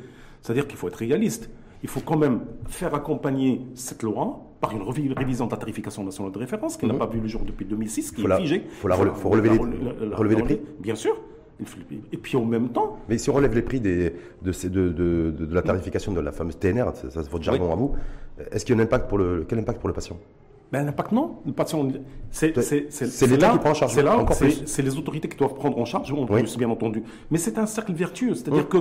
[0.45, 1.49] C'est-à-dire qu'il faut être réaliste.
[1.83, 6.33] Il faut quand même faire accompagner cette loi par une révision de la tarification nationale
[6.33, 6.99] de référence qui n'a mhm.
[6.99, 8.63] pas vu le jour depuis 2006, qui est figée.
[8.67, 9.51] Il faut, relever,
[10.37, 11.17] les, prix Bien sûr.
[12.13, 12.99] Et puis en même temps.
[13.09, 14.91] Mais si on relève les prix des, de, de,
[15.31, 17.95] de, la tarification de la fameuse TNR, ça c'est votre jargon à vous,
[18.51, 20.19] est-ce qu'il y a un impact pour le, quel impact pour le patient?
[20.73, 21.37] Ben, l'impact, non.
[21.47, 21.89] Le patient,
[22.31, 22.57] c'est
[23.27, 23.95] l'État qui prend en charge.
[23.95, 24.27] C'est là,
[24.67, 27.03] c'est les autorités qui doivent prendre en charge, en plus, bien entendu.
[27.31, 28.35] Mais c'est un cercle vertueux.
[28.35, 28.79] C'est-à-dire que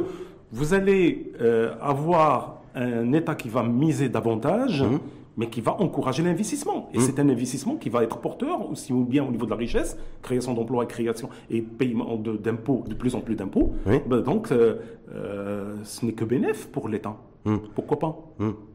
[0.54, 5.00] vous allez euh, avoir un État qui va miser davantage, mmh.
[5.38, 6.90] mais qui va encourager l'investissement.
[6.94, 7.02] Et mmh.
[7.02, 10.54] c'est un investissement qui va être porteur aussi bien au niveau de la richesse, création
[10.54, 13.74] d'emplois, création et paiement d'impôts, de, plus en plus d'impôts.
[13.86, 14.76] Ben, donc, euh,
[15.14, 17.16] euh, ce n'est que bénéf pour l'État.
[17.46, 17.58] Mmh.
[17.74, 18.16] Pourquoi pas?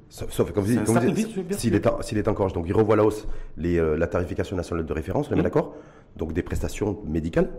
[0.09, 0.72] Sauf, comme vous
[1.11, 4.93] dites, s'il est, est encore, donc il revoit la hausse les, la tarification nationale de
[4.93, 5.74] référence, on est d'accord?
[6.16, 7.51] Donc des prestations médicales?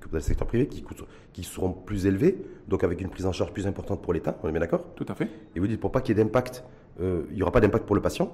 [0.00, 0.84] Que dans le secteur privé qui,
[1.32, 4.48] qui seront plus élevées, donc avec une prise en charge plus importante pour l'État, on
[4.48, 4.86] est bien d'accord?
[4.94, 5.28] Tout à fait.
[5.54, 6.64] Et vous dites pour pas qu'il y ait d'impact,
[7.00, 8.32] euh, il n'y aura pas d'impact pour le patient?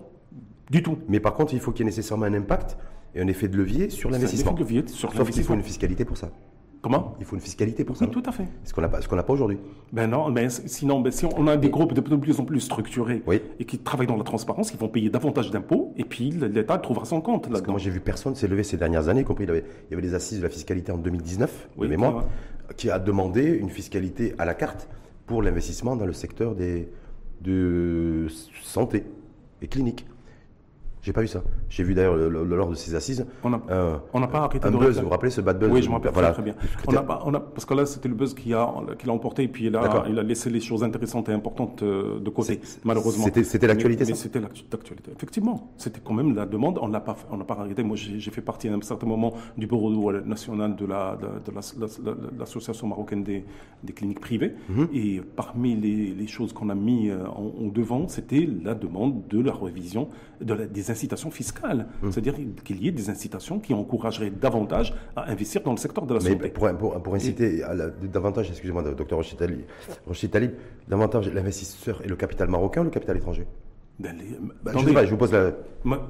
[0.71, 0.99] Du tout.
[1.09, 2.77] Mais par contre, il faut qu'il y ait nécessairement un impact
[3.15, 4.55] et un effet de levier sur l'investissement.
[4.87, 6.31] Sauf qu'il faut une fiscalité pour ça.
[6.81, 8.05] Comment Il faut une fiscalité pour ça.
[8.05, 8.47] Oui, tout à fait.
[8.65, 9.59] Ce qu'on n'a pas, pas aujourd'hui.
[9.93, 13.23] Ben non, mais sinon, ben, si on a des groupes de plus en plus structurés
[13.59, 17.05] et qui travaillent dans la transparence, ils vont payer davantage d'impôts et puis l'État trouvera
[17.05, 19.51] son compte là Moi, j'ai vu personne s'élever ces dernières années, y compris il y,
[19.51, 22.27] avait, il y avait des assises de la fiscalité en 2019, oui, mémoire,
[22.77, 24.89] qui a demandé une fiscalité à la carte
[25.27, 26.89] pour l'investissement dans le secteur des,
[27.41, 28.27] de
[28.63, 29.05] santé
[29.63, 30.07] et clinique.
[31.09, 31.43] J'ai pas vu ça.
[31.71, 33.25] J'ai vu d'ailleurs lors de ces assises.
[33.43, 34.99] On n'a euh, pas arrêté un de buzz.
[34.99, 36.33] Vous vous rappelez ce bad buzz Oui, je m'en rappelle voilà.
[36.33, 36.55] très bien.
[36.87, 39.15] On a pas, on a, parce que là, c'était le buzz qui a, qui l'a
[39.15, 42.29] emporté et puis il a, il a laissé les choses intéressantes et importantes euh, de
[42.29, 43.25] côté, malheureusement.
[43.43, 45.11] C'était l'actualité, ça c'était l'actualité.
[45.17, 46.79] Effectivement, c'était quand même la demande.
[46.83, 47.83] On n'a pas, on pas arrêté.
[47.83, 52.87] Moi, j'ai fait partie à un certain moment du bureau national de la, de, l'association
[52.87, 53.47] marocaine des,
[53.83, 54.53] des, cliniques privées.
[54.69, 54.89] Mhm.
[54.93, 59.41] Et parmi les, les choses qu'on a mis euh, en, devant, c'était la demande de
[59.41, 61.87] la révision de la, des incitations fiscales.
[62.03, 62.11] Hum.
[62.13, 62.35] C'est-à-dire
[62.65, 66.21] qu'il y ait des incitations qui encourageraient davantage à investir dans le secteur de la
[66.21, 66.39] santé.
[66.43, 66.69] Mais pour,
[67.03, 70.53] pour, inciter à davantage, excusez-moi, docteur Rochit Talib,
[70.89, 73.47] davantage l'investisseur et le capital marocain ou le capital étranger?
[73.99, 74.15] Ben,
[74.63, 75.53] ben, je, sais pas, je vous pose la.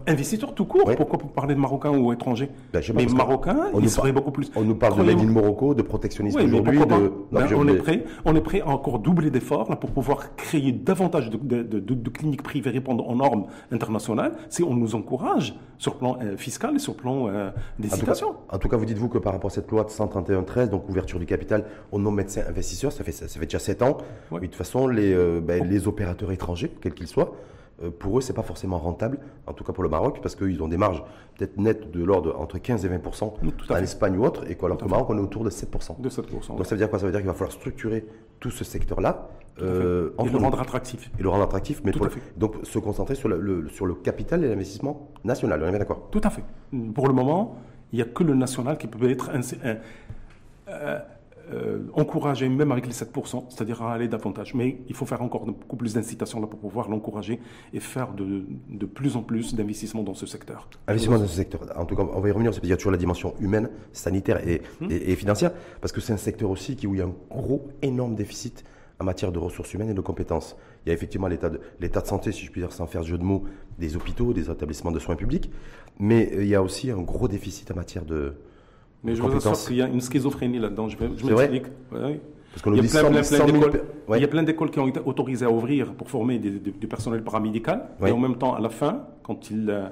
[0.07, 4.12] Investisseurs tout court, pourquoi parler de Marocains ou étrangers ben, Mais Marocains, on ils seraient
[4.12, 4.51] beaucoup plus.
[4.57, 6.78] On nous parle de Made in Morocco, de protectionnisme aujourd'hui.
[6.78, 7.55] De...
[7.55, 11.62] on, est prêt, on est prêt à encore doubler d'efforts pour pouvoir créer davantage de,
[11.62, 16.36] de, cliniques privées répondant aux normes internationales si on nous encourage sur le plan euh,
[16.36, 18.34] fiscal et sur le plan euh, des citations.
[18.51, 21.18] En tout cas, vous dites-vous que par rapport à cette loi de 131-13, donc ouverture
[21.18, 23.99] du capital aux non-médecins investisseurs, ça fait, ça, fait déjà 7 ans.
[24.32, 27.57] Mais de toute façon, les, euh, ben, les opérateurs étrangers, quels qu'ils soient, euh,
[27.99, 30.68] pour eux, c'est pas forcément rentable, en tout cas pour le Maroc, parce qu'ils ont
[30.68, 31.03] des marges
[31.37, 33.33] peut-être nettes de l'ordre entre 15 et 20%
[33.70, 35.70] en Espagne ou autre, et alors qu'au Maroc, on est autour de 7
[36.01, 36.99] De 7 Donc ça veut dire quoi?
[36.99, 38.05] Ça veut dire qu'il va falloir structurer
[38.41, 39.29] tout ce secteur-là
[39.62, 41.11] euh, et le rendre attractif.
[41.18, 41.93] Et le rendre attractif, mais
[42.37, 46.09] donc se concentrer sur le, sur le capital et l'investissement national, on est bien d'accord?
[46.11, 46.45] Tout à fait.
[46.95, 47.57] Pour le moment,
[47.93, 49.41] il n'y a que le national qui peut être un,
[50.68, 50.99] euh,
[51.53, 54.55] euh, encourager, même avec les 7%, c'est-à-dire à aller davantage.
[54.55, 57.40] Mais il faut faire encore beaucoup plus d'incitation là pour pouvoir l'encourager
[57.72, 60.68] et faire de, de, plus en plus d'investissements dans ce secteur.
[60.86, 61.61] Investissement dans ce secteur.
[61.76, 64.40] En tout cas, on va y revenir, c'est-à-dire toujours la dimension humaine, sanitaire
[64.80, 64.90] hum.
[64.90, 67.14] et, et, financière, parce que c'est un secteur aussi qui, où il y a un
[67.30, 68.64] gros, énorme déficit
[69.01, 70.57] en matière de ressources humaines et de compétences.
[70.84, 73.03] Il y a effectivement l'état de, l'état de santé, si je puis dire sans faire
[73.03, 73.44] jeu de mots,
[73.78, 75.51] des hôpitaux, des établissements de soins publics,
[75.99, 78.34] mais euh, il y a aussi un gros déficit en matière de,
[79.09, 80.88] mais je vous assure qu'il y a une schizophrénie là-dedans.
[80.88, 81.66] Je, je m'explique.
[81.90, 85.44] Parce qu'on il, y a plein, il y a plein d'écoles qui ont été autorisées
[85.44, 87.88] à ouvrir pour former du personnel paramédical.
[88.04, 89.88] Et en même temps, à la fin, quand ils euh,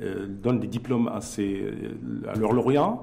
[0.00, 2.98] euh, donnent des diplômes à, ces, euh, à leurs lauréats,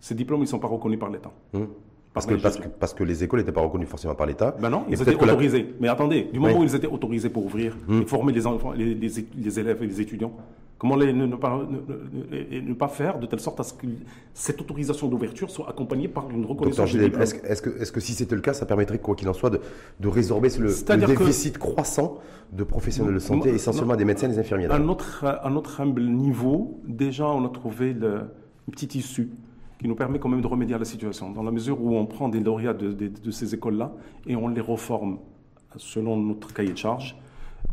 [0.00, 1.32] ces diplômes ne sont pas reconnus par l'État.
[1.54, 1.68] Hum.
[2.12, 4.54] Parce que, parce, que, parce que, les écoles n'étaient pas reconnues forcément par l'État.
[4.60, 5.74] Ben non, ils étaient autorisés.
[5.80, 8.02] Mais attendez, du moment où ils étaient autorisés pour ouvrir hum.
[8.02, 10.32] et former les, enfants, les, les élèves et les étudiants,
[10.78, 13.86] Comment les, ne, pas, ne, pas, faire de telle sorte à ce que
[14.34, 18.34] cette autorisation d'ouverture soit accompagnée par une reconnaissance Est-ce est que, est que, si c'était
[18.34, 19.60] le cas, ça permettrait, quoi qu'il en soit, de,
[20.00, 22.18] de résorber le, déficit croissant
[22.52, 26.02] de professionnels de santé, essentiellement des médecins et des infirmiers à notre, à notre humble
[26.02, 28.22] niveau, déjà, on a trouvé le,
[28.66, 29.30] une petite issue
[29.78, 32.06] qui nous permet quand même de remédier à la situation, dans la mesure où on
[32.06, 33.92] prend des lauréats de, de ces écoles-là
[34.26, 35.18] et on les reforme
[35.76, 37.16] selon notre cahier de charge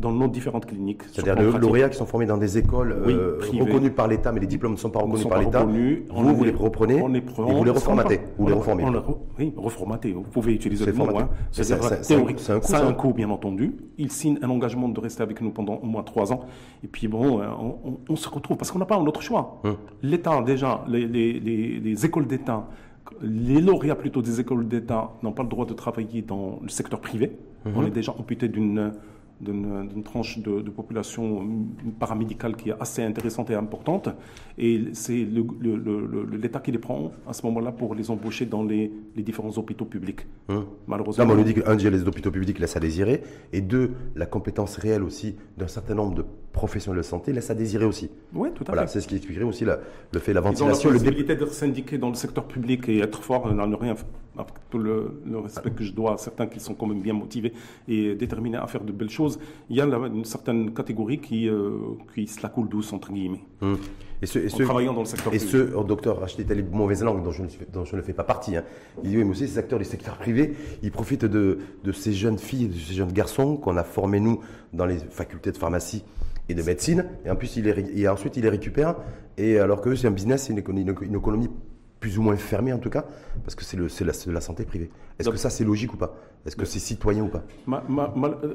[0.02, 1.04] dans nos différentes cliniques.
[1.12, 4.48] C'est-à-dire les lauréats qui sont formés dans des écoles euh, reconnues par l'État, mais les
[4.48, 5.64] diplômes ne sont pas reconnus par l'État.
[5.64, 8.20] Vous, vous les reprenez et vous les reformatez.
[8.38, 8.84] Vous les reformez.
[9.40, 10.12] oui, reformatez.
[10.12, 11.08] Vous pouvez utiliser le mot.
[11.18, 11.30] Hein.
[11.52, 11.78] C'est un,
[12.24, 13.76] coût, ça a un coût, bien entendu.
[13.98, 16.42] Ils signent un engagement de rester avec nous pendant au moins trois ans.
[16.84, 17.46] Et puis bon, euh,
[18.10, 19.62] on, se retrouve parce qu'on n'a pas un autre choix.
[19.64, 19.76] Hum.
[20.02, 22.68] L'État, déjà, les, les, les écoles d'État,
[23.22, 27.00] les lauréats plutôt des écoles d'État n'ont pas le droit de travailler dans le secteur
[27.00, 27.38] privé.
[27.66, 27.74] Hum.
[27.76, 28.92] On est déjà amputé d'une
[29.42, 31.48] d'une tranche de, population
[32.00, 34.10] paramédicale qui est assez intéressante et importante.
[34.58, 35.28] Et c'est
[36.42, 40.22] l'État qui les prend à ce moment-là pour les embaucher dans les, différents hôpitaux publics.
[40.50, 40.66] Hum.
[40.88, 41.26] Malheureusement.
[41.26, 43.24] Non, on nous dit qu'un, les hôpitaux publics laissent à désirer.
[43.54, 47.56] Et deux, la compétence réelle aussi d'un certain nombre de professionnels de santé laisse à
[47.56, 48.10] désirer aussi.
[48.34, 48.94] Oui, tout à voilà, fait.
[48.94, 49.80] C'est ce qui expliquerait aussi la,
[50.12, 50.90] le fait, la ventilation.
[50.90, 53.76] Ils ont la possibilité d'être syndiqués dans le secteur public et être fort dans ne
[53.76, 53.96] rien
[54.38, 55.12] avec tout le,
[55.44, 57.54] respect que je dois à certains qui sont quand même bien motivés
[57.88, 59.40] et déterminés à faire de belles choses,
[59.70, 61.72] il y a une certaine catégorie qui, euh,
[62.16, 63.44] qui se la coule douce, entre guillemets.
[63.62, 63.78] Hum.
[64.22, 65.64] Et ce, et travaillant dans le secteur et privé.
[65.64, 68.14] Et ce, oh, docteur Rachid les mauvaises langues dont je, ne, dont je ne fais
[68.14, 68.64] pas partie, hein.
[69.04, 72.14] il dit oui, mais aussi ces acteurs du secteur privé, ils profitent de, de ces
[72.14, 74.40] jeunes filles, de ces jeunes garçons qu'on a formés, nous,
[74.74, 76.04] dans les facultés de pharmacie
[76.52, 78.96] et de médecine, et en plus, il les, et ensuite, ils les récupèrent,
[79.38, 81.50] et alors que c'est un business, c'est une, une, une économie
[82.02, 83.06] plus ou moins fermé en tout cas,
[83.44, 84.90] parce que c'est la, la, santé privée.
[85.20, 86.16] Est-ce que ça c'est logique ou pas?
[86.46, 87.44] Est-ce que c'est citoyen ou pas?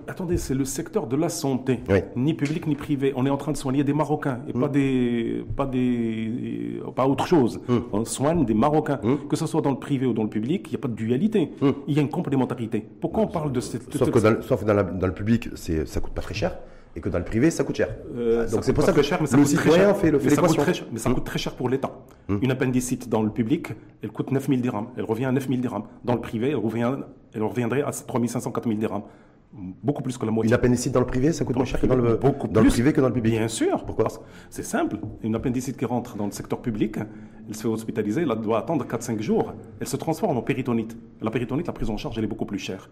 [0.09, 1.79] Attendez, c'est le secteur de la santé,
[2.17, 3.13] ni public ni privé.
[3.15, 4.73] On est en train de soigner des Marocains et pas hmm.
[4.73, 7.61] des, pas des, pas autre chose.
[7.69, 7.79] Hmm.
[7.93, 9.29] On soigne des Marocains, hmm.
[9.29, 10.67] que ce soit dans le privé ou dans le public.
[10.67, 11.53] Il n'y a pas de dualité.
[11.87, 12.85] Il y a une complémentarité.
[13.01, 16.15] Pourquoi on parle de cette Sauf que dans, sauf dans, dans le public, ça coûte
[16.15, 16.59] pas très cher
[16.97, 17.95] et que dans le privé, ça coûte cher.
[18.17, 20.35] Euh, Donc c'est pour ça que cher, mais ça le citoyen fait le fait mais,
[20.35, 21.93] ça coûte très cher, mais ça coûte très cher pour l'État.
[22.29, 22.41] Hum.
[22.43, 23.69] Une appendicite dans le public,
[24.03, 24.89] elle coûte 9000 dirhams.
[24.97, 25.85] Elle revient à 9000 dirhams.
[26.05, 26.97] Dans le privé, elle, revient,
[27.35, 29.03] elle reviendrait à 3500, 4000 dirhams.
[29.53, 30.49] Beaucoup plus que la moitié.
[30.51, 32.19] Une appendicite dans le privé, ça coûte moins cher que dans le,
[32.51, 33.85] dans le privé que dans le public Bien sûr.
[33.85, 34.09] Pourquoi?
[34.51, 34.97] C'est simple.
[35.23, 36.97] Une appendicite qui rentre dans le secteur public,
[37.49, 39.53] elle se fait hospitaliser, elle doit attendre 4-5 jours.
[39.81, 40.97] Elle se transforme en péritonite.
[41.21, 42.91] La péritonite, la prise en charge, elle est beaucoup plus chère.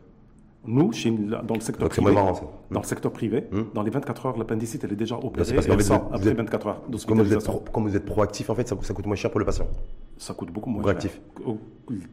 [0.66, 3.62] Nous, chez, dans le secteur privé, dans le secteur privé, hmm.
[3.74, 5.54] dans les 24 heures, l'appendicite elle est déjà opérée.
[5.54, 6.80] Parce et après 24 heures.
[7.06, 9.40] comme, vous êtes comme vous êtes proactif, en fait, ça, ça, coûte moins cher pour
[9.40, 9.66] le patient.
[10.16, 11.20] Ça coûte beaucoup moins proactif.
[11.44, 11.58] cher.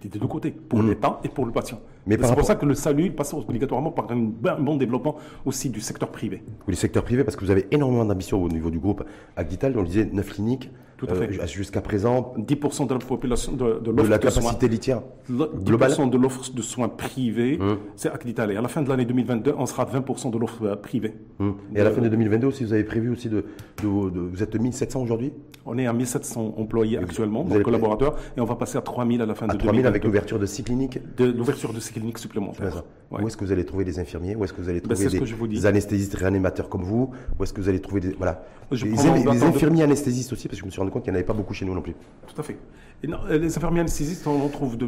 [0.02, 0.90] Des deux côtés, pour hmm.
[0.90, 1.80] l'État et pour le patient.
[2.06, 4.18] Mais c'est pour ça que le salut passe obligatoirement par un
[4.60, 6.44] bon développement aussi du secteur privé.
[6.68, 9.04] Oui, du secteur privé, parce que vous avez énormément d'ambition au niveau du groupe
[9.36, 9.78] Agdital.
[9.78, 10.70] On disait 9 cliniques.
[11.10, 15.92] Euh, jusqu'à présent, 10% de la population de, de de la capacité litière globale.
[15.92, 17.78] 10% de l'offre de soins privés, hum.
[17.96, 18.52] c'est Acdital.
[18.52, 21.14] Et à la fin de l'année 2022, on sera à 20% de l'offre euh, privée.
[21.40, 21.56] Hum.
[21.76, 23.46] Et à la fin de 2022 aussi, vous avez prévu aussi de,
[23.82, 25.34] de, vous êtes 1700 aujourd'hui
[25.66, 29.26] On est à 1700 employés actuellement, donc collaborateurs, et on va passer à 3000 à
[29.26, 32.84] la fin de 3000 avec l'ouverture de 6 cliniques de, L'ouverture de 6 cliniques supplémentaires.
[33.12, 34.36] Où est-ce que vous allez trouver des infirmiers?
[34.36, 37.12] Où est-ce que vous allez ben, trouver des, anesthésistes réanimateurs comme vous?
[37.40, 40.66] Où est-ce que vous allez trouver des voilà les, infirmiers anesthésistes aussi, parce que je
[40.66, 41.96] me suis rendu compte qu'il n'y en avait pas beaucoup chez nous non plus.
[42.28, 42.58] Tout à fait.
[43.04, 44.88] Et euh, les infirmiers anesthésistes, on en trouve de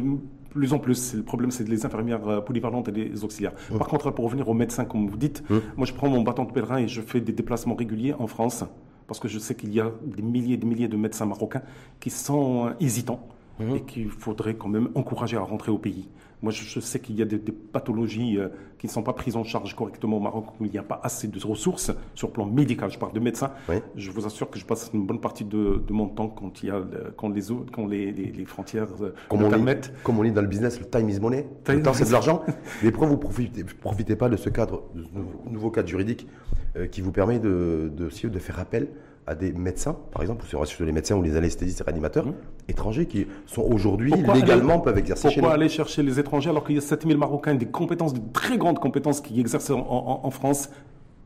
[0.50, 1.14] plus en plus.
[1.14, 3.54] Le problème, c'est les infirmières euh, polyvalentes et les auxiliaires.
[3.70, 3.78] Mmh.
[3.78, 5.56] Par contre, pour revenir aux médecins, comme vous dites, mmh.
[5.76, 8.64] moi, je prends mon bâton de pèlerin et je fais des déplacements réguliers en France,
[9.06, 11.62] parce que je sais qu'il y a des milliers et des milliers de médecins marocains
[12.00, 13.26] qui sont euh, hésitants
[13.60, 16.08] et qu'il faudrait quand même encourager à rentrer au pays.
[16.42, 19.44] Moi, je, sais qu'il y a des, pathologies euh, qui ne sont pas prises en
[19.44, 22.46] charge correctement au Maroc, où il n'y a pas assez de ressources sur le plan
[22.46, 22.90] médical.
[22.90, 23.52] Je parle de médecins.
[23.96, 26.70] Je vous assure que je passe une bonne partie de, mon temps quand, il y
[26.70, 26.82] a,
[27.16, 29.92] quand, les, quand les, les, frontières euh, comme on permettent.
[30.02, 31.46] comme on dit dans le business, le time is money.
[31.68, 32.42] le temps, c'est de l'argent.
[32.82, 36.26] Mais pourquoi vous ne profitez, profitez, pas de ce cadre, de ce nouveau cadre juridique
[36.76, 38.88] euh, qui vous permet de, de, de faire appel
[39.26, 42.34] à des médecins, par exemple, sur les médecins ou les anesthésistes et réanimateurs mmh.
[42.68, 45.42] étrangers qui sont aujourd'hui légalement peuvent exercer chez nous.
[45.42, 48.58] Pourquoi aller chercher les étrangers alors qu'il y a 7000 Marocains, des compétences, de très
[48.58, 50.68] grandes compétences qui exercent en France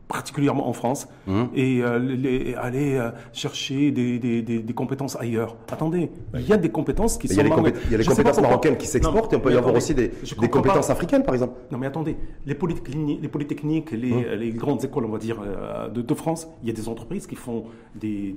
[0.09, 1.43] particulièrement en France, mmh.
[1.55, 5.57] et euh, aller euh, chercher des, des, des, compétences ailleurs.
[5.71, 7.35] Attendez, il y a des compétences qui sont...
[7.35, 10.11] Il y a les, compétences marocaines qui s'exportent, et on peut y avoir aussi des,
[10.51, 11.55] compétences africaines, par exemple.
[11.71, 14.39] Non, mais attendez, les polytechniques, les, polytechniques, les, mmh.
[14.39, 17.27] les grandes écoles, on va dire, euh, de, de, France, il y a des entreprises
[17.27, 18.35] qui font des,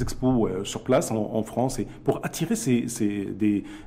[0.00, 3.26] expos sur place en, France, et pour attirer ces, ces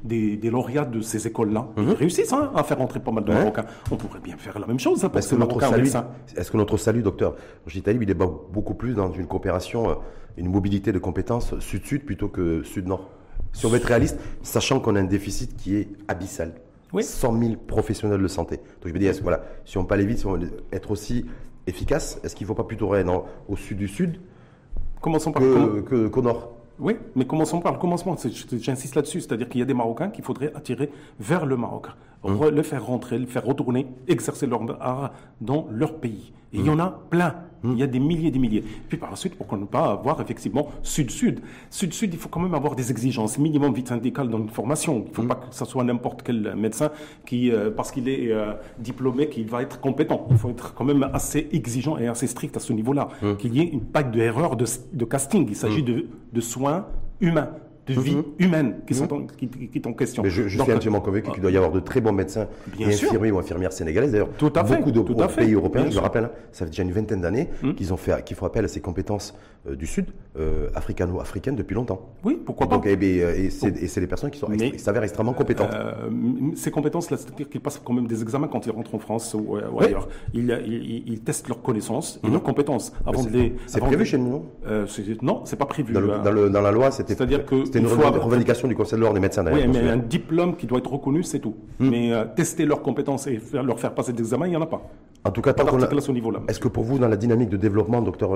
[0.04, 1.70] des, lauréats de ces écoles-là.
[1.78, 1.84] Mmh.
[1.88, 3.66] Ils réussissent hein, à faire entrer pas mal de Marocains.
[3.92, 5.06] On pourrait bien faire la même chose.
[5.06, 5.90] Hein, parce que notre salut,
[6.36, 7.36] est-ce que notre salut, docteur
[7.66, 9.96] Rachid Talib, il est beaucoup plus dans une coopération, euh,
[10.38, 13.10] une mobilité de compétences sud-sud plutôt que sud-nord.
[13.54, 16.54] Si on veut être réaliste, sachant qu'on a un déficit qui est abyssal.
[17.02, 18.58] 100 000 professionnels de santé.
[18.58, 21.26] Donc je me dis, voilà, si on peut aller vite, si on veut être aussi
[21.66, 23.10] efficace, est-ce qu'il ne faut pas plutôt aller
[23.48, 24.20] au sud du sud
[25.02, 26.54] Commençons par qu'au nord?
[26.80, 28.16] Oui, mais commençons par le commencement.
[28.52, 31.88] J'insiste là-dessus, c'est-à-dire qu'il y a des Marocains qu'il faudrait attirer vers le Maroc,
[32.24, 32.50] hum.
[32.50, 36.34] le faire rentrer, le faire retourner, exercer leur art dans leur pays.
[36.54, 37.36] Et il y en a plein.
[37.64, 38.64] Il y a des milliers et des milliers.
[38.90, 41.40] Puis par la suite, pourquoi ne pas avoir effectivement sud-sud?
[41.70, 45.06] Sud-sud, il faut quand même avoir des exigences, minimum vite syndicales dans une formation.
[45.06, 46.92] Il ne faut pas que ce soit n'importe quel médecin
[47.26, 50.28] qui, euh, parce qu'il est euh, diplômé, qu'il va être compétent.
[50.30, 53.08] Il faut être quand même assez exigeant et assez strict à ce niveau-là.
[53.40, 55.48] Qu'il y ait une pack d'erreurs de, de, casting.
[55.48, 56.88] Il s'agit de, de soins
[57.22, 57.50] humains
[57.88, 58.24] de vie mhm.
[58.40, 59.28] humaine qui, sont mhm.
[59.38, 60.24] qui, qui, est en question.
[60.24, 62.48] Mais je, je suis intimement convaincu qu'il doit y avoir de très bons médecins
[62.80, 64.12] et infirmiers ou infirmières sénégalaises.
[64.12, 67.76] D'ailleurs, beaucoup de pays européens, je me rappelle, ça fait déjà une vingtaine d'années mhm.
[67.76, 69.34] qu'ils ont fait, qu'ils font appel à ces compétences
[69.66, 70.08] euh, du Sud,
[70.38, 72.10] euh, africano-africaines depuis longtemps.
[72.26, 72.82] Oui, pourquoi pas.
[72.86, 75.74] Eh et, c'est les personnes qui sont s'avèrent extrêmement compétentes.
[75.74, 75.94] Euh,
[76.56, 79.56] ces compétences-là, c'est-à-dire qu'ils passent quand même des examens quand ils rentrent en France ou,
[79.80, 80.10] ailleurs.
[80.34, 83.56] Ils, ils, testent leurs connaissances et leurs compétences avant de les.
[83.68, 84.46] C'est prévu chez nous, non?
[85.22, 85.94] Non, c'est pas prévu.
[85.94, 87.16] Dans, la loi, c'était.
[87.16, 89.46] C'est-à-dire que c'était une revendication du Conseil de l'ordre des médecins.
[89.52, 91.56] Oui, mais un diplôme qui doit être reconnu, c'est tout.
[91.80, 91.90] Hmm.
[91.90, 94.68] Mais euh, tester leurs compétences et leur faire passer des examens, il n'y en a
[94.68, 94.82] pas.
[95.26, 95.54] En tout cas,
[96.14, 96.42] niveau-là.
[96.48, 98.32] Est-ce que pour vous, dans la dynamique de développement, docteur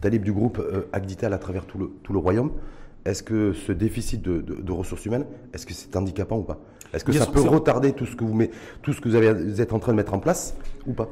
[0.00, 2.52] Talib du groupe euh, Agdital à travers tout le, tout le royaume,
[3.04, 6.58] est-ce que ce déficit de, ressources humaines, est-ce que c'est handicapant ou pas?
[6.92, 8.50] Est-ce que ça peut retarder tout ce que vous, met,
[8.82, 10.56] tout ce que vous êtes en train de mettre en place
[10.86, 11.08] ou pas?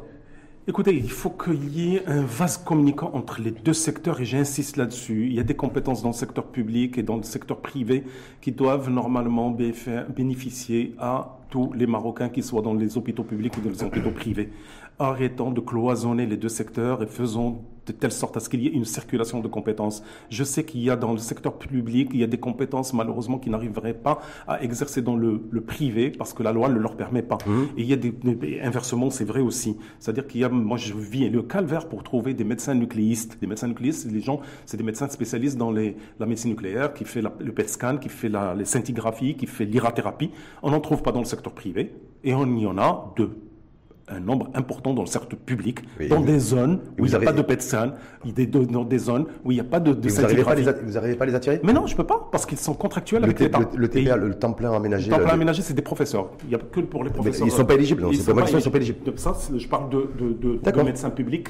[0.69, 4.77] Écoutez, il faut qu'il y ait un vase communicant entre les deux secteurs et j'insiste
[4.77, 5.25] là-dessus.
[5.25, 8.05] Il y a des compétences dans le secteur public et dans le secteur privé
[8.43, 13.63] qui doivent normalement bénéficier à tous les Marocains qui soient dans les hôpitaux publics ou
[13.63, 14.53] dans les hôpitaux privés.
[14.99, 17.63] Arrêtons de cloisonner les deux secteurs et faisons
[17.93, 20.03] de telle sorte à ce qu'il y ait une circulation de compétences.
[20.31, 23.39] Je sais qu'il y a dans le secteur public, il y a des compétences malheureusement
[23.39, 27.23] qui n'arriveraient pas à exercer dans le, privé parce que la loi ne leur permet
[27.23, 27.39] pas.
[27.45, 27.63] Mmh.
[27.77, 28.15] Et il y a des,
[28.63, 29.77] inversement, c'est vrai aussi.
[29.99, 33.39] C'est-à-dire qu'il y a, moi je vis le calvaire pour trouver des médecins nucléistes.
[33.41, 37.05] Des médecins nucléistes, les gens, c'est des médecins spécialistes dans les, la médecine nucléaire, qui
[37.05, 40.31] fait le PET scan, qui fait la, les scintigraphies, qui fait l'irathérapie.
[40.63, 41.93] On n'en trouve pas dans le secteur privé
[42.25, 43.48] et on y en a deux
[44.11, 47.33] un nombre important dans le cercle public, dans des zones où il n'y a pas
[47.33, 47.95] de médecins,
[48.25, 51.27] dans des zones où il n'y a pas de, de vous n'arrivez pas, pas, à
[51.27, 51.61] les attirer?
[51.63, 53.59] Mais non, je ne peux pas, parce qu'ils sont contractuels avec l'État.
[53.59, 55.11] Le, le, TPA, le, temps plein aménagé.
[55.11, 56.31] Le temps plein aménagé, c'est des professeurs.
[56.45, 57.47] Il n'y a que pour les professeurs.
[57.47, 58.99] ils ne sont pas éligibles, non, c'est pas, ils sont pas éligibles.
[59.17, 61.49] Ça, je parle de, de, de médecins publics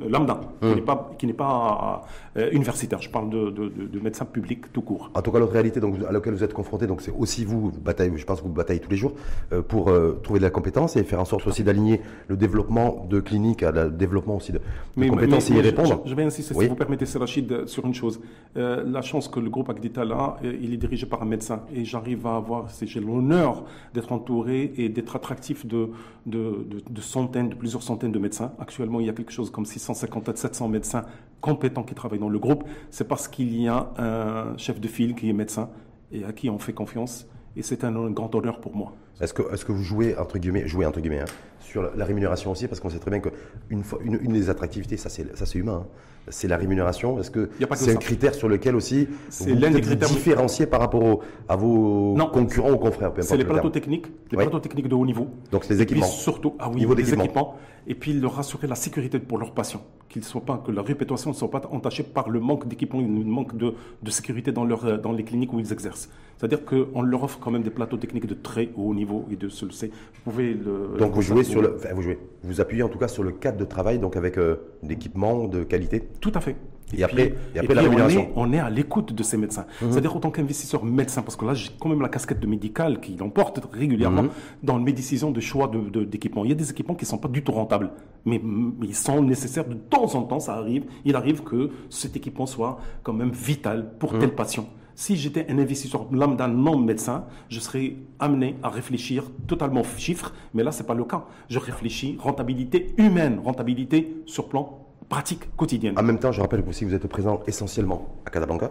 [0.00, 0.74] euh, lambda, qui hum.
[0.74, 2.02] n'est pas, qui n'est pas
[2.36, 3.00] euh, universitaire.
[3.00, 5.10] Je parle de, de, de, médecins publics tout court.
[5.14, 7.70] En tout cas, l'autre réalité donc, à laquelle vous êtes confronté, donc c'est aussi vous,
[7.70, 9.12] vous bataillez, je pense que vous bataillez tous les jours
[9.52, 9.92] euh, pour
[10.22, 13.70] trouver de la compétence et faire en sorte aussi d'aligner le développement de cliniques à
[13.70, 14.60] le développement aussi de,
[15.08, 16.02] compétences et y répondre.
[16.04, 18.20] Je, vais insister, si vous permettez, Rachid, sur une chose.
[18.56, 22.26] la chance que le groupe Agdita là, il est dirigé par un médecin et j'arrive
[22.26, 23.64] à avoir, j'ai l'honneur
[23.94, 25.90] d'être entouré et d'être attractif de,
[26.26, 28.52] de, de, centaines, de plusieurs centaines de médecins.
[28.58, 31.04] Actuellement, il y a quelque chose comme 650 à 700 médecins
[31.40, 32.64] compétents qui travaillent dans le groupe.
[32.90, 35.68] C'est parce qu'il y a un chef de file qui est médecin
[36.12, 37.26] et à qui on fait confiance.
[37.56, 38.94] Et c'est un grand honneur pour moi.
[39.20, 41.26] Est-ce que, est que vous jouez, entre guillemets, jouez, entre guillemets, hein,
[41.60, 42.66] sur la rémunération aussi?
[42.66, 45.96] Parce qu'on sait très bien qu'une une, une des attractivités, ça c'est humain, hein,
[46.28, 47.18] c'est la rémunération.
[47.18, 51.20] Est-ce que c'est un critère sur lequel aussi vous l'un des critères différenciés par rapport
[51.48, 55.28] à vos concurrents ou confrères C'est les plateaux techniques, les plateaux techniques de haut niveau.
[55.50, 56.06] Donc c'est les équipements.
[56.06, 57.56] surtout, ah oui, niveau les équipements.
[57.86, 59.82] Et puis leur assurer la sécurité pour leurs patients,
[60.14, 63.08] qu'ils soient pas, que leur réputation ne soit pas entachée par le manque d'équipements, le
[63.08, 66.08] manque de, de, sécurité dans, leur, dans les cliniques où ils exercent.
[66.36, 69.48] C'est-à-dire qu'on leur offre quand même des plateaux techniques de très haut niveau et de
[69.48, 69.90] ce Vous
[70.24, 70.96] pouvez le.
[70.98, 73.32] Donc vous jouez sur le, enfin, vous jouez, vous appuyez en tout cas sur le
[73.32, 76.04] cadre de travail, donc avec euh, d'équipements de qualité.
[76.20, 76.54] Tout à fait.
[76.96, 78.30] Et, après, et après la rémunération.
[78.36, 79.66] On est, à l'écoute de ces médecins.
[79.80, 79.90] Mhm.
[79.90, 83.16] C'est-à-dire, autant qu'investisseur médecin, parce que là, j'ai quand même la casquette de médical qui
[83.16, 84.30] l'emporte régulièrement mhm.
[84.62, 85.70] dans mes décisions de choix
[86.06, 86.42] d'équipement.
[86.42, 87.90] De, il y a des équipements qui ne sont pas du tout rentables,
[88.24, 88.40] mais,
[88.82, 90.84] ils sont nécessaires de temps en temps, ça arrive.
[91.04, 94.20] Il arrive que cet équipement soit quand même vital pour mhm.
[94.20, 94.66] tel patient.
[94.96, 100.62] Si j'étais un investisseur lambda non médecin, je serais amené à réfléchir totalement chiffres, mais
[100.62, 101.24] là, ce n'est pas le cas.
[101.48, 105.98] Je réfléchis rentabilité humaine, rentabilité sur plan pratique quotidienne.
[105.98, 108.70] En même temps, je rappelle que vous êtes présent essentiellement à Casablanca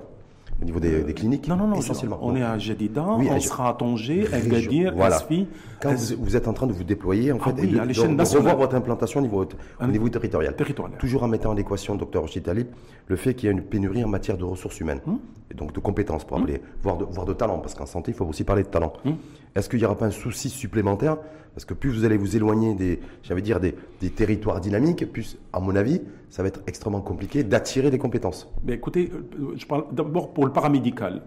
[0.62, 1.76] au niveau des, cliniques Non, non, non.
[1.76, 2.20] Essentiellement.
[2.22, 5.18] On est à Jadida, on sera à Tanger, à Gadir, voilà.
[5.18, 5.48] Asfi.
[5.82, 8.58] Quand vous, êtes en train de vous déployer, en ah fait, et de, de, revoir
[8.58, 9.46] votre implantation au niveau,
[9.82, 10.56] au niveau territorial.
[10.56, 10.98] territorial.
[10.98, 12.68] Toujours en mettant en équation, docteur Talib,
[13.08, 15.20] le fait qu'il y a une pénurie en matière de ressources humaines, hum?
[15.52, 16.44] et donc de compétences, pour hum?
[16.44, 18.94] appeler, voire, de, voire de talent, parce qu'en santé, il faut aussi parler de talent.
[19.06, 19.18] Hum?
[19.56, 21.18] Est-ce qu'il n'y aura pas un souci supplémentaire?
[21.54, 25.38] Parce que plus vous allez vous éloigner des, j'allais dire, des, des, territoires dynamiques, plus,
[25.54, 28.52] à mon avis, ça va être extrêmement compliqué d'attirer des compétences.
[28.64, 31.22] Mais écoutez, euh, je parle d'abord pour le paramédical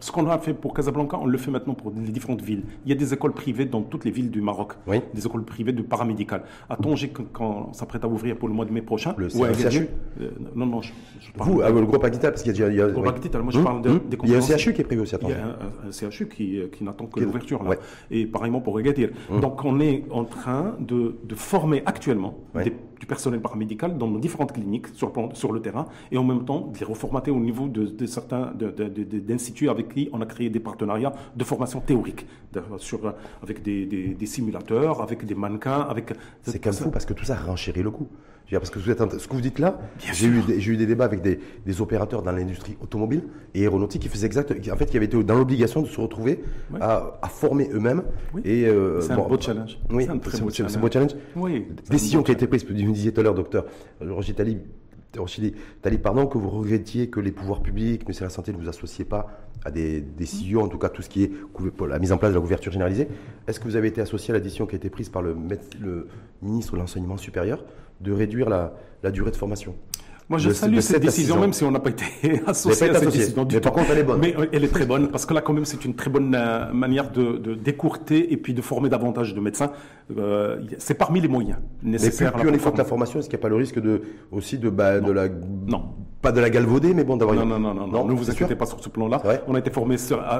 [0.00, 2.62] ce qu'on a fait pour Casablanca, on le fait maintenant pour les différentes villes.
[2.84, 4.72] Il y a des écoles privées dans toutes les villes du Maroc.
[5.14, 6.42] Des écoles privées de paramédical.
[6.68, 9.14] À Tanger, quand on s'apprête à ouvrir pour le mois de mai prochain.
[9.16, 9.88] Le CHU
[10.20, 10.92] euh, Non, non, je,
[11.36, 12.86] parle Vous, ah, le groupe Aguita, parce qu'il y a déjà.
[12.86, 14.00] Le groupe Aguita, moi je hum, parle hum.
[14.08, 15.34] des Il y a un CHU qui est prévu aussi à Tanger.
[15.34, 17.62] Il y a un, CHU qui, euh, qui n'attend que l'ouverture.
[17.62, 17.76] là.
[18.10, 19.10] Et pareillement pour Agadir.
[19.30, 19.40] Hum.
[19.40, 22.72] Donc on est en train de, de former actuellement des
[23.04, 26.70] du personnel paramédical dans nos différentes cliniques sur, sur le terrain et en même temps
[26.72, 31.12] de les reformater au niveau de, certains d'instituts avec qui on a créé des partenariats
[31.36, 32.26] de formation théorique
[32.78, 35.82] sur, avec des, simulateurs, avec des mannequins.
[35.82, 36.12] avec.
[36.42, 38.08] C'est quand même fou parce que tout ça renchérit le coût.
[38.50, 39.78] Parce que ce que vous dites là,
[40.12, 43.22] j'ai eu, eu, des débats avec des, opérateurs dans l'industrie automobile
[43.54, 46.44] et aéronautique qui faisaient exact, en fait, qui avaient été dans l'obligation de se retrouver
[46.80, 48.02] à, former eux-mêmes.
[48.44, 49.78] Et euh, c'est un beau challenge.
[49.90, 51.16] Oui, c'est un très beau, challenge.
[51.36, 53.64] Oui, Décision qui a été prise, vous disiez tout à l'heure, docteur
[54.00, 54.60] Roger Talib,
[55.82, 58.68] Talib, pardon, que vous regrettiez que les pouvoirs publics, ministère de la Santé ne vous
[58.68, 59.28] associez pas
[59.64, 61.32] à des décisions, en tout cas tout ce qui est
[61.88, 63.08] la mise en place de la couverture généralisée.
[63.46, 65.34] Est-ce que vous avez été associé à la décision qui a été prise par le
[66.42, 67.64] ministre de l'Enseignement supérieur
[68.00, 69.74] de réduire la durée de formation?
[70.28, 72.04] Moi, je salue cette décision, même si on n'a pas été
[72.46, 74.20] associé à cette décision du mais Par contre, elle est bonne.
[74.20, 76.34] Mais euh, elle est très bonne, parce que là, quand même, c'est une très bonne
[76.34, 79.72] euh, manière de, de, décourter et puis de former davantage de médecins.
[80.16, 82.32] Euh, c'est parmi les moyens nécessaires.
[82.36, 84.02] Mais plus, plus on de la formation, est-ce qu'il n'y a pas le risque de,
[84.32, 85.28] aussi de, bah, de la...
[85.28, 85.90] Non.
[86.24, 87.36] Pas de la galvauder, mais bon, d'avoir...
[87.36, 89.22] Non, non, non, non, non, ne vous inquiétez pas sur ce plan-là.
[89.46, 89.96] On a été formé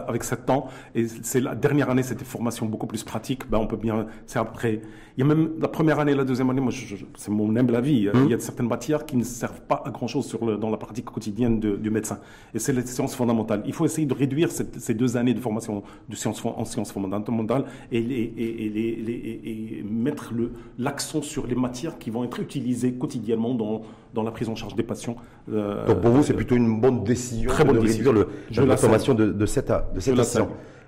[0.08, 3.50] avec 7 ans, et c'est la dernière année, c'était formation beaucoup plus pratique.
[3.50, 4.06] Ben, on peut bien...
[4.24, 4.80] C'est après...
[5.16, 6.72] Il y a même la première année la deuxième année, moi,
[7.16, 8.08] c'est mon humble avis.
[8.08, 8.24] Hum.
[8.24, 10.78] Il y a certaines matières qui ne servent pas à grand-chose sur le, dans la
[10.78, 12.18] pratique quotidienne du médecin.
[12.54, 13.62] Et c'est les sciences fondamentales.
[13.66, 17.64] Il faut essayer de réduire ces deux années de formation de sciences, en sciences fondamentales
[17.92, 20.32] et, et, et mettre
[20.78, 23.82] l'accent sur les matières qui vont être utilisées quotidiennement dans,
[24.14, 25.16] dans la prise en charge des patients.
[25.52, 28.76] Euh, Donc pour vous, c'est plutôt une bonne décision très bonne de réduire le, la,
[28.76, 30.18] formation de, de cette, de cette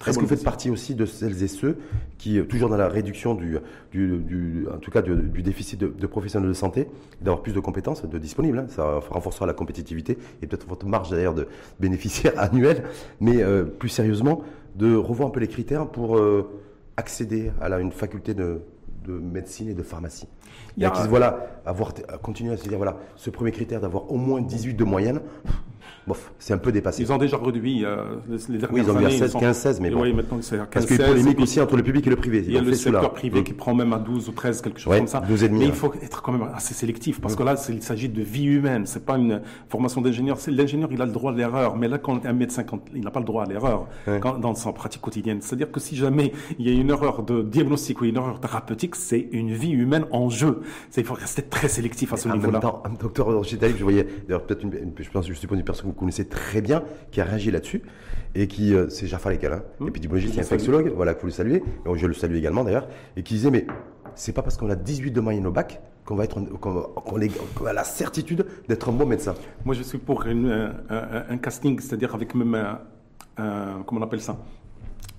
[0.07, 1.79] est-ce que vous faites partie aussi de celles et ceux
[2.19, 3.59] qui, euh, toujours dans la réduction du,
[3.93, 6.89] du, en tout cas du, déficit de, professionnels de santé,
[7.21, 11.11] d'avoir plus de compétences de disponibles hein, Ça renforcera la compétitivité et peut-être votre marge
[11.11, 11.49] d'ailleurs de
[11.81, 12.85] bénéficiaires annuels,
[13.21, 14.43] mais euh, plus sérieusement,
[14.77, 16.49] de revoir un peu les critères pour euh,
[16.97, 18.61] accéder à la, une faculté de,
[19.09, 20.27] médecine et de pharmacie.
[20.77, 24.11] Il y a qui, voilà, avoir, continuer à se dire, voilà, ce premier critère d'avoir
[24.11, 25.21] au moins 18 de moyenne,
[26.07, 27.03] bof, c'est un peu dépassé.
[27.03, 29.81] Ils ont déjà réduit euh, les dernières Oui, ils ont mis à 16, 15, 16,
[29.81, 30.03] mais bon.
[30.03, 32.11] Oui, maintenant c'est 15, Parce qu'il y a une polémique aussi entre le public et
[32.11, 32.43] le privé.
[32.47, 34.97] Il y a le secteur privé qui prend même à 12 ou 13, quelque chose
[34.97, 35.21] comme ça.
[35.21, 37.83] 12 et demi, mais il faut être quand même assez sélectif, parce que là, il
[37.83, 38.87] s'agit de vie humaine.
[38.87, 40.39] C'est pas une formation d'ingénieur.
[40.49, 43.11] L'ingénieur, il a le droit à l'erreur, mais là, quand un médecin, quand, il n'a
[43.11, 43.87] pas le droit à l'erreur
[44.41, 45.39] dans sa pratique quotidienne.
[45.41, 48.95] C'est-à-dire que si jamais il y a une erreur de diagnostic ou une erreur thérapeutique,
[48.95, 50.61] c'est une vie humaine en jeu.
[50.97, 52.61] Il faut rester très sélectif à ce niveau-là.
[53.01, 54.67] Docteur Roger je voyais, d'ailleurs, peut-être
[54.99, 57.83] je pense, je suppose une personne connaissez très bien qui a réagi là-dessus
[58.35, 59.89] et qui, euh, c'est Jaffa Lekal, mmh.
[59.89, 61.63] épidémiologiste et infectiologue, voilà, que vous le saluez,
[61.95, 63.67] je le salue également d'ailleurs, et qui disait, mais
[64.15, 67.73] c'est pas parce qu'on a 18 de moyenne au bac qu'on va être, qu'on, a
[67.73, 69.35] la certitude d'être un bon médecin.
[69.65, 72.55] Moi, je suis pour un, casting, c'est-à-dire avec même
[73.37, 74.39] un, comment on appelle ça,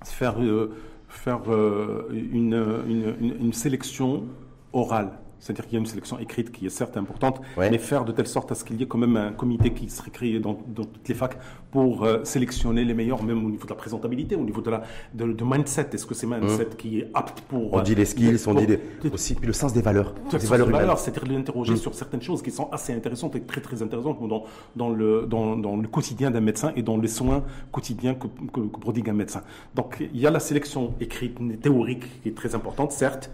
[0.04, 0.74] faire euh,
[1.08, 4.24] faire euh, une, une sélection
[4.72, 5.10] orale
[5.40, 8.26] c'est-à-dire qu'il y a une sélection écrite qui est certes importante, mais faire de telle
[8.26, 11.08] sorte à ce qu'il y ait quand même un comité qui serait créé dans, toutes
[11.08, 11.38] les facs
[11.70, 14.82] pour euh, sélectionner les meilleurs, même au niveau de la présentabilité, au niveau de la
[15.14, 15.88] de, mindset.
[15.92, 16.76] Est-ce que c'est mindset mmh.
[16.76, 18.78] qui est apte pour On dit les skills, on dit
[19.12, 21.78] aussi puis le sens des valeurs, des valeurs, c'est-à-dire l'interroger mmh.
[21.78, 24.44] sur certaines choses qui sont assez intéressantes et très très intéressantes dans
[24.76, 28.60] dans le dans, dans le quotidien d'un médecin et dans les soins quotidiens que, que,
[28.60, 29.42] que prodigue un médecin.
[29.74, 33.30] Donc il y a la sélection écrite théorique qui est très importante, certes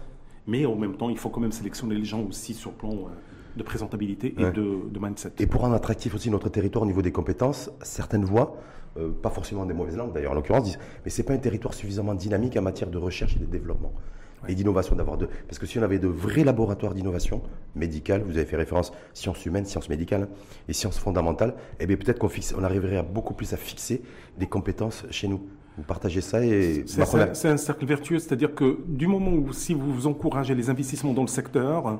[0.47, 2.91] mais en même temps, il faut quand même sélectionner les gens aussi sur le plan
[2.91, 3.09] euh,
[3.57, 5.33] de présentabilité et de, mindset.
[5.39, 8.57] Et pour rendre attractif aussi notre territoire au niveau des compétences, certaines voix,
[8.97, 11.73] euh, pas forcément des mauvaises langues d'ailleurs en l'occurrence, disent mais c'est pas un territoire
[11.73, 13.93] suffisamment dynamique en matière de recherche et de développement.
[14.47, 15.27] Et d'innovation d'avoir de.
[15.47, 17.41] Parce que si on avait de vrais laboratoires d'innovation
[17.73, 20.27] médicale, vous avez fait référence sciences humaines, sciences médicales
[20.67, 24.03] et sciences fondamentales, eh bien peut-être qu'on on arriverait à beaucoup plus à fixer
[24.37, 25.41] des compétences chez nous.
[25.77, 30.07] Vous partagez ça et c'est un, cercle vertueux, c'est-à-dire que du moment où si vous
[30.07, 31.99] encouragez les investissements dans le secteur,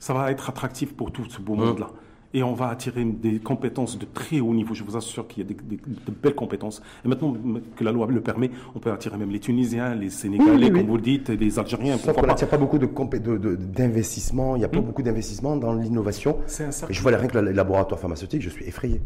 [0.00, 1.60] ça va être attractif pour tout ce beau mmh.
[1.60, 1.90] monde-là.
[2.34, 4.74] Et on va attirer des compétences de très haut niveau.
[4.74, 6.82] Je vous assure qu'il y a des, de belles compétences.
[7.04, 7.36] Et maintenant
[7.76, 10.96] que la loi le permet, on peut attirer même les Tunisiens, les Sénégalais, comme vous
[10.96, 11.98] le dites, les Algériens.
[11.98, 14.52] Sauf qu'on n'attire pas beaucoup d'investissement.
[14.52, 14.84] De, il n'y a pas mmh.
[14.84, 16.38] beaucoup d'investissement dans l'innovation.
[16.88, 19.02] Et je vois rien que le laboratoire pharmaceutique, je suis effrayé.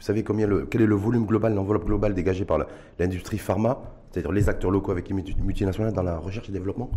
[0.00, 2.64] Vous savez combien le, quel est le volume global, l'enveloppe globale dégagée par
[2.98, 6.90] l'industrie pharma, c'est-à-dire les acteurs locaux avec les multinationales dans la recherche et développement?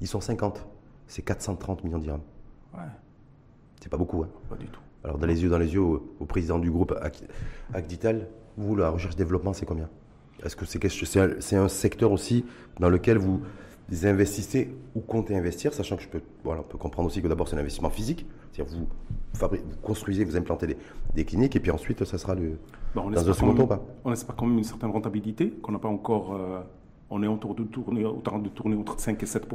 [0.00, 0.66] Ils sont 50.
[1.06, 2.22] C'est 430 millions de dirhams.
[2.72, 2.80] Ouais.
[3.82, 4.22] C'est pas beaucoup.
[4.22, 4.30] Hein.
[4.48, 4.80] Pas du tout.
[5.04, 6.94] Alors, dans les yeux, dans les yeux au, président du groupe
[7.74, 9.90] Agdital, vous, la recherche et développement, c'est combien?
[10.42, 12.46] Est-ce que c'est un, un secteur aussi
[12.80, 13.42] dans lequel vous
[14.04, 17.48] investissez ou comptez investir, sachant que je peux, voilà, on peut comprendre aussi que d'abord
[17.48, 18.86] c'est un investissement physique, c'est-à-dire vous,
[19.40, 20.76] vous, construisez, vous implantez
[21.14, 22.58] des, cliniques, et puis ensuite ça sera le,
[22.94, 23.82] bon, dans un second temps pas.
[24.04, 26.60] On espère quand même une certaine rentabilité qu'on n'a pas encore euh,
[27.10, 29.48] on est autour de tourner, de tourner entre 5 et 7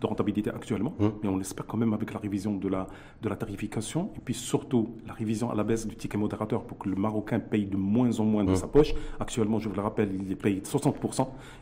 [0.00, 1.06] de rentabilité actuellement, mmh.
[1.22, 2.86] mais on espère quand même avec la révision de la,
[3.22, 6.78] de la tarification et puis surtout la révision à la baisse du ticket modérateur pour
[6.78, 8.56] que le Marocain paye de moins en moins de mmh.
[8.56, 8.94] sa poche.
[9.18, 10.96] Actuellement, je vous le rappelle, il paye 60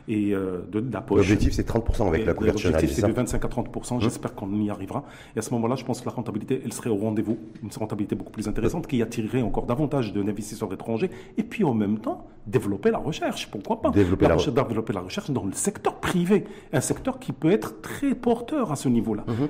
[0.07, 1.17] et, euh, de, la poche.
[1.17, 3.99] L'objectif, c'est 30 avec la couverture L'objectif, c'est de 25 à 30 mmh.
[3.99, 5.03] J'espère qu'on y arrivera.
[5.35, 8.15] Et à ce moment-là, je pense que la rentabilité, elle serait au rendez-vous, une rentabilité
[8.15, 12.91] beaucoup plus intéressante qui attirerait encore davantage d'investisseurs étrangers et puis en même temps développer
[12.91, 13.49] la recherche.
[13.49, 17.31] Pourquoi pas développer la, recherche, développer la recherche dans le secteur privé, un secteur qui
[17.31, 19.23] peut être très porteur à ce niveau-là.
[19.27, 19.47] Mhm.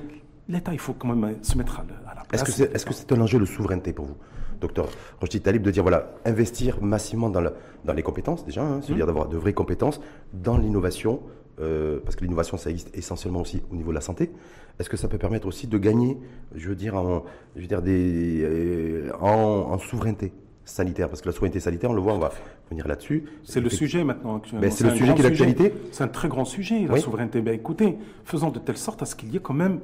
[0.50, 2.42] L'État, il faut quand même se mettre à, la place.
[2.50, 4.16] Est-ce que c'est un enjeu de souveraineté pour vous,
[4.60, 4.88] docteur
[5.20, 7.44] Rochdi Talib, de dire, voilà, investir massivement dans,
[7.86, 9.08] dans les compétences déjà, hein, c'est-à-dire mhm.
[9.08, 10.02] d'avoir de vraies compétences
[10.34, 11.22] dans l'innovation,
[11.60, 14.32] euh, parce que l'innovation, ça existe essentiellement aussi au niveau de la santé.
[14.80, 16.18] Est-ce que ça peut permettre aussi de gagner,
[16.56, 17.24] je veux dire, en,
[17.56, 20.34] je veux dire des, euh, en souveraineté?
[20.66, 22.32] Sanitaire, parce que la souveraineté sanitaire, on le voit, on va
[22.70, 23.26] venir là-dessus.
[23.44, 24.62] C'est le sujet maintenant actuellement.
[24.62, 25.74] Ben, c'est le sujet qui est l'actualité.
[25.92, 27.42] C'est un très grand sujet, la souveraineté.
[27.42, 29.80] Ben, écoutez, faisons de telle sorte à ce qu'il y ait quand même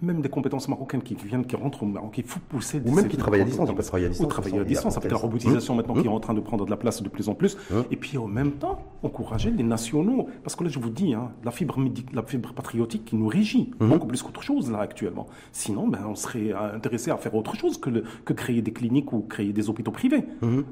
[0.00, 2.80] même des compétences marocaines qui viennent, qui rentrent au Maroc, il faut pousser.
[2.84, 4.26] Ou même qui travaillent à distance, on peut travailler à distance.
[4.26, 6.70] Ou travailler à distance, avec la robotisation maintenant qui est en train de prendre de
[6.70, 7.56] la place de plus en plus.
[7.90, 10.28] Et puis en même temps, encourager les nationaux.
[10.42, 11.78] Parce que là, je vous dis, hein, la, fibre
[12.12, 15.26] la fibre patriotique qui nous régit, beaucoup plus qu'autre chose là actuellement.
[15.52, 17.90] Sinon, ben, on serait intéressé à faire autre chose que,
[18.24, 20.24] que créer des cliniques ou créer des hôpitaux privés.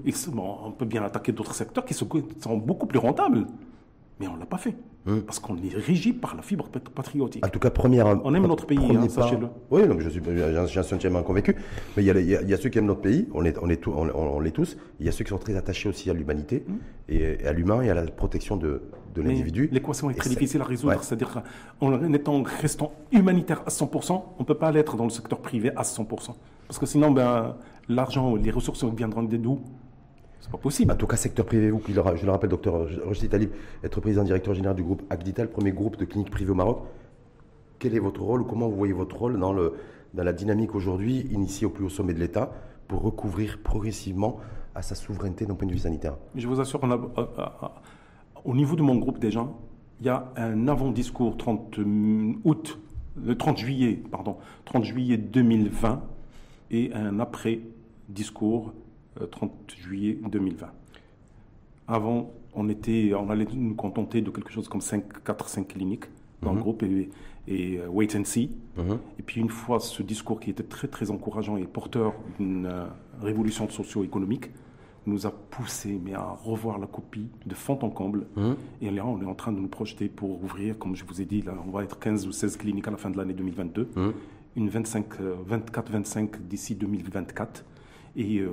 [0.04, 3.46] Et on peut bien attaquer d'autres secteurs qui sont beaucoup plus rentables.
[4.18, 4.74] Mais on ne l'a pas fait.
[5.06, 5.20] Hein?
[5.24, 7.44] Parce qu'on est régi par la fibre patriotique.
[7.44, 8.06] En tout cas, première.
[8.24, 9.48] On aime notre pays, hein, sachez-le.
[9.70, 10.20] Oui, je suis,
[10.54, 11.54] j'en suis entièrement convaincu.
[11.96, 14.50] Mais il y, a, ceux qui aiment notre pays, on est, on est, on, l'est
[14.50, 14.76] tous.
[14.98, 16.78] Il y a ceux qui sont très attachés aussi à l'humanité, hum.
[17.08, 18.82] et, à l'humain et à la protection de,
[19.14, 19.68] de l'individu.
[19.70, 21.02] L'équation est très difficile à résoudre.
[21.02, 21.42] C'est-à-dire
[21.80, 25.70] en étant, restant humanitaire à 100%, on ne peut pas l'être dans le secteur privé
[25.76, 26.06] à 100%.
[26.66, 27.56] Parce que sinon, ben,
[27.88, 29.60] l'argent, les ressources viendront d'où?
[30.40, 30.92] C'est pas possible.
[30.92, 31.92] En tout cas, secteur privé, vous, je
[32.24, 33.50] le rappelle, docteur Roger Talib,
[33.82, 36.82] être président directeur général du groupe Agdital, premier groupe de cliniques privées au Maroc.
[37.78, 39.74] Quel est votre rôle ou comment vous voyez votre rôle dans, le,
[40.14, 42.52] dans la dynamique aujourd'hui, initiée au plus haut sommet de l'État,
[42.88, 44.38] pour recouvrir progressivement
[44.74, 46.16] à sa souveraineté d'un point de vue sanitaire?
[46.34, 47.46] Je vous assure, euh, euh,
[48.44, 49.46] au niveau de mon groupe déjà,
[50.00, 51.80] il y a un avant-discours 30
[52.44, 52.78] août,
[53.16, 56.02] le 30 juillet, pardon, 30 juillet 2020
[56.70, 58.72] et un après-discours
[59.24, 60.66] 30 euh, juillet 2020.
[61.88, 66.06] Avant, on, était, on allait nous contenter de quelque chose comme 4-5 cliniques
[66.42, 66.62] dans le mhm.
[66.62, 67.08] groupe et,
[67.78, 68.50] euh, wait and see.
[68.76, 68.98] Mhm.
[69.18, 72.86] Et puis une fois ce discours qui était très très encourageant et porteur d'une euh,
[73.22, 74.50] révolution socio-économique,
[75.06, 78.26] nous a poussé mais à revoir la copie de fond en comble.
[78.36, 78.56] Mhm.
[78.82, 81.24] Et là, on est en train de nous projeter pour ouvrir, comme je vous ai
[81.24, 83.88] dit, là, on va être 15 ou 16 cliniques à la fin de l'année 2022,
[84.56, 87.64] une 24-25 d'ici 2024
[88.16, 88.48] et euh,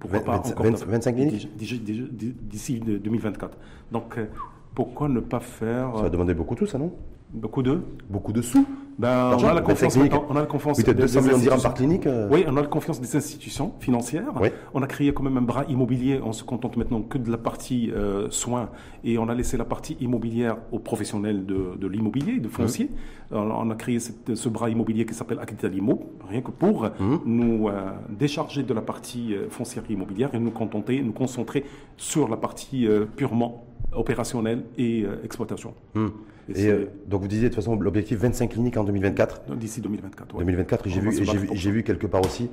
[0.00, 3.56] pourquoi pas encore 25 cliniques d'ici 2024.
[3.92, 4.26] Donc, euh,
[4.74, 5.96] pourquoi ne pas faire.
[5.96, 6.92] Ça va demander beaucoup tout, ça, non?
[7.34, 8.64] Beaucoup de Beaucoup de sous
[8.96, 12.06] ben, on, a la confiance on a la confiance Peut-être 200 millions de par clinique
[12.06, 12.28] euh.
[12.30, 14.32] Oui, on a la confiance des institutions financières.
[14.72, 16.20] On a créé quand même un bras immobilier.
[16.22, 18.70] On se contente maintenant que de la partie euh, soins
[19.02, 22.88] et on a laissé la partie immobilière aux professionnels de, de l'immobilier, de foncier.
[23.32, 27.16] On a créé ce bras immobilier qui s'appelle Aquital Immo, rien que pour mmh.
[27.24, 31.64] nous euh, décharger de la partie foncière immobilière et nous contenter, nous concentrer
[31.96, 35.74] sur la partie purement opérationnelle et exploitation.
[35.94, 36.08] Mmh.
[36.54, 40.36] Et, euh, donc vous disiez de toute façon l'objectif 25 cliniques en 2024 D'ici 2024.
[40.38, 41.12] 2024, j'ai vu,
[41.52, 42.50] j'ai vu, quelque part aussi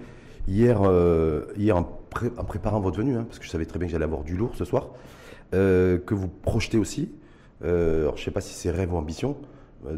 [0.48, 3.92] hier, euh, hier en, préparant votre venue, hein, parce que je savais très bien que
[3.92, 4.90] j'allais avoir du lourd ce soir,
[5.54, 7.12] euh, que vous projetez aussi,
[7.64, 9.38] alors je ne sais pas si c'est rêve ou ambition,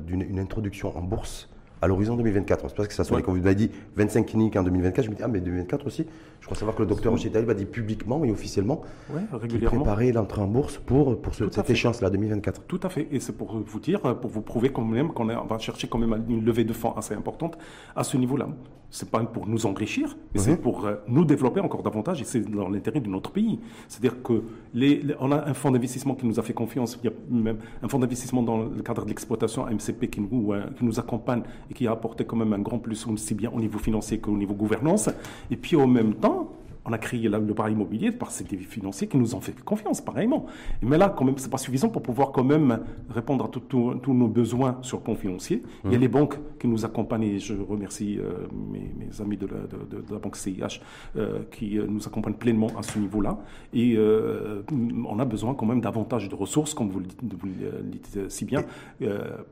[0.05, 1.49] d'une introduction en bourse
[1.83, 2.69] à l'horizon 2024.
[2.69, 5.23] C'est parce que ça soit, quand vous dit 25 cliniques en 2024, je me dis,
[5.23, 6.05] ah, mais 2024 aussi.
[6.39, 8.81] Je crois savoir que le docteur Rocher va dire publiquement et officiellement
[9.13, 9.85] ouais, régulièrement.
[10.13, 12.63] l'entrée en bourse pour, pour ce, cette échéance-là, 2024.
[12.67, 13.07] Tout à fait.
[13.11, 16.23] Et c'est pour vous dire, pour vous prouver quand même qu'on va chercher quand même
[16.29, 17.57] une levée de fonds assez importante
[17.95, 18.47] à ce niveau-là.
[18.95, 22.41] C'est pas pour nous enrichir, mais c'est pour euh, nous développer encore davantage et c'est
[22.41, 23.59] dans l'intérêt de notre pays.
[23.87, 24.43] C'est-à-dire que
[24.75, 26.99] les, on a un fonds d'investissement qui nous a fait confiance.
[27.03, 30.53] Il y a même un fonds d'investissement dans le cadre de l'exploitation, MCP, qui nous,
[30.53, 31.41] euh, qui nous accompagne
[31.71, 34.37] et qui a apporté quand même un grand plus, aussi bien au niveau financier qu'au
[34.37, 35.09] niveau gouvernance.
[35.49, 36.51] Et puis en même temps,
[36.85, 40.45] on a créé le bar immobilier par ces financiers qui nous ont fait confiance, pareillement.
[40.81, 42.79] Mais là, quand même, c'est pas suffisant pour pouvoir quand même
[43.09, 45.63] répondre à tous nos besoins sur le plan financier.
[45.85, 46.01] Il y a mmh.
[46.01, 50.81] les banques qui nous accompagnent, et je remercie euh, mes, amis de la, banque CIH
[51.15, 53.37] euh, qui euh, nous accompagnent pleinement à ce niveau-là.
[53.73, 58.63] Et on a besoin quand même davantage de ressources, comme vous le dites, si bien,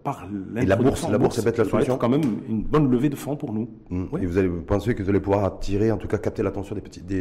[0.03, 0.27] par
[0.57, 1.97] Et la bourse, la bourse, ça peut être la solution.
[1.97, 3.69] quand même une bonne levée de fonds pour nous.
[3.89, 4.05] Mmh.
[4.21, 6.81] Et vous allez penser que vous allez pouvoir attirer, en tout cas capter l'attention des
[6.81, 7.20] petits, des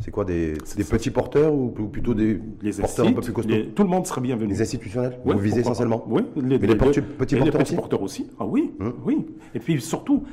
[0.00, 3.54] c'est quoi des, des petits porteurs ou, plutôt des les porteurs un peu plus costauds
[3.74, 4.52] Tout le monde serait bienvenu.
[4.52, 8.46] Les institutionnels Vous visez essentiellement Oui, les, Mais les, petits, porteurs, aussi porteurs aussi Ah
[8.46, 8.94] oui, hum.
[9.04, 9.26] oui.
[9.54, 10.24] Et puis surtout,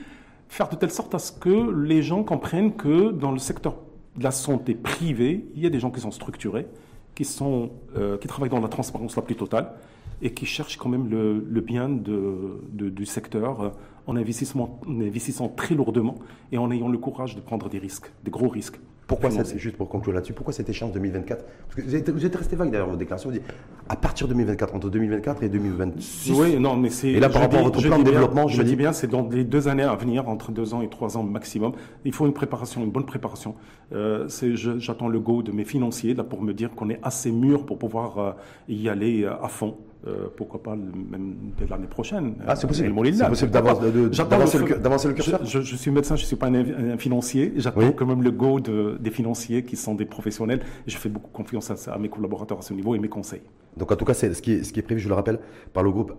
[0.47, 3.75] faire de telle sorte à ce que les gens comprennent que dans le secteur
[4.15, 6.67] de la santé privée, il y a des gens qui sont structurés,
[7.13, 9.73] qui, sont, euh, qui travaillent dans la transparence la plus totale
[10.21, 13.69] et qui cherchent quand même le, le bien de, de, du secteur euh,
[14.07, 16.15] en, investissement, en investissant très lourdement
[16.51, 18.79] et en ayant le courage de prendre des risques, des gros risques.
[19.07, 22.57] Pourquoi c'est juste pour conclure là-dessus, pourquoi cette échéance 2024 Parce que vous êtes, resté
[22.57, 23.47] vague derrière vos déclarations, vous dites
[23.87, 26.31] à partir de 2024, entre 2024 et 2026.
[26.37, 27.07] Oui, non, mais c'est.
[27.07, 29.45] Et là, par rapport à votre plan de développement, je, dis bien, c'est dans les
[29.45, 31.71] deux années à venir, entre deux ans et trois ans maximum.
[32.03, 33.55] Il faut une préparation, une bonne préparation.
[33.93, 34.27] Euh,
[34.77, 37.79] J'attends le go de mes financiers là pour me dire qu'on est assez mûr pour
[37.79, 38.31] pouvoir euh,
[38.67, 39.77] y aller euh, à fond.
[40.05, 42.35] Euh, pourquoi pas même dès l'année prochaine.
[42.47, 42.93] Ah, c'est possible.
[43.15, 45.43] C'est possible d'avancer le, curseur.
[45.43, 47.53] Je, je, suis médecin, je ne suis pas un, financier.
[47.57, 50.61] J'attends quand même le go de, des financiers qui sont des professionnels.
[50.85, 53.41] Je fais beaucoup confiance à, à, mes collaborateurs à ce niveau et mes conseils.
[53.77, 55.39] Donc en tout cas, c'est ce qui, est, ce qui est prévu, je le rappelle,
[55.73, 56.13] par le groupe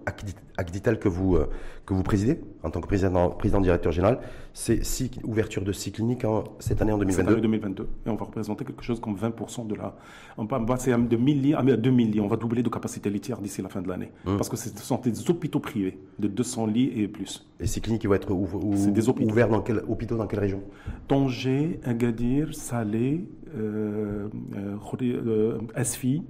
[0.56, 1.48] Acdital que vous, euh,
[1.86, 4.20] que vous présidez en tant que président, président directeur général.
[4.52, 6.24] C'est six ouvertures de six cliniques
[6.58, 7.22] cette année en 2022.
[7.22, 7.88] Cette année 2022.
[8.06, 9.96] Et on va représenter quelque chose comme 20% de la.
[10.36, 12.24] On va passer de 1000 à 2 millions.
[12.24, 14.10] On va doubler de capacité litière d'ici la fin de l'année.
[14.26, 14.36] Hum.
[14.36, 17.46] Parce que ce sont des hôpitaux privés de 200 lits et plus.
[17.60, 20.62] Et ces cliniques qui vont être ouvertes dans quel hôpitaux dans quelle région?
[21.06, 23.24] Tanger, Agadir, Salé,
[23.56, 26.22] euh, euh, euh Asfi,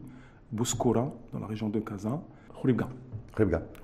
[0.52, 2.22] Bouskoura, dans la région de Kazan,
[2.60, 2.88] Khouribga.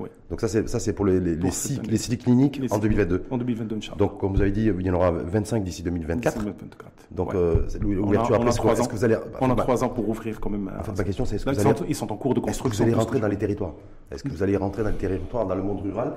[0.00, 0.08] Oui.
[0.30, 3.24] Donc ça c'est ça c'est pour les, les, les, six, les six cliniques en 2022.
[3.30, 6.38] En 2022, Donc comme vous avez dit, il y en aura 25 d'ici 2024.
[6.38, 6.92] 2024.
[7.12, 7.36] Donc ouais.
[7.36, 10.70] euh, l'ouverture après, est-ce que vous allez On a trois ans pour ouvrir quand même.
[10.78, 12.66] En fait, ma question c'est est-ce que vous allez, ils sont en cours de construction.
[12.68, 13.74] Est-ce que vous allez rentrer dans les territoires?
[14.10, 16.14] Est-ce que vous allez rentrer dans les territoires, dans le monde rural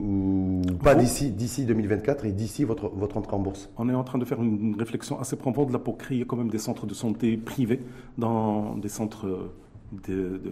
[0.00, 3.68] ou pas d'ici d'ici 2024 et d'ici votre votre entrée en bourse?
[3.78, 6.50] On est en train de faire une réflexion assez profonde là pour créer quand même
[6.50, 7.80] des centres de santé privés
[8.16, 9.50] dans des centres
[9.92, 10.50] de, de,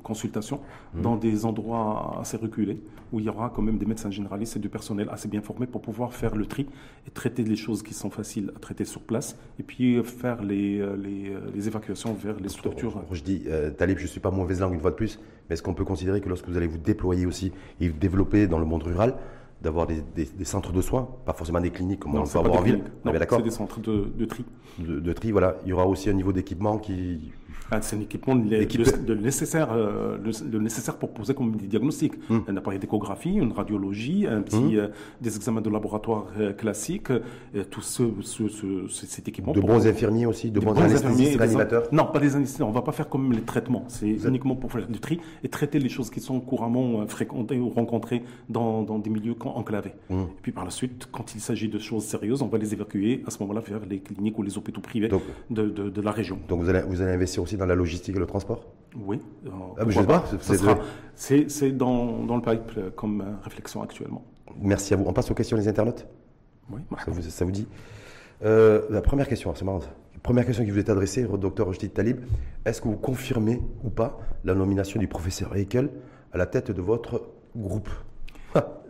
[0.00, 1.00] mmh.
[1.00, 2.80] dans des endroits assez reculés
[3.12, 5.66] où il y aura quand même des médecins généralistes et du personnel assez bien formés
[5.66, 6.66] pour pouvoir faire le tri
[7.06, 10.78] et traiter les choses qui sont faciles à traiter sur place et puis faire les,
[10.96, 13.02] les, les évacuations vers les structures.
[13.12, 15.54] Je dis, euh, Talib, je ne suis pas mauvaise langue une fois de plus, mais
[15.54, 18.58] est-ce qu'on peut considérer que lorsque vous allez vous déployer aussi et vous développer dans
[18.58, 19.14] le monde rural,
[19.62, 22.62] d'avoir des, des, centres de soins, pas forcément des cliniques comme on peut avoir en
[22.62, 22.82] ville?
[23.04, 24.44] Non, c'est des centres de, de tri.
[24.78, 25.56] De, de, tri, voilà.
[25.64, 27.32] Il y aura aussi un niveau d'équipement qui,
[27.70, 32.12] ah, c'est un équipement de, nécessaire, euh, le, nécessaire pour poser comme des diagnostics.
[32.28, 32.44] Hum.
[32.46, 34.74] Un appareil d'échographie, une radiologie, un petit, hum.
[34.76, 34.88] euh,
[35.20, 37.08] des examens de laboratoire euh, classiques,
[37.70, 38.04] tout ce,
[38.88, 39.52] cet équipement.
[39.52, 42.82] De bons infirmiers aussi, de, bons, anesthésistes, animateurs Non, pas des anesthésistes, on ne va
[42.82, 43.84] pas faire comme les traitements.
[43.88, 47.70] C'est uniquement pour faire du tri et traiter les choses qui sont couramment fréquentées ou
[47.70, 49.94] rencontrées dans, dans des milieux enclavés.
[50.10, 50.22] Hum.
[50.22, 53.22] Et puis par la suite, quand il s'agit de choses sérieuses, on va les évacuer
[53.26, 56.38] à ce moment-là vers les cliniques ou les hôpitaux privés de, de, de, la région.
[56.48, 59.20] Donc vous allez, vous allez investir aussi dans la logistique et le transport Oui.
[59.46, 60.24] Ah, je sais pas,
[61.16, 64.24] c'est dans, dans, le pipe comme réflexion actuellement.
[64.60, 65.04] Merci à vous.
[65.06, 66.06] On passe aux questions des internautes
[66.70, 66.80] Oui.
[67.04, 67.66] Ça vous, ça vous dit
[68.42, 69.80] La première question, c'est marrant.
[70.22, 72.20] Première question qui vous est adressée, docteur Rojdi Talib.
[72.64, 75.90] Est-ce que vous confirmez ou pas la nomination du professeur Heikel
[76.32, 77.90] à la tête de votre groupe?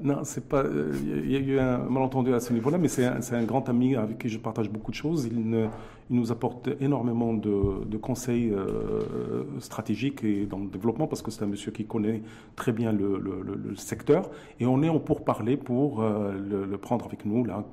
[0.02, 0.64] Non, c'est pas.
[1.02, 4.18] Il y a eu un malentendu à ce niveau-là, mais c'est un, grand ami avec
[4.18, 5.26] qui je partage beaucoup de choses.
[5.26, 5.68] Il,
[6.10, 11.46] nous apporte énormément de, conseils euh, stratégiques et dans le développement parce que c'est un
[11.46, 12.22] monsieur qui connaît
[12.56, 14.30] très bien le, secteur.
[14.60, 16.34] Et on est en pourparler pour euh,
[16.70, 17.64] le, prendre avec nous, là,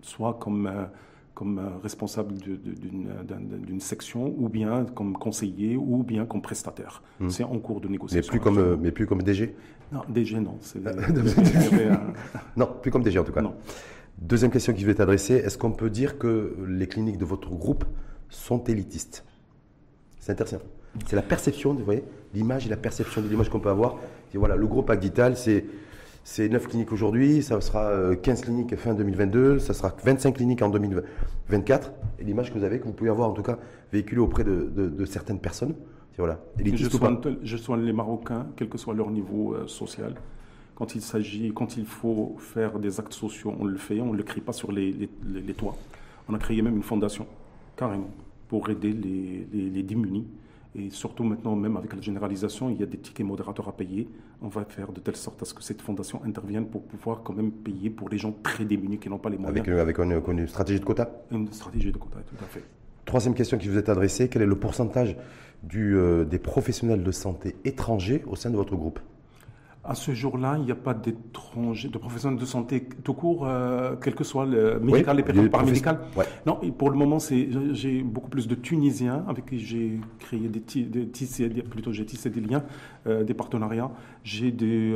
[0.00, 0.66] soit comme.
[0.66, 0.84] Euh,
[1.34, 7.02] comme responsable d'une section, ou bien comme conseiller, ou bien comme prestataire.
[7.18, 7.28] Hmm.
[7.28, 8.32] C'est en cours de négociation.
[8.32, 9.52] Mais plus, comme, mais plus comme DG
[9.92, 10.58] non, DG, non.
[12.56, 13.42] non, plus comme DG en tout cas.
[14.18, 17.50] Deuxième question qui vous est adressée, est-ce qu'on peut dire que les cliniques de votre
[17.50, 17.84] groupe
[18.28, 19.24] sont élitistes?
[20.20, 20.58] C'est intéressant.
[21.06, 22.04] C'est la perception, vous voyez,
[22.34, 23.96] l'image et la perception de l'image qu'on peut avoir.
[24.32, 25.64] Et voilà, le groupe Agdital, c'est
[26.26, 30.62] c'est 9 cliniques aujourd'hui, ça sera 15 euh, cliniques fin 2022, ça sera 25 cliniques
[30.62, 31.92] en 2024.
[32.18, 33.58] Et l'image que vous avez, que vous pouvez avoir en tout cas
[33.92, 35.74] véhiculée auprès de certaines personnes,
[36.18, 36.38] voilà.
[36.62, 40.14] Je soigne, je soigne, les Marocains, quel que soit leur niveau euh, social.
[40.74, 44.16] Quand il s'agit, quand il faut faire des actes sociaux, on le fait, on ne
[44.16, 45.76] le crie pas sur les, les, toits.
[46.28, 47.26] On a créé même une fondation,
[47.76, 48.10] carrément,
[48.48, 50.26] pour aider les, les, démunis.
[50.76, 54.08] Et surtout maintenant, même avec la généralisation, il y a des tickets modérateurs à payer.
[54.42, 57.34] On va faire de telle sorte à ce que cette fondation intervienne pour pouvoir quand
[57.34, 59.68] même payer pour les gens très démunis qui n'ont pas les moyens.
[59.68, 62.64] Avec, avec une, une, stratégie de quota Une stratégie de quota, tout à fait.
[63.04, 65.16] Troisième question qui vous est adressée, quel est le pourcentage
[65.68, 69.00] du, euh, des professionnels de santé étrangers au sein de votre groupe
[69.86, 73.96] à ce jour-là, il n'y a pas d'étrangers, de professionnels de santé tout court, euh,
[74.02, 76.00] quel que soit le médical, les les paramédicales.
[76.46, 81.62] Non, pour le moment, j'ai beaucoup plus de Tunisiens avec qui j'ai créé des, des,
[81.62, 82.64] plutôt j'ai tissé des liens,
[83.06, 83.90] euh, des partenariats.
[84.22, 84.94] J'ai des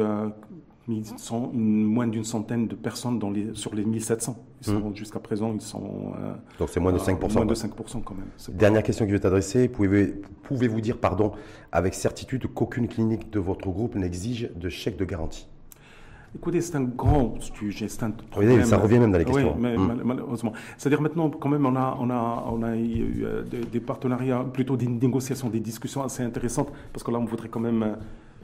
[0.89, 4.37] ils sont moins d'une centaine de personnes dans les, sur les 1700.
[4.67, 4.95] Mmh.
[4.95, 6.15] Jusqu'à présent, ils sont.
[6.19, 7.35] Euh, Donc c'est moins de 5%.
[7.35, 8.29] moins de 5% quand même.
[8.57, 9.69] Dernière question qui veut t'adresser.
[9.69, 11.33] Pouvez-vous dire pardon,
[11.73, 15.47] avec certitude qu'aucune clinique de votre groupe n'exige de chèque de garantie?
[16.35, 18.61] Écoutez, c'est un grand sujet, c'est un problème.
[18.61, 19.55] Oui, ça revient même dans les questions.
[19.55, 20.03] Oui, mais mmh.
[20.05, 20.53] malheureusement.
[20.77, 24.45] C'est-à-dire maintenant, quand même, on a, on a, on a eu euh, des, des partenariats,
[24.53, 27.97] plutôt des négociations, des discussions assez intéressantes, parce que là, on voudrait quand même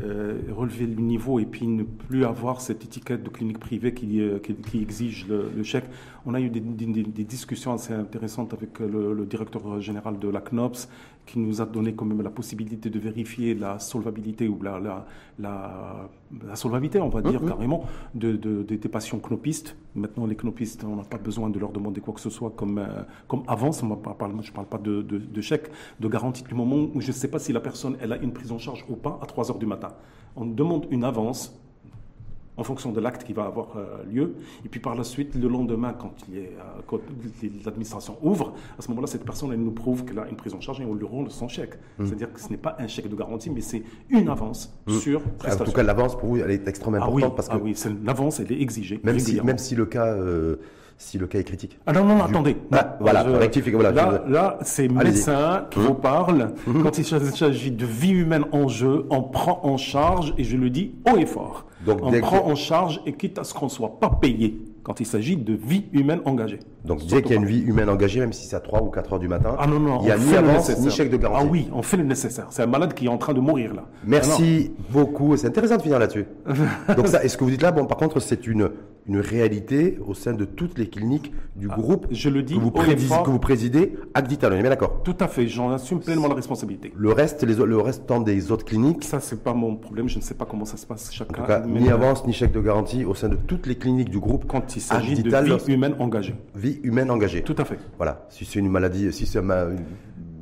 [0.03, 4.21] euh, relever le niveau et puis ne plus avoir cette étiquette de clinique privée qui,
[4.21, 5.85] euh, qui, exige le, chèque.
[6.27, 6.61] On a eu des,
[7.25, 10.89] discussions assez intéressantes avec le, directeur général de la CNOPS
[11.27, 15.07] qui nous a donné quand même la possibilité de vérifier la solvabilité ou la, la,
[15.39, 17.49] la, solvabilité, on va dire mm-hmm.
[17.49, 19.77] carrément, de, des patients knopistes.
[19.95, 22.79] Maintenant, les knopistes, on n'a pas besoin de leur demander quoi que ce soit comme,
[22.79, 23.73] euh, comme avant.
[23.73, 25.71] je ne parle pas de, de, chèque,
[26.01, 28.33] de garantie du moment où je ne sais pas si la personne elle a une
[28.33, 29.89] prise en charge ou pas à 3 heures du matin.
[30.37, 31.59] On demande une avance
[32.57, 34.35] en fonction de l'acte qui va avoir euh, lieu.
[34.65, 36.99] Et puis par la suite, le lendemain, quand euh,
[37.65, 40.61] l'administration ouvre, à ce moment-là, cette personne, elle nous prouve qu'elle a une prise en
[40.61, 41.75] charge et on lui rend son chèque.
[41.99, 42.07] Mmh.
[42.07, 44.93] C'est-à-dire que ce n'est pas un chèque de garantie, mais c'est une avance mmh.
[44.93, 45.65] sur prestation.
[45.65, 47.31] En tout cas, l'avance, pour vous, elle est extrêmement ah importante.
[47.31, 49.01] Oui, parce ah oui, c'est une avance, elle est exigée.
[49.03, 50.07] Même, si, même si le cas...
[50.07, 50.57] Euh,
[50.97, 51.79] si le cas est critique.
[51.87, 52.57] Ah non, non, attendez.
[52.73, 55.83] Ah, voilà, Voilà, là, là c'est médecin qui mmh.
[55.83, 56.53] vous parle.
[56.83, 60.71] Quand il s'agit de vie humaine en jeu, on prend en charge, et je le
[60.71, 61.67] dis haut et fort.
[61.85, 65.01] Donc, on prend en charge et quitte à ce qu'on ne soit pas payé quand
[65.01, 66.61] il s'agit de vie humaine engagée.
[66.85, 68.91] Donc dès qu'il y a une vie humaine engagée, même si c'est à 3 ou
[68.91, 71.17] 4 heures du matin, ah non, non, il n'y a ni avance ni chèque de
[71.17, 71.47] garantie.
[71.47, 72.47] Ah oui, on fait le nécessaire.
[72.51, 73.85] C'est un malade qui est en train de mourir là.
[74.05, 75.37] Merci beaucoup.
[75.37, 76.27] C'est intéressant de finir là-dessus.
[76.97, 78.71] Donc ça, est-ce que vous dites là, bon par contre c'est une,
[79.07, 82.61] une réalité au sein de toutes les cliniques du ah, groupe je le dis que,
[82.61, 85.03] vous présidez, que vous présidez on est bien d'accord?
[85.03, 86.93] Tout à fait, j'en assume pleinement la responsabilité.
[86.97, 89.05] Le reste, les, le restant des autres cliniques?
[89.05, 91.35] Ça, c'est pas mon problème, je ne sais pas comment ça se passe chacun.
[91.35, 94.11] En tout cas, ni avance ni chèque de garantie au sein de toutes les cliniques
[94.11, 94.45] du groupe.
[94.47, 96.35] Quand il s'agit de vie humaine engagée.
[96.55, 97.43] Vie humaine engagée.
[97.43, 97.79] Tout à fait.
[97.97, 98.27] Voilà.
[98.31, 99.79] Si c'est une maladie, si c'est une...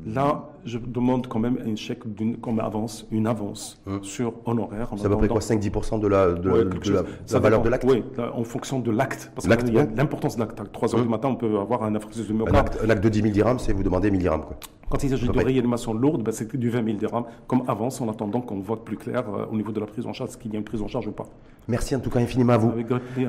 [0.07, 4.03] Là, je demande quand même un chèque d'une comme avance, une avance hum.
[4.03, 4.91] sur honoraire.
[4.97, 8.03] C'est à peu près quoi 5-10% de la, de, la, valeur de l'acte Oui,
[8.35, 9.31] en fonction de l'acte.
[9.35, 10.61] Parce a l'importance de l'acte.
[10.61, 11.07] À 3 heures hum.
[11.07, 12.79] du matin, on peut avoir un infarctus de myocarde.
[12.83, 14.43] Un acte, de 10 000 dirhams, c'est vous demandez 1000 dirhams.
[14.43, 14.57] Quoi.
[14.91, 18.09] Quand il s'agit de réanimation lourde, ben, c'est du 20 000 dirhams, comme avance, en
[18.09, 20.53] attendant qu'on voit plus clair euh, au niveau de la prise en charge, est-ce qu'il
[20.53, 21.27] y a une prise en charge ou pas.
[21.67, 22.71] Merci en tout cas infiniment à vous.
[22.71, 22.89] Avec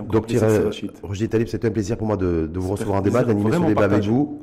[0.10, 0.72] Docteur euh,
[1.04, 3.66] Roger Talib, c'était un plaisir pour moi de, de vous recevoir en débat, d'animer ce
[3.66, 4.42] débat avec vous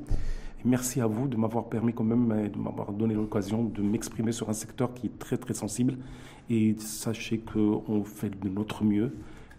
[0.65, 4.49] merci à vous de m'avoir permis quand même, de m'avoir donné l'occasion de m'exprimer sur
[4.51, 5.97] un secteur qui est très très sensible.
[6.49, 9.12] Et sachez qu'on fait de notre mieux.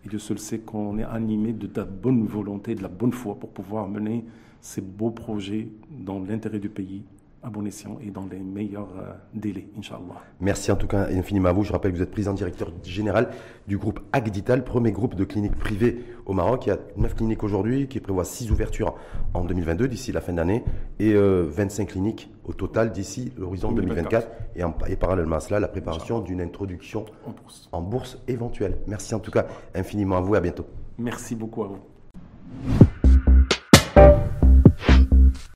[0.05, 3.35] Et de ce sait qu'on est animé de la bonne volonté, de la bonne foi
[3.35, 4.25] pour pouvoir mener
[4.59, 7.03] ces beaux projets dans l'intérêt du pays
[7.43, 10.21] à bon escient et dans les meilleurs euh, délais, Inch'Allah.
[10.39, 11.63] Merci en tout cas infiniment à vous.
[11.63, 13.29] Je rappelle que vous êtes président directeur général
[13.67, 16.65] du groupe Agdital, premier groupe de cliniques privées au Maroc.
[16.65, 18.95] Il y a 9 cliniques aujourd'hui qui prévoient 6 ouvertures
[19.33, 20.63] en 2022 d'ici la fin d'année
[20.99, 24.27] et 25 cliniques au total d'ici l'horizon 2024.
[24.55, 27.69] Et, et, parallèlement à cela, la préparation d'une introduction en bourse.
[27.71, 28.77] en bourse éventuelle.
[28.87, 30.65] Merci en tout cas infiniment à vous et à bientôt.
[30.97, 32.91] Merci beaucoup à vous.